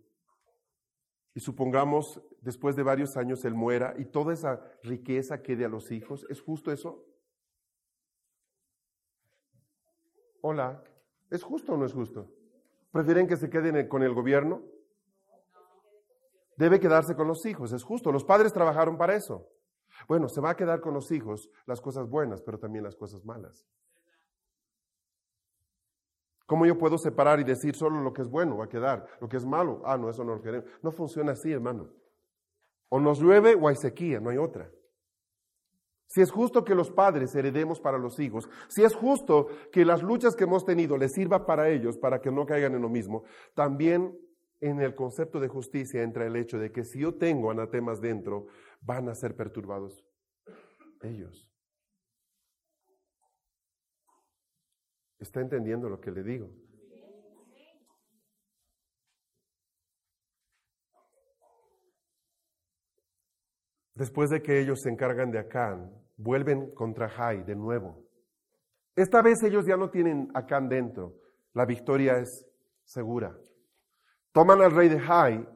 y 1.35 1.41
supongamos 1.41 2.22
después 2.41 2.74
de 2.74 2.83
varios 2.83 3.18
años 3.18 3.45
él 3.45 3.55
muera 3.55 3.95
y 3.99 4.07
toda 4.07 4.33
esa 4.33 4.62
riqueza 4.83 5.43
quede 5.43 5.66
a 5.66 5.68
los 5.68 5.91
hijos? 5.93 6.24
¿Es 6.30 6.41
justo 6.41 6.72
eso? 6.72 7.05
Hola, 10.41 10.83
¿es 11.30 11.43
justo 11.43 11.74
o 11.74 11.76
no 11.76 11.85
es 11.85 11.93
justo? 11.93 12.33
¿Prefieren 12.93 13.28
que 13.28 13.37
se 13.37 13.51
queden 13.51 13.87
con 13.89 14.03
el 14.03 14.14
gobierno? 14.14 14.62
Debe 16.63 16.79
quedarse 16.79 17.15
con 17.17 17.27
los 17.27 17.45
hijos. 17.45 17.73
Es 17.73 17.83
justo, 17.83 18.13
los 18.13 18.25
padres 18.25 18.53
trabajaron 18.53 18.97
para 18.97 19.17
eso. 19.17 19.49
Bueno, 20.09 20.29
se 20.29 20.41
va 20.41 20.51
a 20.51 20.57
quedar 20.57 20.81
con 20.81 20.95
los 20.95 21.11
hijos 21.11 21.51
las 21.67 21.81
cosas 21.81 22.09
buenas, 22.09 22.41
pero 22.41 22.59
también 22.59 22.85
las 22.85 22.97
cosas 22.97 23.25
malas. 23.25 23.67
¿Cómo 26.47 26.67
yo 26.67 26.79
puedo 26.79 26.99
separar 26.99 27.41
y 27.41 27.45
decir 27.45 27.75
solo 27.75 28.01
lo 28.01 28.13
que 28.13 28.23
es 28.23 28.29
bueno 28.29 28.59
va 28.59 28.67
a 28.67 28.69
quedar? 28.69 29.07
Lo 29.21 29.29
que 29.29 29.39
es 29.39 29.45
malo, 29.45 29.83
ah, 29.85 29.97
no, 29.97 30.09
eso 30.09 30.23
no 30.23 30.35
lo 30.35 30.43
queremos. 30.43 30.69
No 30.83 30.93
funciona 30.93 31.33
así, 31.33 31.51
hermano. 31.51 31.89
O 32.89 33.01
nos 33.01 33.21
llueve 33.21 33.55
o 33.55 33.69
hay 33.69 33.77
sequía, 33.77 34.21
no 34.21 34.31
hay 34.31 34.39
otra. 34.39 34.71
Si 36.07 36.21
es 36.21 36.31
justo 36.31 36.63
que 36.63 36.75
los 36.75 36.91
padres 36.91 37.35
heredemos 37.35 37.81
para 37.81 37.97
los 37.97 38.21
hijos, 38.21 38.49
si 38.69 38.85
es 38.85 38.95
justo 38.95 39.49
que 39.73 39.85
las 39.85 40.03
luchas 40.03 40.37
que 40.37 40.45
hemos 40.45 40.65
tenido 40.65 40.99
les 40.99 41.13
sirva 41.13 41.47
para 41.47 41.71
ellos, 41.71 41.97
para 41.97 42.21
que 42.21 42.31
no 42.31 42.45
caigan 42.45 42.75
en 42.75 42.83
lo 42.83 42.91
mismo, 42.91 43.25
también 43.55 44.15
en 44.63 44.81
el 44.81 44.95
concepto 44.95 45.41
de 45.41 45.49
justicia 45.49 46.03
entra 46.03 46.25
el 46.25 46.37
hecho 46.37 46.57
de 46.57 46.71
que 46.71 46.85
si 46.85 47.01
yo 47.01 47.15
tengo 47.17 47.51
anatemas 47.51 48.01
dentro, 48.01 48.47
van 48.81 49.09
a 49.09 49.15
ser 49.15 49.35
perturbados 49.35 50.05
ellos. 51.03 51.53
¿Está 55.19 55.41
entendiendo 55.41 55.89
lo 55.89 56.01
que 56.01 56.13
le 56.13 56.23
digo? 56.23 56.49
Después 63.95 64.31
de 64.31 64.43
que 64.43 64.61
ellos 64.61 64.81
se 64.81 64.91
encargan 64.91 65.33
de 65.33 65.41
Acán, 65.41 65.93
vuelven 66.17 66.73
contra 66.73 67.09
Jai 67.09 67.43
de 67.43 67.57
nuevo. 67.57 68.07
Esta 68.95 69.23
vez 69.23 69.43
ellos 69.43 69.67
ya 69.67 69.77
no 69.77 69.91
tienen 69.91 70.31
Acán 70.35 70.69
dentro. 70.69 71.19
La 71.53 71.67
victoria 71.67 72.19
es 72.19 72.47
segura. 72.85 73.37
Toman 74.33 74.62
al 74.62 74.72
rey 74.72 74.89
de 74.89 74.99
Jai 74.99 75.47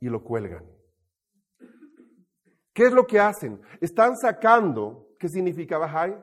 y 0.00 0.08
lo 0.08 0.22
cuelgan. 0.22 0.64
¿Qué 2.72 2.84
es 2.84 2.92
lo 2.92 3.06
que 3.06 3.18
hacen? 3.18 3.60
Están 3.80 4.16
sacando, 4.16 5.08
¿qué 5.18 5.28
significaba 5.28 5.88
Jai? 5.88 6.16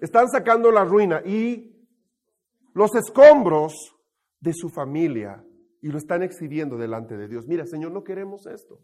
Están 0.00 0.28
sacando 0.28 0.70
la 0.70 0.84
ruina 0.84 1.22
y 1.24 1.88
los 2.74 2.94
escombros 2.94 3.74
de 4.40 4.52
su 4.52 4.68
familia 4.68 5.44
y 5.82 5.88
lo 5.88 5.98
están 5.98 6.22
exhibiendo 6.22 6.76
delante 6.76 7.16
de 7.16 7.28
Dios. 7.28 7.46
Mira, 7.46 7.66
Señor, 7.66 7.92
no 7.92 8.04
queremos 8.04 8.46
esto. 8.46 8.80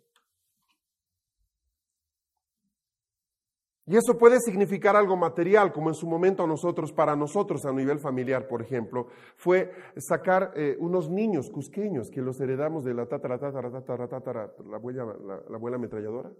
Y 3.88 3.96
eso 3.96 4.18
puede 4.18 4.40
significar 4.40 4.96
algo 4.96 5.16
material, 5.16 5.72
como 5.72 5.90
en 5.90 5.94
su 5.94 6.08
momento 6.08 6.42
a 6.42 6.46
nosotros, 6.48 6.92
para 6.92 7.14
nosotros 7.14 7.64
a 7.64 7.72
nivel 7.72 8.00
familiar, 8.00 8.48
por 8.48 8.60
ejemplo, 8.60 9.06
fue 9.36 9.70
sacar 9.96 10.52
eh, 10.56 10.76
unos 10.80 11.08
niños 11.08 11.48
cusqueños 11.50 12.10
que 12.10 12.20
los 12.20 12.40
heredamos 12.40 12.82
de 12.82 12.94
la 12.94 13.06
tatara, 13.06 13.38
tatara, 13.38 13.70
tatara, 13.70 14.08
tatara, 14.08 14.54
la 14.68 14.76
abuela, 14.76 15.04
la, 15.04 15.54
abuela 15.54 15.76
ametralladora, 15.76 16.32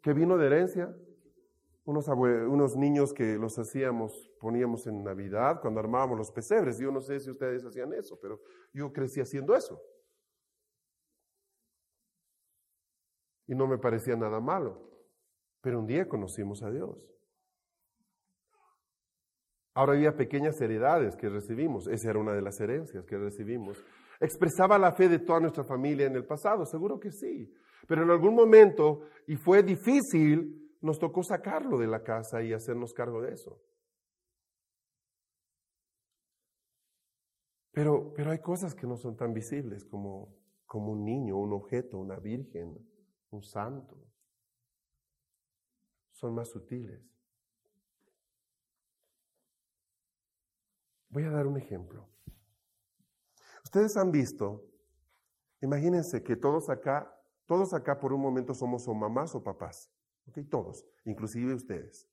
que 0.00 0.12
vino 0.14 0.38
de 0.38 0.46
herencia. 0.46 0.96
Unos, 1.86 2.08
unos 2.08 2.76
niños 2.76 3.12
que 3.12 3.36
los 3.36 3.58
hacíamos, 3.58 4.32
poníamos 4.40 4.86
en 4.86 5.04
Navidad, 5.04 5.60
cuando 5.60 5.80
armábamos 5.80 6.16
los 6.16 6.30
pesebres. 6.30 6.78
Yo 6.78 6.90
no 6.90 7.02
sé 7.02 7.20
si 7.20 7.30
ustedes 7.30 7.62
hacían 7.62 7.92
eso, 7.92 8.18
pero 8.22 8.40
yo 8.72 8.90
crecí 8.90 9.20
haciendo 9.20 9.54
eso. 9.54 9.78
Y 13.46 13.54
no 13.54 13.66
me 13.66 13.76
parecía 13.76 14.16
nada 14.16 14.40
malo. 14.40 14.93
Pero 15.64 15.80
un 15.80 15.86
día 15.86 16.06
conocimos 16.06 16.62
a 16.62 16.70
Dios. 16.70 16.94
Ahora 19.72 19.94
había 19.94 20.14
pequeñas 20.14 20.60
heredades 20.60 21.16
que 21.16 21.30
recibimos. 21.30 21.88
Esa 21.88 22.10
era 22.10 22.18
una 22.18 22.34
de 22.34 22.42
las 22.42 22.60
herencias 22.60 23.06
que 23.06 23.16
recibimos. 23.16 23.82
¿Expresaba 24.20 24.78
la 24.78 24.92
fe 24.92 25.08
de 25.08 25.20
toda 25.20 25.40
nuestra 25.40 25.64
familia 25.64 26.06
en 26.06 26.16
el 26.16 26.26
pasado? 26.26 26.66
Seguro 26.66 27.00
que 27.00 27.10
sí. 27.10 27.50
Pero 27.88 28.02
en 28.02 28.10
algún 28.10 28.34
momento, 28.34 29.08
y 29.26 29.36
fue 29.36 29.62
difícil, 29.62 30.76
nos 30.82 30.98
tocó 30.98 31.22
sacarlo 31.22 31.78
de 31.78 31.86
la 31.86 32.02
casa 32.02 32.42
y 32.42 32.52
hacernos 32.52 32.92
cargo 32.92 33.22
de 33.22 33.32
eso. 33.32 33.58
Pero, 37.72 38.12
pero 38.14 38.32
hay 38.32 38.40
cosas 38.40 38.74
que 38.74 38.86
no 38.86 38.98
son 38.98 39.16
tan 39.16 39.32
visibles 39.32 39.86
como, 39.86 40.36
como 40.66 40.92
un 40.92 41.06
niño, 41.06 41.38
un 41.38 41.54
objeto, 41.54 41.96
una 41.96 42.18
virgen, 42.18 42.86
un 43.30 43.42
santo 43.42 44.13
son 46.14 46.34
más 46.34 46.48
sutiles. 46.48 47.00
Voy 51.10 51.24
a 51.24 51.30
dar 51.30 51.46
un 51.46 51.56
ejemplo. 51.56 52.08
Ustedes 53.64 53.96
han 53.96 54.10
visto, 54.10 54.64
imagínense 55.60 56.22
que 56.22 56.36
todos 56.36 56.70
acá, 56.70 57.12
todos 57.46 57.74
acá 57.74 57.98
por 57.98 58.12
un 58.12 58.20
momento 58.20 58.54
somos 58.54 58.88
o 58.88 58.94
mamás 58.94 59.34
o 59.34 59.42
papás. 59.42 59.90
¿Ok? 60.26 60.38
Todos, 60.50 60.86
inclusive 61.04 61.54
ustedes. 61.54 62.08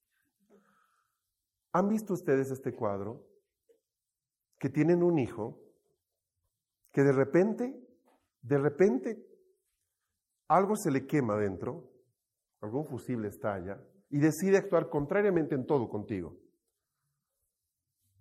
¿Han 1.72 1.88
visto 1.88 2.14
ustedes 2.14 2.52
este 2.52 2.74
cuadro? 2.74 3.26
Que 4.60 4.70
tienen 4.70 5.02
un 5.02 5.18
hijo 5.18 5.60
que 6.92 7.04
de 7.04 7.14
repente, 7.14 7.88
de 8.42 8.58
repente, 8.58 9.26
algo 10.48 10.76
se 10.76 10.92
le 10.92 11.08
quema 11.08 11.38
dentro, 11.38 11.90
algún 12.60 12.86
fusible 12.86 13.30
estalla, 13.30 13.82
y 14.12 14.20
decide 14.20 14.58
actuar 14.58 14.90
contrariamente 14.90 15.56
en 15.56 15.66
todo 15.66 15.90
contigo. 15.90 16.38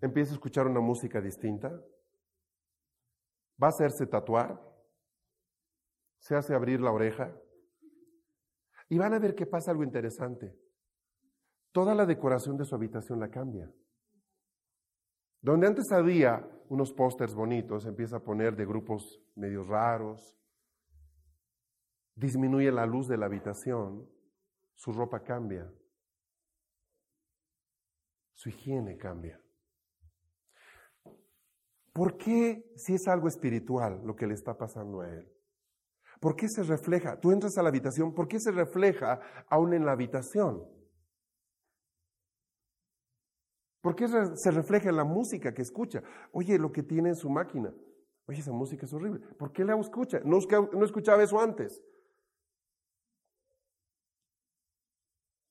Empieza 0.01 0.31
a 0.31 0.35
escuchar 0.35 0.67
una 0.69 0.81
música 0.81 1.21
distinta, 1.21 1.69
va 3.61 3.67
a 3.67 3.71
hacerse 3.71 4.07
tatuar, 4.07 4.59
se 6.21 6.37
hace 6.37 6.55
abrir 6.55 6.81
la 6.81 6.93
oreja 6.93 7.37
y 8.89 8.99
van 8.99 9.15
a 9.15 9.19
ver 9.19 9.35
que 9.35 9.47
pasa 9.47 9.73
algo 9.73 9.83
interesante. 9.83 10.57
Toda 11.73 11.95
la 11.95 12.07
decoración 12.07 12.57
de 12.57 12.65
su 12.65 12.75
habitación 12.75 13.19
la 13.19 13.29
cambia. 13.29 13.71
Donde 15.43 15.67
antes 15.67 15.91
había 15.91 16.49
unos 16.69 16.93
pósters 16.93 17.35
bonitos, 17.35 17.85
empieza 17.85 18.19
a 18.19 18.23
poner 18.23 18.55
de 18.55 18.65
grupos 18.65 19.21
medios 19.35 19.67
raros, 19.67 20.37
disminuye 22.15 22.71
la 22.71 22.87
luz 22.87 23.09
de 23.09 23.17
la 23.17 23.27
habitación, 23.27 24.09
su 24.75 24.93
ropa 24.93 25.23
cambia 25.25 25.71
su 28.41 28.49
higiene 28.49 28.97
cambia. 28.97 29.39
¿Por 31.93 32.17
qué 32.17 32.73
si 32.75 32.95
es 32.95 33.07
algo 33.07 33.29
espiritual 33.29 34.01
lo 34.03 34.17
que 34.17 34.27
le 34.27 34.33
está 34.33 34.57
pasando 34.57 35.03
a 35.03 35.11
él? 35.11 35.31
¿Por 36.21 36.37
qué 36.37 36.49
se 36.49 36.63
refleja? 36.63 37.21
Tú 37.21 37.33
entras 37.33 37.59
a 37.59 37.63
la 37.63 37.69
habitación, 37.69 38.15
¿por 38.15 38.29
qué 38.29 38.41
se 38.41 38.51
refleja 38.51 39.21
aún 39.47 39.75
en 39.75 39.85
la 39.85 39.93
habitación? 39.93 40.67
¿Por 43.83 43.95
qué 43.95 44.09
se 44.09 44.51
refleja 44.51 44.89
en 44.89 44.97
la 44.97 45.05
música 45.05 45.53
que 45.53 45.61
escucha? 45.61 46.03
Oye, 46.33 46.59
lo 46.59 46.73
que 46.73 46.83
tiene 46.83 47.11
en 47.11 47.17
su 47.17 47.29
máquina. 47.29 47.75
Oye, 48.27 48.41
esa 48.41 48.53
música 48.53 48.87
es 48.87 48.93
horrible. 48.95 49.21
¿Por 49.37 49.53
qué 49.53 49.65
la 49.65 49.79
escucha? 49.79 50.19
No, 50.25 50.39
no 50.73 50.85
escuchaba 50.87 51.23
eso 51.23 51.39
antes. 51.39 51.83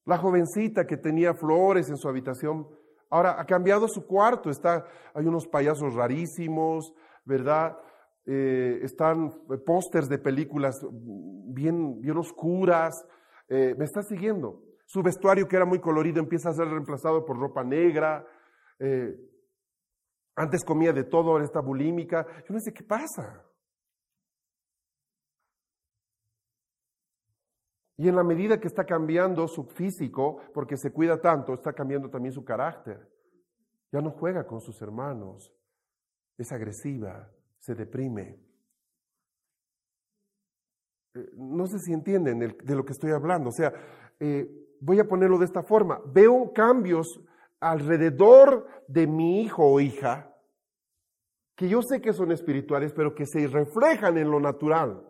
La 0.06 0.18
jovencita 0.18 0.88
que 0.88 0.98
tenía 0.98 1.36
flores 1.36 1.88
en 1.90 1.98
su 1.98 2.08
habitación, 2.08 2.79
ahora 3.10 3.39
ha 3.39 3.45
cambiado 3.45 3.88
su 3.88 4.05
cuarto. 4.05 4.49
Está, 4.49 4.86
hay 5.14 5.26
unos 5.26 5.47
payasos 5.47 5.93
rarísimos, 5.93 6.93
¿verdad? 7.26 7.78
Eh, 8.26 8.80
están 8.84 9.32
pósters 9.66 10.07
de 10.07 10.20
películas 10.20 10.76
bien, 10.91 11.99
bien 12.01 12.18
oscuras. 12.18 13.05
Eh, 13.47 13.76
me 13.78 13.86
está 13.86 14.01
siguiendo. 14.03 14.62
Su 14.86 15.01
vestuario, 15.01 15.47
que 15.47 15.55
era 15.55 15.66
muy 15.66 15.80
colorido, 15.80 16.20
empieza 16.20 16.49
a 16.49 16.53
ser 16.53 16.68
reemplazado 16.68 17.26
por 17.26 17.38
ropa 17.38 17.64
negra. 17.64 18.26
Eh, 18.80 19.16
antes 20.36 20.64
comía 20.64 20.93
de 20.93 21.03
todo, 21.03 21.32
ahora 21.32 21.43
está 21.43 21.60
bulímica. 21.60 22.26
Yo 22.47 22.53
no 22.53 22.60
sé 22.60 22.72
qué 22.74 22.84
pasa. 22.84 23.49
Y 28.00 28.08
en 28.08 28.16
la 28.16 28.24
medida 28.24 28.62
que 28.62 28.70
está 28.70 28.86
cambiando 28.86 29.45
su 29.50 29.66
físico, 29.66 30.39
porque 30.54 30.78
se 30.78 30.93
cuida 30.93 31.20
tanto, 31.20 31.54
está 31.54 31.74
cambiando 31.74 32.10
también 32.10 32.34
su 32.34 32.45
carácter. 32.45 33.06
Ya 33.91 34.00
no 34.00 34.12
juega 34.12 34.47
con 34.47 34.62
sus 34.62 34.82
hermanos, 34.82 35.54
es 36.38 36.50
agresiva, 36.54 37.30
se 37.58 37.76
deprime. 37.76 38.39
Eh, 41.14 41.30
no 41.36 41.68
sé 41.68 41.78
si 41.80 41.91
entienden 41.91 42.39
de 42.39 42.76
lo 42.76 42.86
que 42.86 42.93
estoy 42.93 43.12
hablando. 43.12 43.50
O 43.50 43.52
sea, 43.52 43.74
eh, 44.18 44.50
voy 44.80 45.02
a 45.02 45.08
ponerlo 45.10 45.38
de 45.38 45.43
esta 45.43 45.62
forma. 45.62 46.00
Veo 46.06 46.54
cambios 46.54 47.20
alrededor 47.60 48.66
de 48.88 49.08
mi 49.08 49.41
hijo 49.41 49.66
o 49.66 49.82
hija 49.82 50.34
que 51.58 51.68
yo 51.68 51.82
sé 51.82 52.00
que 52.00 52.14
son 52.14 52.32
espirituales, 52.32 52.93
pero 52.93 53.14
que 53.14 53.26
se 53.26 53.45
reflejan 53.47 54.18
en 54.18 54.32
lo 54.32 54.39
natural. 54.39 55.06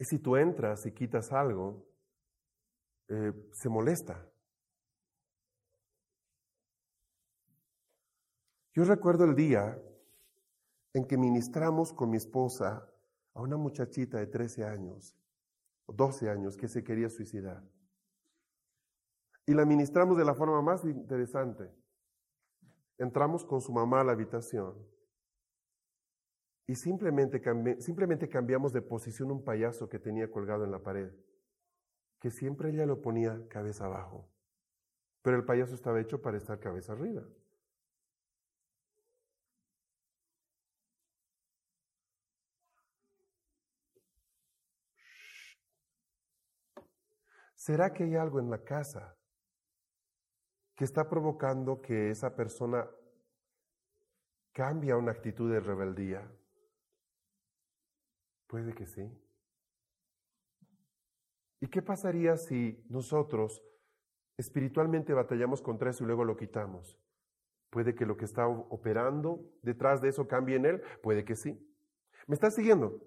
Y 0.00 0.06
si 0.06 0.18
tú 0.18 0.36
entras 0.36 0.86
y 0.86 0.92
quitas 0.92 1.30
algo, 1.30 1.86
eh, 3.08 3.32
se 3.52 3.68
molesta. 3.68 4.26
Yo 8.72 8.84
recuerdo 8.84 9.24
el 9.24 9.34
día 9.34 9.78
en 10.94 11.06
que 11.06 11.18
ministramos 11.18 11.92
con 11.92 12.08
mi 12.08 12.16
esposa 12.16 12.90
a 13.34 13.42
una 13.42 13.58
muchachita 13.58 14.16
de 14.18 14.26
13 14.26 14.64
años, 14.64 15.14
o 15.84 15.92
12 15.92 16.30
años, 16.30 16.56
que 16.56 16.68
se 16.68 16.82
quería 16.82 17.10
suicidar. 17.10 17.62
Y 19.44 19.52
la 19.52 19.66
ministramos 19.66 20.16
de 20.16 20.24
la 20.24 20.34
forma 20.34 20.62
más 20.62 20.82
interesante. 20.84 21.70
Entramos 22.96 23.44
con 23.44 23.60
su 23.60 23.70
mamá 23.70 24.00
a 24.00 24.04
la 24.04 24.12
habitación 24.12 24.82
y 26.70 26.76
simplemente, 26.76 27.42
simplemente 27.80 28.28
cambiamos 28.28 28.72
de 28.72 28.80
posición 28.80 29.32
un 29.32 29.42
payaso 29.42 29.88
que 29.88 29.98
tenía 29.98 30.30
colgado 30.30 30.62
en 30.62 30.70
la 30.70 30.78
pared, 30.78 31.10
que 32.20 32.30
siempre 32.30 32.70
ella 32.70 32.86
lo 32.86 33.02
ponía 33.02 33.44
cabeza 33.48 33.86
abajo, 33.86 34.30
pero 35.20 35.36
el 35.36 35.44
payaso 35.44 35.74
estaba 35.74 36.00
hecho 36.00 36.22
para 36.22 36.36
estar 36.36 36.60
cabeza 36.60 36.92
arriba. 36.92 37.24
¿Será 47.56 47.92
que 47.92 48.04
hay 48.04 48.14
algo 48.14 48.38
en 48.38 48.48
la 48.48 48.62
casa 48.62 49.16
que 50.76 50.84
está 50.84 51.08
provocando 51.08 51.82
que 51.82 52.10
esa 52.10 52.36
persona 52.36 52.88
cambie 54.52 54.94
una 54.94 55.10
actitud 55.10 55.50
de 55.50 55.58
rebeldía? 55.58 56.30
Puede 58.50 58.74
que 58.74 58.84
sí. 58.84 59.08
¿Y 61.60 61.68
qué 61.68 61.82
pasaría 61.82 62.36
si 62.36 62.84
nosotros 62.88 63.62
espiritualmente 64.36 65.12
batallamos 65.12 65.62
contra 65.62 65.90
eso 65.90 66.02
y 66.02 66.08
luego 66.08 66.24
lo 66.24 66.36
quitamos? 66.36 66.98
Puede 67.70 67.94
que 67.94 68.04
lo 68.04 68.16
que 68.16 68.24
está 68.24 68.48
operando 68.48 69.38
detrás 69.62 70.00
de 70.00 70.08
eso 70.08 70.26
cambie 70.26 70.56
en 70.56 70.66
él, 70.66 70.82
puede 71.00 71.24
que 71.24 71.36
sí. 71.36 71.64
¿Me 72.26 72.34
estás 72.34 72.56
siguiendo? 72.56 73.00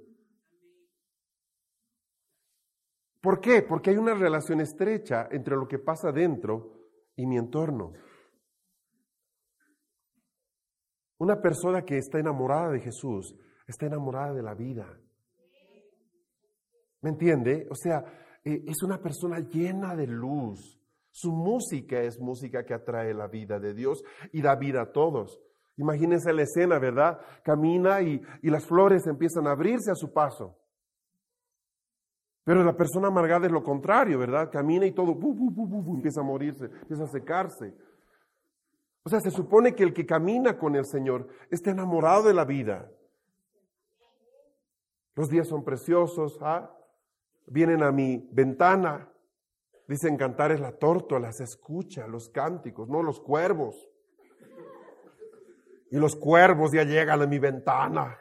¿Por 3.20 3.41
qué? 3.41 3.64
Porque 3.64 3.89
hay 3.89 3.98
una 3.98 4.14
relación 4.14 4.62
estrecha 4.62 5.28
entre 5.30 5.58
lo 5.58 5.68
que 5.68 5.80
pasa 5.80 6.14
dentro 6.14 6.72
y 7.18 7.26
mi 7.26 7.38
entorno. 7.38 7.91
Una 11.18 11.41
persona 11.41 11.84
que 11.84 11.98
está 11.98 12.18
enamorada 12.18 12.72
de 12.72 12.80
Jesús 12.80 13.36
está 13.68 13.88
enamorada 13.88 14.34
de 14.34 14.41
la 14.41 14.54
vida. 14.54 15.03
¿Me 17.04 17.10
entiende? 17.10 17.68
O 17.70 17.76
sea, 17.76 18.04
eh, 18.43 18.64
es 18.66 18.82
una 18.82 18.97
persona 18.97 19.39
llena 19.39 19.95
de 19.95 20.08
luz. 20.08 20.80
Su 21.12 21.32
música 21.32 22.01
es 22.01 22.20
música 22.20 22.66
que 22.66 22.74
atrae 22.74 23.14
la 23.14 23.28
vida 23.28 23.60
de 23.60 23.74
Dios 23.74 24.04
y 24.32 24.41
da 24.41 24.56
vida 24.56 24.82
a 24.82 24.91
todos. 24.91 25.39
Imagínense 25.78 26.34
la 26.34 26.43
escena, 26.43 26.80
¿verdad? 26.80 27.20
Camina 27.43 28.01
y, 28.01 28.22
y 28.41 28.49
las 28.49 28.66
flores 28.66 29.06
empiezan 29.06 29.47
a 29.47 29.51
abrirse 29.51 29.91
a 29.91 29.95
su 29.95 30.12
paso. 30.12 30.58
Pero 32.45 32.64
la 32.64 32.76
persona 32.76 33.10
amargada 33.10 33.47
es 33.47 33.51
lo 33.51 33.64
contrario, 33.64 34.18
¿verdad? 34.18 34.49
Camina 34.49 34.86
y 34.86 34.93
todo 34.93 35.18
empieza 35.93 36.22
a 36.22 36.24
morirse, 36.24 36.66
empieza 36.66 37.04
a 37.04 37.08
secarse. 37.08 37.74
O 39.04 39.10
sea, 39.10 39.20
se 39.20 39.32
supone 39.32 39.76
que 39.76 39.84
el 39.84 39.93
que 39.93 40.06
camina 40.06 40.58
con 40.58 40.76
el 40.76 40.86
Señor 40.86 41.28
está 41.51 41.72
enamorado 41.72 42.24
de 42.24 42.34
la 42.34 42.45
vida. 42.45 42.89
Los 45.16 45.30
días 45.30 45.47
son 45.47 45.64
preciosos, 45.64 46.38
¿ah? 46.41 46.72
Vienen 47.48 47.84
a 47.84 47.91
mi 47.91 48.28
ventana, 48.32 49.12
dicen 49.88 50.18
cantar 50.18 50.52
es 50.52 50.60
la 50.60 50.78
tórtola, 50.78 51.32
se 51.32 51.44
escucha 51.44 52.08
los 52.08 52.30
cánticos, 52.30 52.89
no 52.89 53.04
los 53.04 53.20
cuervos. 53.20 53.76
Y 55.91 55.98
los 55.98 56.16
cuervos 56.16 56.72
ya 56.74 56.84
llegan 56.84 57.22
a 57.22 57.28
mi 57.28 57.39
ventana 57.39 58.20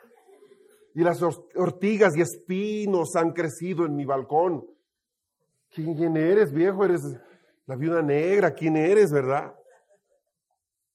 y 0.95 1.03
las 1.03 1.23
ortigas 1.23 2.17
y 2.17 2.21
espinos 2.21 3.17
han 3.17 3.33
crecido 3.33 3.87
en 3.87 3.97
mi 3.97 4.05
balcón. 4.05 4.67
¿Quién 5.71 6.17
eres, 6.17 6.53
viejo? 6.53 6.85
Eres 6.85 7.01
la 7.67 7.77
viuda 7.77 8.03
negra. 8.03 8.53
¿Quién 8.53 8.77
eres, 8.77 9.11
verdad? 9.11 9.55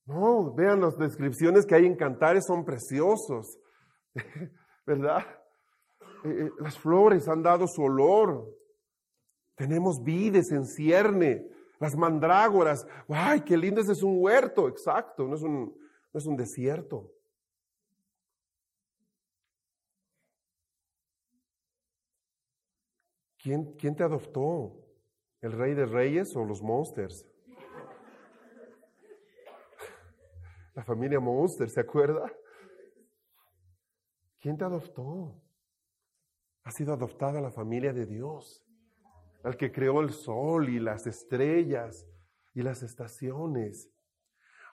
No, 0.05 0.53
vean 0.53 0.81
las 0.81 0.97
descripciones 0.97 1.65
que 1.65 1.75
hay 1.75 1.85
en 1.85 1.95
Cantares, 1.95 2.45
son 2.45 2.63
preciosos, 2.63 3.57
¿verdad? 4.85 5.25
Eh, 6.23 6.45
eh, 6.45 6.51
las 6.59 6.77
flores 6.77 7.27
han 7.27 7.43
dado 7.43 7.67
su 7.67 7.83
olor. 7.83 8.53
Tenemos 9.55 10.03
vides 10.03 10.51
en 10.51 10.65
cierne, 10.65 11.47
las 11.79 11.95
mandrágoras. 11.95 12.87
¡Ay, 13.07 13.41
qué 13.41 13.57
lindo! 13.57 13.81
Ese 13.81 13.93
es 13.93 14.03
un 14.03 14.21
huerto, 14.21 14.67
exacto, 14.67 15.27
no 15.27 15.35
es 15.35 15.41
un, 15.41 15.75
no 16.13 16.17
es 16.17 16.25
un 16.25 16.35
desierto. 16.35 17.11
¿Quién, 23.47 23.95
te 23.95 24.03
adoptó? 24.03 24.75
¿El 25.39 25.53
rey 25.53 25.73
de 25.73 25.85
reyes 25.85 26.35
o 26.35 26.43
los 26.43 26.61
monsters? 26.61 27.25
La 30.73 30.83
familia 30.83 31.21
Monster, 31.21 31.69
¿se 31.69 31.79
acuerda? 31.79 32.29
¿Quién 34.39 34.57
te 34.57 34.65
adoptó? 34.65 35.41
Ha 36.67 36.71
sido 36.71 36.91
adoptada 36.91 37.39
la 37.39 37.49
familia 37.49 37.93
de 37.93 38.05
Dios, 38.05 38.61
al 39.41 39.55
que 39.55 39.71
creó 39.71 40.01
el 40.01 40.09
sol 40.09 40.67
y 40.67 40.81
las 40.81 41.07
estrellas 41.07 42.05
y 42.53 42.61
las 42.61 42.83
estaciones. 42.83 43.89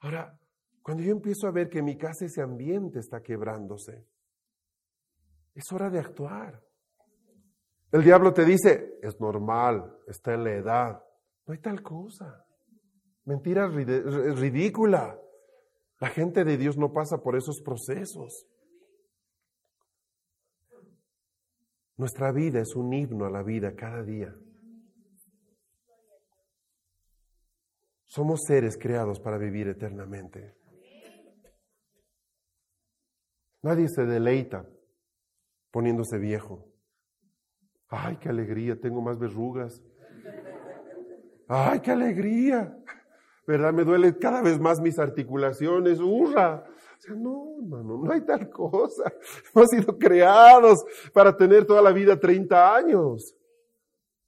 Ahora, 0.00 0.36
cuando 0.82 1.04
yo 1.04 1.12
empiezo 1.12 1.46
a 1.46 1.52
ver 1.52 1.68
que 1.68 1.82
mi 1.82 1.96
casa 1.96 2.24
ese 2.24 2.42
ambiente 2.42 2.98
está 2.98 3.22
quebrándose, 3.22 4.08
es 5.54 5.70
hora 5.72 5.88
de 5.88 6.00
actuar. 6.00 6.60
El 7.92 8.02
diablo 8.02 8.32
te 8.32 8.44
dice, 8.44 8.98
es 9.00 9.20
normal, 9.20 9.96
está 10.08 10.34
en 10.34 10.42
la 10.42 10.52
edad. 10.52 11.04
No 11.46 11.52
hay 11.54 11.60
tal 11.60 11.80
cosa. 11.80 12.44
Mentira 13.24 13.68
ridícula. 13.68 15.16
La 16.00 16.08
gente 16.08 16.42
de 16.42 16.56
Dios 16.56 16.76
no 16.76 16.92
pasa 16.92 17.18
por 17.18 17.36
esos 17.36 17.62
procesos. 17.62 18.48
Nuestra 21.96 22.32
vida 22.32 22.60
es 22.60 22.74
un 22.74 22.92
himno 22.92 23.24
a 23.24 23.30
la 23.30 23.42
vida 23.42 23.74
cada 23.76 24.02
día. 24.02 24.34
Somos 28.04 28.42
seres 28.46 28.76
creados 28.76 29.20
para 29.20 29.38
vivir 29.38 29.68
eternamente. 29.68 30.54
Nadie 33.62 33.88
se 33.88 34.04
deleita 34.04 34.68
poniéndose 35.70 36.18
viejo. 36.18 36.68
Ay, 37.88 38.16
qué 38.16 38.28
alegría, 38.28 38.78
tengo 38.78 39.00
más 39.00 39.18
verrugas. 39.18 39.82
Ay, 41.48 41.80
qué 41.80 41.92
alegría. 41.92 42.76
¿Verdad? 43.46 43.72
Me 43.72 43.84
duele 43.84 44.16
cada 44.18 44.42
vez 44.42 44.58
más 44.58 44.80
mis 44.80 44.98
articulaciones. 44.98 46.00
¡Hurra! 46.00 46.64
Sea, 47.04 47.14
no, 47.14 47.56
hermano, 47.58 47.98
no 47.98 48.12
hay 48.12 48.22
tal 48.22 48.48
cosa. 48.48 49.12
Hemos 49.54 49.68
sido 49.68 49.98
creados 49.98 50.84
para 51.12 51.36
tener 51.36 51.66
toda 51.66 51.82
la 51.82 51.92
vida 51.92 52.18
30 52.18 52.76
años. 52.76 53.34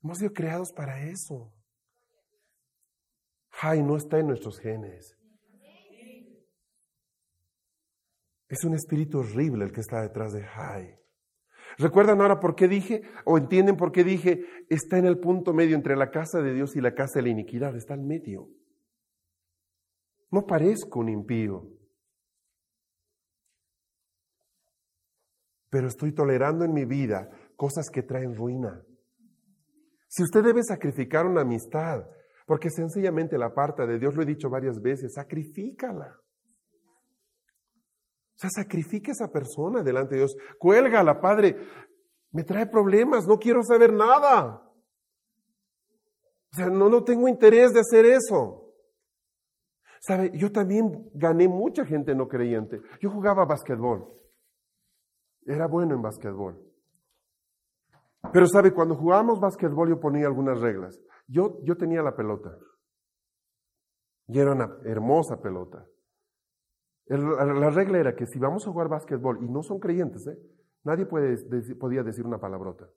Hemos 0.03 0.19
sido 0.19 0.33
creados 0.33 0.73
para 0.73 1.09
eso. 1.09 1.53
Ay, 3.63 3.83
no 3.83 3.97
está 3.97 4.19
en 4.19 4.27
nuestros 4.27 4.59
genes. 4.59 5.17
Es 8.49 8.63
un 8.65 8.75
espíritu 8.75 9.21
horrible 9.21 9.65
el 9.65 9.73
que 9.73 9.81
está 9.81 10.03
detrás 10.03 10.33
de 10.35 10.43
Jai. 10.43 11.01
¿Recuerdan 11.79 12.21
ahora 12.21 12.39
por 12.39 12.55
qué 12.55 12.69
dije, 12.69 13.03
o 13.25 13.39
entienden 13.39 13.77
por 13.77 13.91
qué 13.91 14.05
dije, 14.05 14.45
está 14.69 14.99
en 14.99 15.07
el 15.07 15.19
punto 15.19 15.53
medio 15.53 15.75
entre 15.75 15.97
la 15.97 16.11
casa 16.11 16.41
de 16.41 16.53
Dios 16.53 16.77
y 16.77 16.81
la 16.81 16.95
casa 16.95 17.19
de 17.19 17.23
la 17.23 17.29
iniquidad? 17.31 17.75
Está 17.75 17.95
al 17.95 18.03
medio. 18.03 18.49
No 20.31 20.47
parezco 20.47 21.01
un 21.01 21.09
impío, 21.09 21.69
pero 25.77 25.89
estoy 25.89 26.15
tolerando 26.15 26.65
en 26.65 26.73
mi 26.73 26.87
vida 26.87 27.29
cosas 27.55 27.91
que 27.93 28.03
traen 28.03 28.35
ruina. 28.35 28.83
Si 30.09 30.23
usted 30.23 30.43
debe 30.43 30.63
sacrificar 30.63 31.27
una 31.27 31.43
amistad, 31.43 32.03
porque 32.47 32.71
sencillamente 32.71 33.37
la 33.37 33.53
parte 33.53 33.87
de 33.87 33.99
Dios, 33.99 34.17
lo 34.17 34.23
he 34.23 34.25
dicho 34.25 34.49
varias 34.49 34.81
veces, 34.81 35.13
sacrifícala. 35.13 36.19
O 38.37 38.39
sea, 38.39 38.49
sacrifica 38.49 39.11
a 39.11 39.13
esa 39.13 39.31
persona 39.31 39.83
delante 39.83 40.15
de 40.15 40.21
Dios. 40.23 40.35
Cuélgala, 40.59 41.21
Padre. 41.21 41.55
Me 42.31 42.43
trae 42.43 42.65
problemas, 42.65 43.27
no 43.27 43.39
quiero 43.39 43.63
saber 43.63 43.93
nada. 43.93 44.63
O 46.53 46.57
sea, 46.57 46.71
no, 46.71 46.89
no 46.89 47.05
tengo 47.05 47.29
interés 47.29 47.75
de 47.75 47.81
hacer 47.81 48.07
eso. 48.07 48.73
¿Sabe? 50.01 50.31
Yo 50.33 50.51
también 50.51 51.11
gané 51.13 51.49
mucha 51.49 51.85
gente 51.85 52.15
no 52.15 52.29
creyente. 52.29 52.81
Yo 52.99 53.11
jugaba 53.11 53.45
básquetbol. 53.45 54.17
Era 55.47 55.67
bueno 55.67 55.95
en 55.95 56.03
básquetbol. 56.03 56.61
Pero 58.33 58.47
sabe, 58.47 58.73
cuando 58.73 58.97
jugábamos 58.97 59.41
básquetbol 59.41 59.89
yo 59.89 60.01
ponía 60.01 60.27
algunas 60.27 60.61
reglas. 60.61 60.99
Yo, 61.29 61.63
yo 61.63 61.77
tenía 61.77 62.03
la 62.03 62.17
pelota. 62.17 62.57
Y 64.29 64.39
era 64.39 64.53
una 64.53 64.79
hermosa 64.85 65.41
pelota. 65.41 65.87
la 67.07 67.71
regla 67.71 67.99
era 67.99 68.15
que 68.17 68.27
si 68.27 68.39
vamos 68.39 68.67
a 68.67 68.71
jugar 68.71 68.89
básquetbol 68.89 69.45
y 69.45 69.49
no 69.49 69.63
son 69.63 69.79
creyentes, 69.79 70.27
¿eh? 70.27 70.39
nadie 70.83 71.07
puede, 71.07 71.37
podía 71.77 72.03
decir 72.03 72.27
una 72.27 72.39
palabrota. 72.39 72.89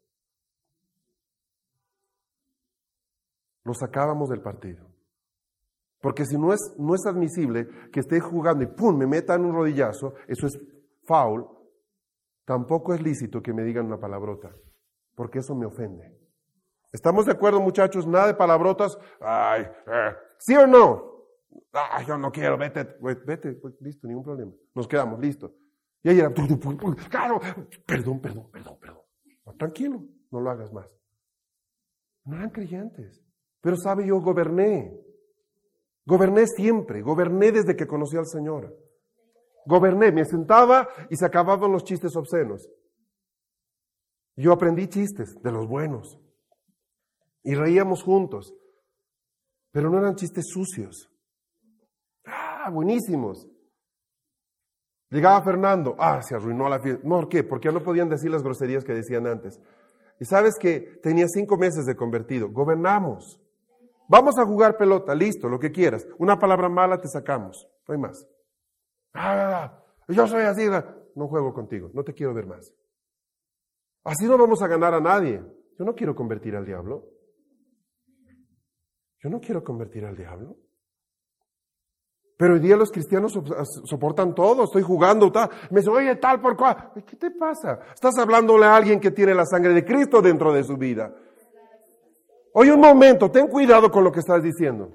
Lo 3.64 3.74
sacábamos 3.76 4.30
del 4.30 4.42
partido. 4.42 4.88
Porque 6.02 6.26
si 6.26 6.38
no 6.38 6.54
es, 6.54 6.76
no 6.80 6.96
es 6.96 7.06
admisible 7.06 7.68
que 7.92 8.00
esté 8.00 8.20
jugando 8.20 8.64
y 8.64 8.68
¡pum! 8.68 8.98
me 8.98 9.06
metan 9.06 9.46
un 9.46 9.54
rodillazo, 9.54 10.14
eso 10.28 10.48
es 10.48 10.58
foul, 11.06 11.46
tampoco 12.50 12.96
es 12.96 13.02
lícito 13.04 13.44
que 13.44 13.54
me 13.54 13.62
digan 13.62 13.86
una 13.86 14.00
palabrota, 14.00 14.50
porque 15.14 15.38
eso 15.38 15.54
me 15.54 15.68
ofende. 15.68 16.18
¿Estamos 16.92 17.28
de 17.28 17.34
acuerdo, 17.34 17.62
muchachos? 17.62 18.08
Nada 18.08 18.26
de 18.26 18.34
palabrotas. 18.34 18.98
Ay, 19.22 19.62
eh, 19.62 20.16
¿sí 20.40 20.56
o 20.56 20.66
no? 20.66 21.28
Yo 22.08 22.18
no 22.18 22.32
quiero, 22.32 22.58
vete, 22.58 22.98
vete, 23.00 23.54
pues, 23.54 23.76
listo, 23.82 24.08
ningún 24.08 24.24
problema. 24.24 24.52
Nos 24.74 24.88
quedamos, 24.88 25.20
listo. 25.20 25.54
Y 26.02 26.10
ahí 26.10 26.20
era, 26.20 26.34
claro, 26.34 27.40
perdón, 27.86 28.20
perdón, 28.20 28.50
perdón, 28.52 28.80
perdón. 28.80 29.04
tranquilo, 29.60 30.04
no 30.32 30.40
lo 30.42 30.50
hagas 30.50 30.74
más. 30.74 30.90
No 32.26 32.36
eran 32.36 32.50
creyentes. 32.50 33.24
Pero 33.62 33.76
sabe, 33.78 34.08
yo 34.08 34.20
goberné. 34.22 35.00
Goberné 36.04 36.48
siempre, 36.48 37.04
goberné 37.04 37.52
desde 37.52 37.76
que 37.76 37.86
conocí 37.86 38.18
al 38.18 38.26
Señor. 38.26 38.76
Goberné, 39.66 40.12
me 40.12 40.26
sentaba 40.26 40.88
y 41.10 41.16
se 41.16 41.26
acababan 41.26 41.72
los 41.72 41.84
chistes 41.84 42.16
obscenos. 42.16 42.68
Yo 44.36 44.54
aprendí 44.54 44.88
chistes 44.88 45.36
de 45.42 45.52
los 45.52 45.68
buenos. 45.68 46.20
Y 47.44 47.56
reíamos 47.56 48.04
juntos. 48.04 48.54
Pero 49.72 49.90
no 49.90 50.00
eran 50.00 50.16
chistes 50.16 50.46
sucios. 50.48 51.12
Ah, 52.26 52.70
buenísimos. 52.72 53.48
Llegaba 55.10 55.42
Fernando. 55.44 55.96
Ah, 56.00 56.22
se 56.22 56.36
arruinó 56.36 56.70
la 56.70 56.80
fiesta. 56.80 57.08
¿Por 57.08 57.28
qué? 57.30 57.44
Porque 57.44 57.72
no 57.72 57.84
podían 57.84 58.10
decir 58.10 58.32
las 58.32 58.44
groserías 58.44 58.84
que 58.84 58.94
decían 58.94 59.28
antes. 59.28 59.60
Y 60.20 60.26
sabes 60.26 60.56
que 60.60 61.00
tenía 61.02 61.28
cinco 61.28 61.58
meses 61.58 61.86
de 61.86 61.96
convertido. 61.96 62.50
Gobernamos. 62.50 63.42
Vamos 64.08 64.38
a 64.40 64.46
jugar 64.46 64.78
pelota, 64.78 65.14
listo, 65.14 65.48
lo 65.48 65.60
que 65.60 65.72
quieras. 65.72 66.08
Una 66.18 66.40
palabra 66.40 66.68
mala 66.68 67.00
te 67.00 67.08
sacamos. 67.08 67.68
No 67.88 67.94
hay 67.94 68.00
más. 68.00 68.28
Ah, 69.14 69.84
yo 70.08 70.28
soy 70.28 70.44
así. 70.44 70.68
No 71.16 71.28
juego 71.28 71.54
contigo. 71.54 71.90
No 71.94 72.04
te 72.04 72.14
quiero 72.14 72.34
ver 72.34 72.46
más. 72.46 72.74
Así 74.04 74.26
no 74.26 74.38
vamos 74.38 74.62
a 74.62 74.68
ganar 74.68 74.94
a 74.94 75.00
nadie. 75.00 75.44
Yo 75.78 75.86
no 75.86 75.94
quiero 75.94 76.16
convertir 76.16 76.56
al 76.56 76.66
diablo. 76.66 77.06
Yo 79.22 79.30
no 79.30 79.40
quiero 79.40 79.64
convertir 79.64 80.06
al 80.06 80.16
diablo. 80.16 80.58
Pero 82.38 82.54
hoy 82.54 82.62
día 82.62 82.78
los 82.78 82.90
cristianos 82.90 83.38
soportan 83.84 84.34
todo, 84.34 84.64
estoy 84.64 84.82
jugando, 84.82 85.30
tal. 85.30 85.50
Me 85.72 85.82
dice, 85.82 85.90
oye, 85.90 86.16
tal 86.16 86.40
por 86.40 86.56
cual. 86.56 86.94
¿Qué 87.06 87.18
te 87.18 87.32
pasa? 87.32 87.82
Estás 87.94 88.18
hablándole 88.18 88.66
a 88.66 88.78
alguien 88.78 89.02
que 89.02 89.12
tiene 89.12 89.36
la 89.36 89.46
sangre 89.46 89.74
de 89.74 89.84
Cristo 89.84 90.22
dentro 90.22 90.54
de 90.54 90.64
su 90.64 90.78
vida. 90.78 91.14
Oye, 92.54 92.72
un 92.72 92.80
momento, 92.80 93.30
ten 93.30 93.48
cuidado 93.48 93.92
con 93.92 94.06
lo 94.06 94.12
que 94.12 94.22
estás 94.22 94.42
diciendo. 94.42 94.90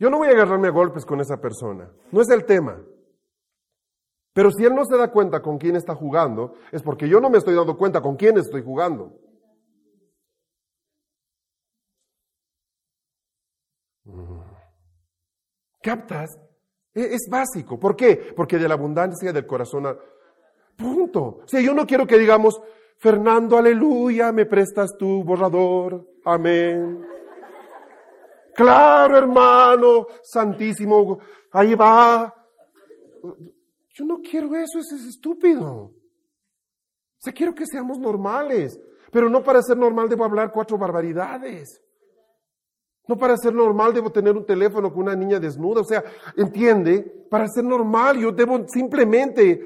Yo 0.00 0.08
no 0.08 0.16
voy 0.16 0.28
a 0.28 0.30
agarrarme 0.30 0.68
a 0.68 0.70
golpes 0.70 1.04
con 1.04 1.20
esa 1.20 1.36
persona. 1.36 1.92
No 2.10 2.22
es 2.22 2.30
el 2.30 2.46
tema. 2.46 2.82
Pero 4.32 4.50
si 4.50 4.64
él 4.64 4.74
no 4.74 4.86
se 4.86 4.96
da 4.96 5.12
cuenta 5.12 5.42
con 5.42 5.58
quién 5.58 5.76
está 5.76 5.94
jugando, 5.94 6.54
es 6.72 6.82
porque 6.82 7.06
yo 7.06 7.20
no 7.20 7.28
me 7.28 7.36
estoy 7.36 7.54
dando 7.54 7.76
cuenta 7.76 8.00
con 8.00 8.16
quién 8.16 8.38
estoy 8.38 8.62
jugando. 8.62 9.12
¿Captas? 15.82 16.30
E-, 16.94 17.14
es, 17.14 17.28
básico. 17.30 17.78
¿Por 17.78 17.94
qué? 17.94 18.32
Porque 18.34 18.56
de 18.56 18.68
la 18.68 18.74
abundancia 18.74 19.34
del 19.34 19.46
corazón. 19.46 19.98
Punto. 20.76 21.40
O 21.44 21.46
sea, 21.46 21.60
yo 21.60 21.74
no 21.74 21.86
quiero 21.86 22.06
que 22.06 22.18
digamos, 22.18 22.58
Fernando, 22.96 23.58
aleluya, 23.58 24.32
me 24.32 24.46
prestas 24.46 24.96
tu 24.96 25.22
borrador. 25.24 26.08
Amén. 26.24 27.19
Claro, 28.54 29.16
hermano, 29.16 30.06
santísimo, 30.22 31.18
ahí 31.52 31.74
va. 31.74 32.34
Yo 33.90 34.04
no 34.04 34.20
quiero 34.20 34.54
eso, 34.56 34.78
eso 34.78 34.96
es 34.96 35.06
estúpido. 35.06 35.70
O 35.72 37.22
sea, 37.22 37.32
quiero 37.32 37.54
que 37.54 37.66
seamos 37.66 37.98
normales. 37.98 38.78
Pero 39.10 39.28
no 39.28 39.42
para 39.42 39.62
ser 39.62 39.76
normal 39.76 40.08
debo 40.08 40.24
hablar 40.24 40.52
cuatro 40.52 40.78
barbaridades. 40.78 41.80
No 43.08 43.16
para 43.18 43.36
ser 43.36 43.52
normal 43.52 43.92
debo 43.92 44.10
tener 44.10 44.36
un 44.36 44.46
teléfono 44.46 44.92
con 44.92 45.02
una 45.02 45.16
niña 45.16 45.40
desnuda. 45.40 45.80
O 45.80 45.84
sea, 45.84 46.04
entiende, 46.36 47.26
para 47.28 47.48
ser 47.48 47.64
normal 47.64 48.18
yo 48.18 48.30
debo 48.30 48.64
simplemente 48.68 49.60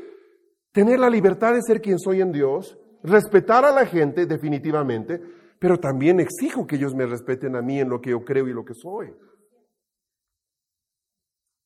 tener 0.72 0.98
la 0.98 1.10
libertad 1.10 1.54
de 1.54 1.62
ser 1.62 1.80
quien 1.80 1.98
soy 1.98 2.20
en 2.20 2.32
Dios, 2.32 2.78
respetar 3.02 3.64
a 3.64 3.70
la 3.70 3.86
gente 3.86 4.26
definitivamente, 4.26 5.20
pero 5.64 5.80
también 5.80 6.20
exijo 6.20 6.66
que 6.66 6.76
ellos 6.76 6.94
me 6.94 7.06
respeten 7.06 7.56
a 7.56 7.62
mí 7.62 7.80
en 7.80 7.88
lo 7.88 7.98
que 7.98 8.10
yo 8.10 8.22
creo 8.22 8.46
y 8.46 8.52
lo 8.52 8.66
que 8.66 8.74
soy. 8.74 9.16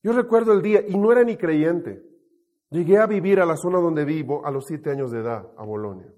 Yo 0.05 0.13
recuerdo 0.13 0.53
el 0.53 0.63
día, 0.63 0.85
y 0.87 0.97
no 0.97 1.11
era 1.11 1.25
ni 1.25 1.37
creyente, 1.37 2.01
llegué 2.71 2.99
a 2.99 3.07
vivir 3.09 3.41
a 3.41 3.45
la 3.45 3.57
zona 3.57 3.81
donde 3.81 4.05
vivo 4.05 4.47
a 4.47 4.53
los 4.53 4.67
siete 4.67 4.93
años 4.93 5.11
de 5.11 5.19
edad, 5.19 5.51
a 5.57 5.65
Bolonia. 5.65 6.15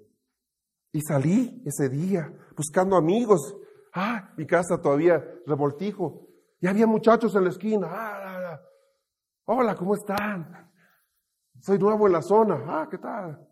Y 0.93 1.01
salí 1.01 1.63
ese 1.65 1.89
día 1.89 2.31
buscando 2.55 2.97
amigos 2.97 3.57
Ah, 3.95 4.31
mi 4.37 4.47
casa 4.47 4.79
todavía 4.83 5.25
revoltijo. 5.47 6.29
Y 6.61 6.67
había 6.67 6.87
muchachos 6.87 7.35
en 7.35 7.45
la 7.45 7.49
esquina. 7.49 7.89
Ah, 7.91 8.61
Hola, 9.47 9.75
¿cómo 9.75 9.95
están? 9.95 10.71
Soy 11.61 11.79
nuevo 11.79 12.07
en 12.09 12.13
la 12.13 12.21
zona. 12.21 12.63
Ah, 12.67 12.89
¿qué 12.91 12.99
tal? 12.99 13.49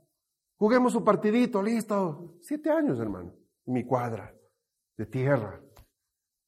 Juguemos 0.58 0.94
un 0.94 1.02
partidito, 1.02 1.62
listo. 1.62 2.36
Siete 2.42 2.70
años, 2.70 3.00
hermano. 3.00 3.37
Mi 3.68 3.84
cuadra 3.84 4.34
de 4.96 5.06
tierra. 5.06 5.60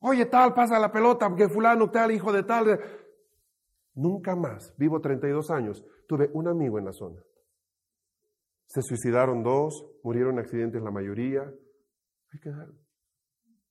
Oye, 0.00 0.26
tal, 0.26 0.54
pasa 0.54 0.78
la 0.78 0.90
pelota, 0.90 1.28
porque 1.28 1.48
fulano 1.48 1.90
tal, 1.90 2.10
hijo 2.10 2.32
de 2.32 2.42
tal. 2.42 2.80
Nunca 3.94 4.34
más, 4.34 4.74
vivo 4.76 5.00
32 5.00 5.50
años, 5.50 5.84
tuve 6.08 6.30
un 6.32 6.48
amigo 6.48 6.78
en 6.78 6.86
la 6.86 6.92
zona. 6.92 7.22
Se 8.66 8.82
suicidaron 8.82 9.42
dos, 9.42 9.84
murieron 10.02 10.34
en 10.34 10.38
accidentes 10.40 10.82
la 10.82 10.90
mayoría. 10.90 11.52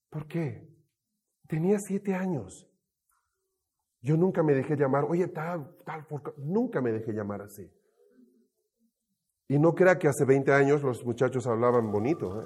¿Por 0.10 0.28
qué? 0.28 0.68
Tenía 1.48 1.80
siete 1.80 2.14
años. 2.14 2.68
Yo 4.02 4.16
nunca 4.16 4.44
me 4.44 4.54
dejé 4.54 4.76
llamar, 4.76 5.06
oye, 5.06 5.28
tal, 5.28 5.76
tal, 5.86 6.06
nunca 6.38 6.82
me 6.82 6.92
dejé 6.92 7.12
llamar 7.12 7.42
así. 7.42 7.70
Y 9.48 9.58
no 9.58 9.74
crea 9.74 9.98
que 9.98 10.08
hace 10.08 10.26
20 10.26 10.54
años 10.54 10.84
los 10.84 11.04
muchachos 11.04 11.48
hablaban 11.48 11.92
bonito. 11.92 12.42
¿eh? 12.42 12.46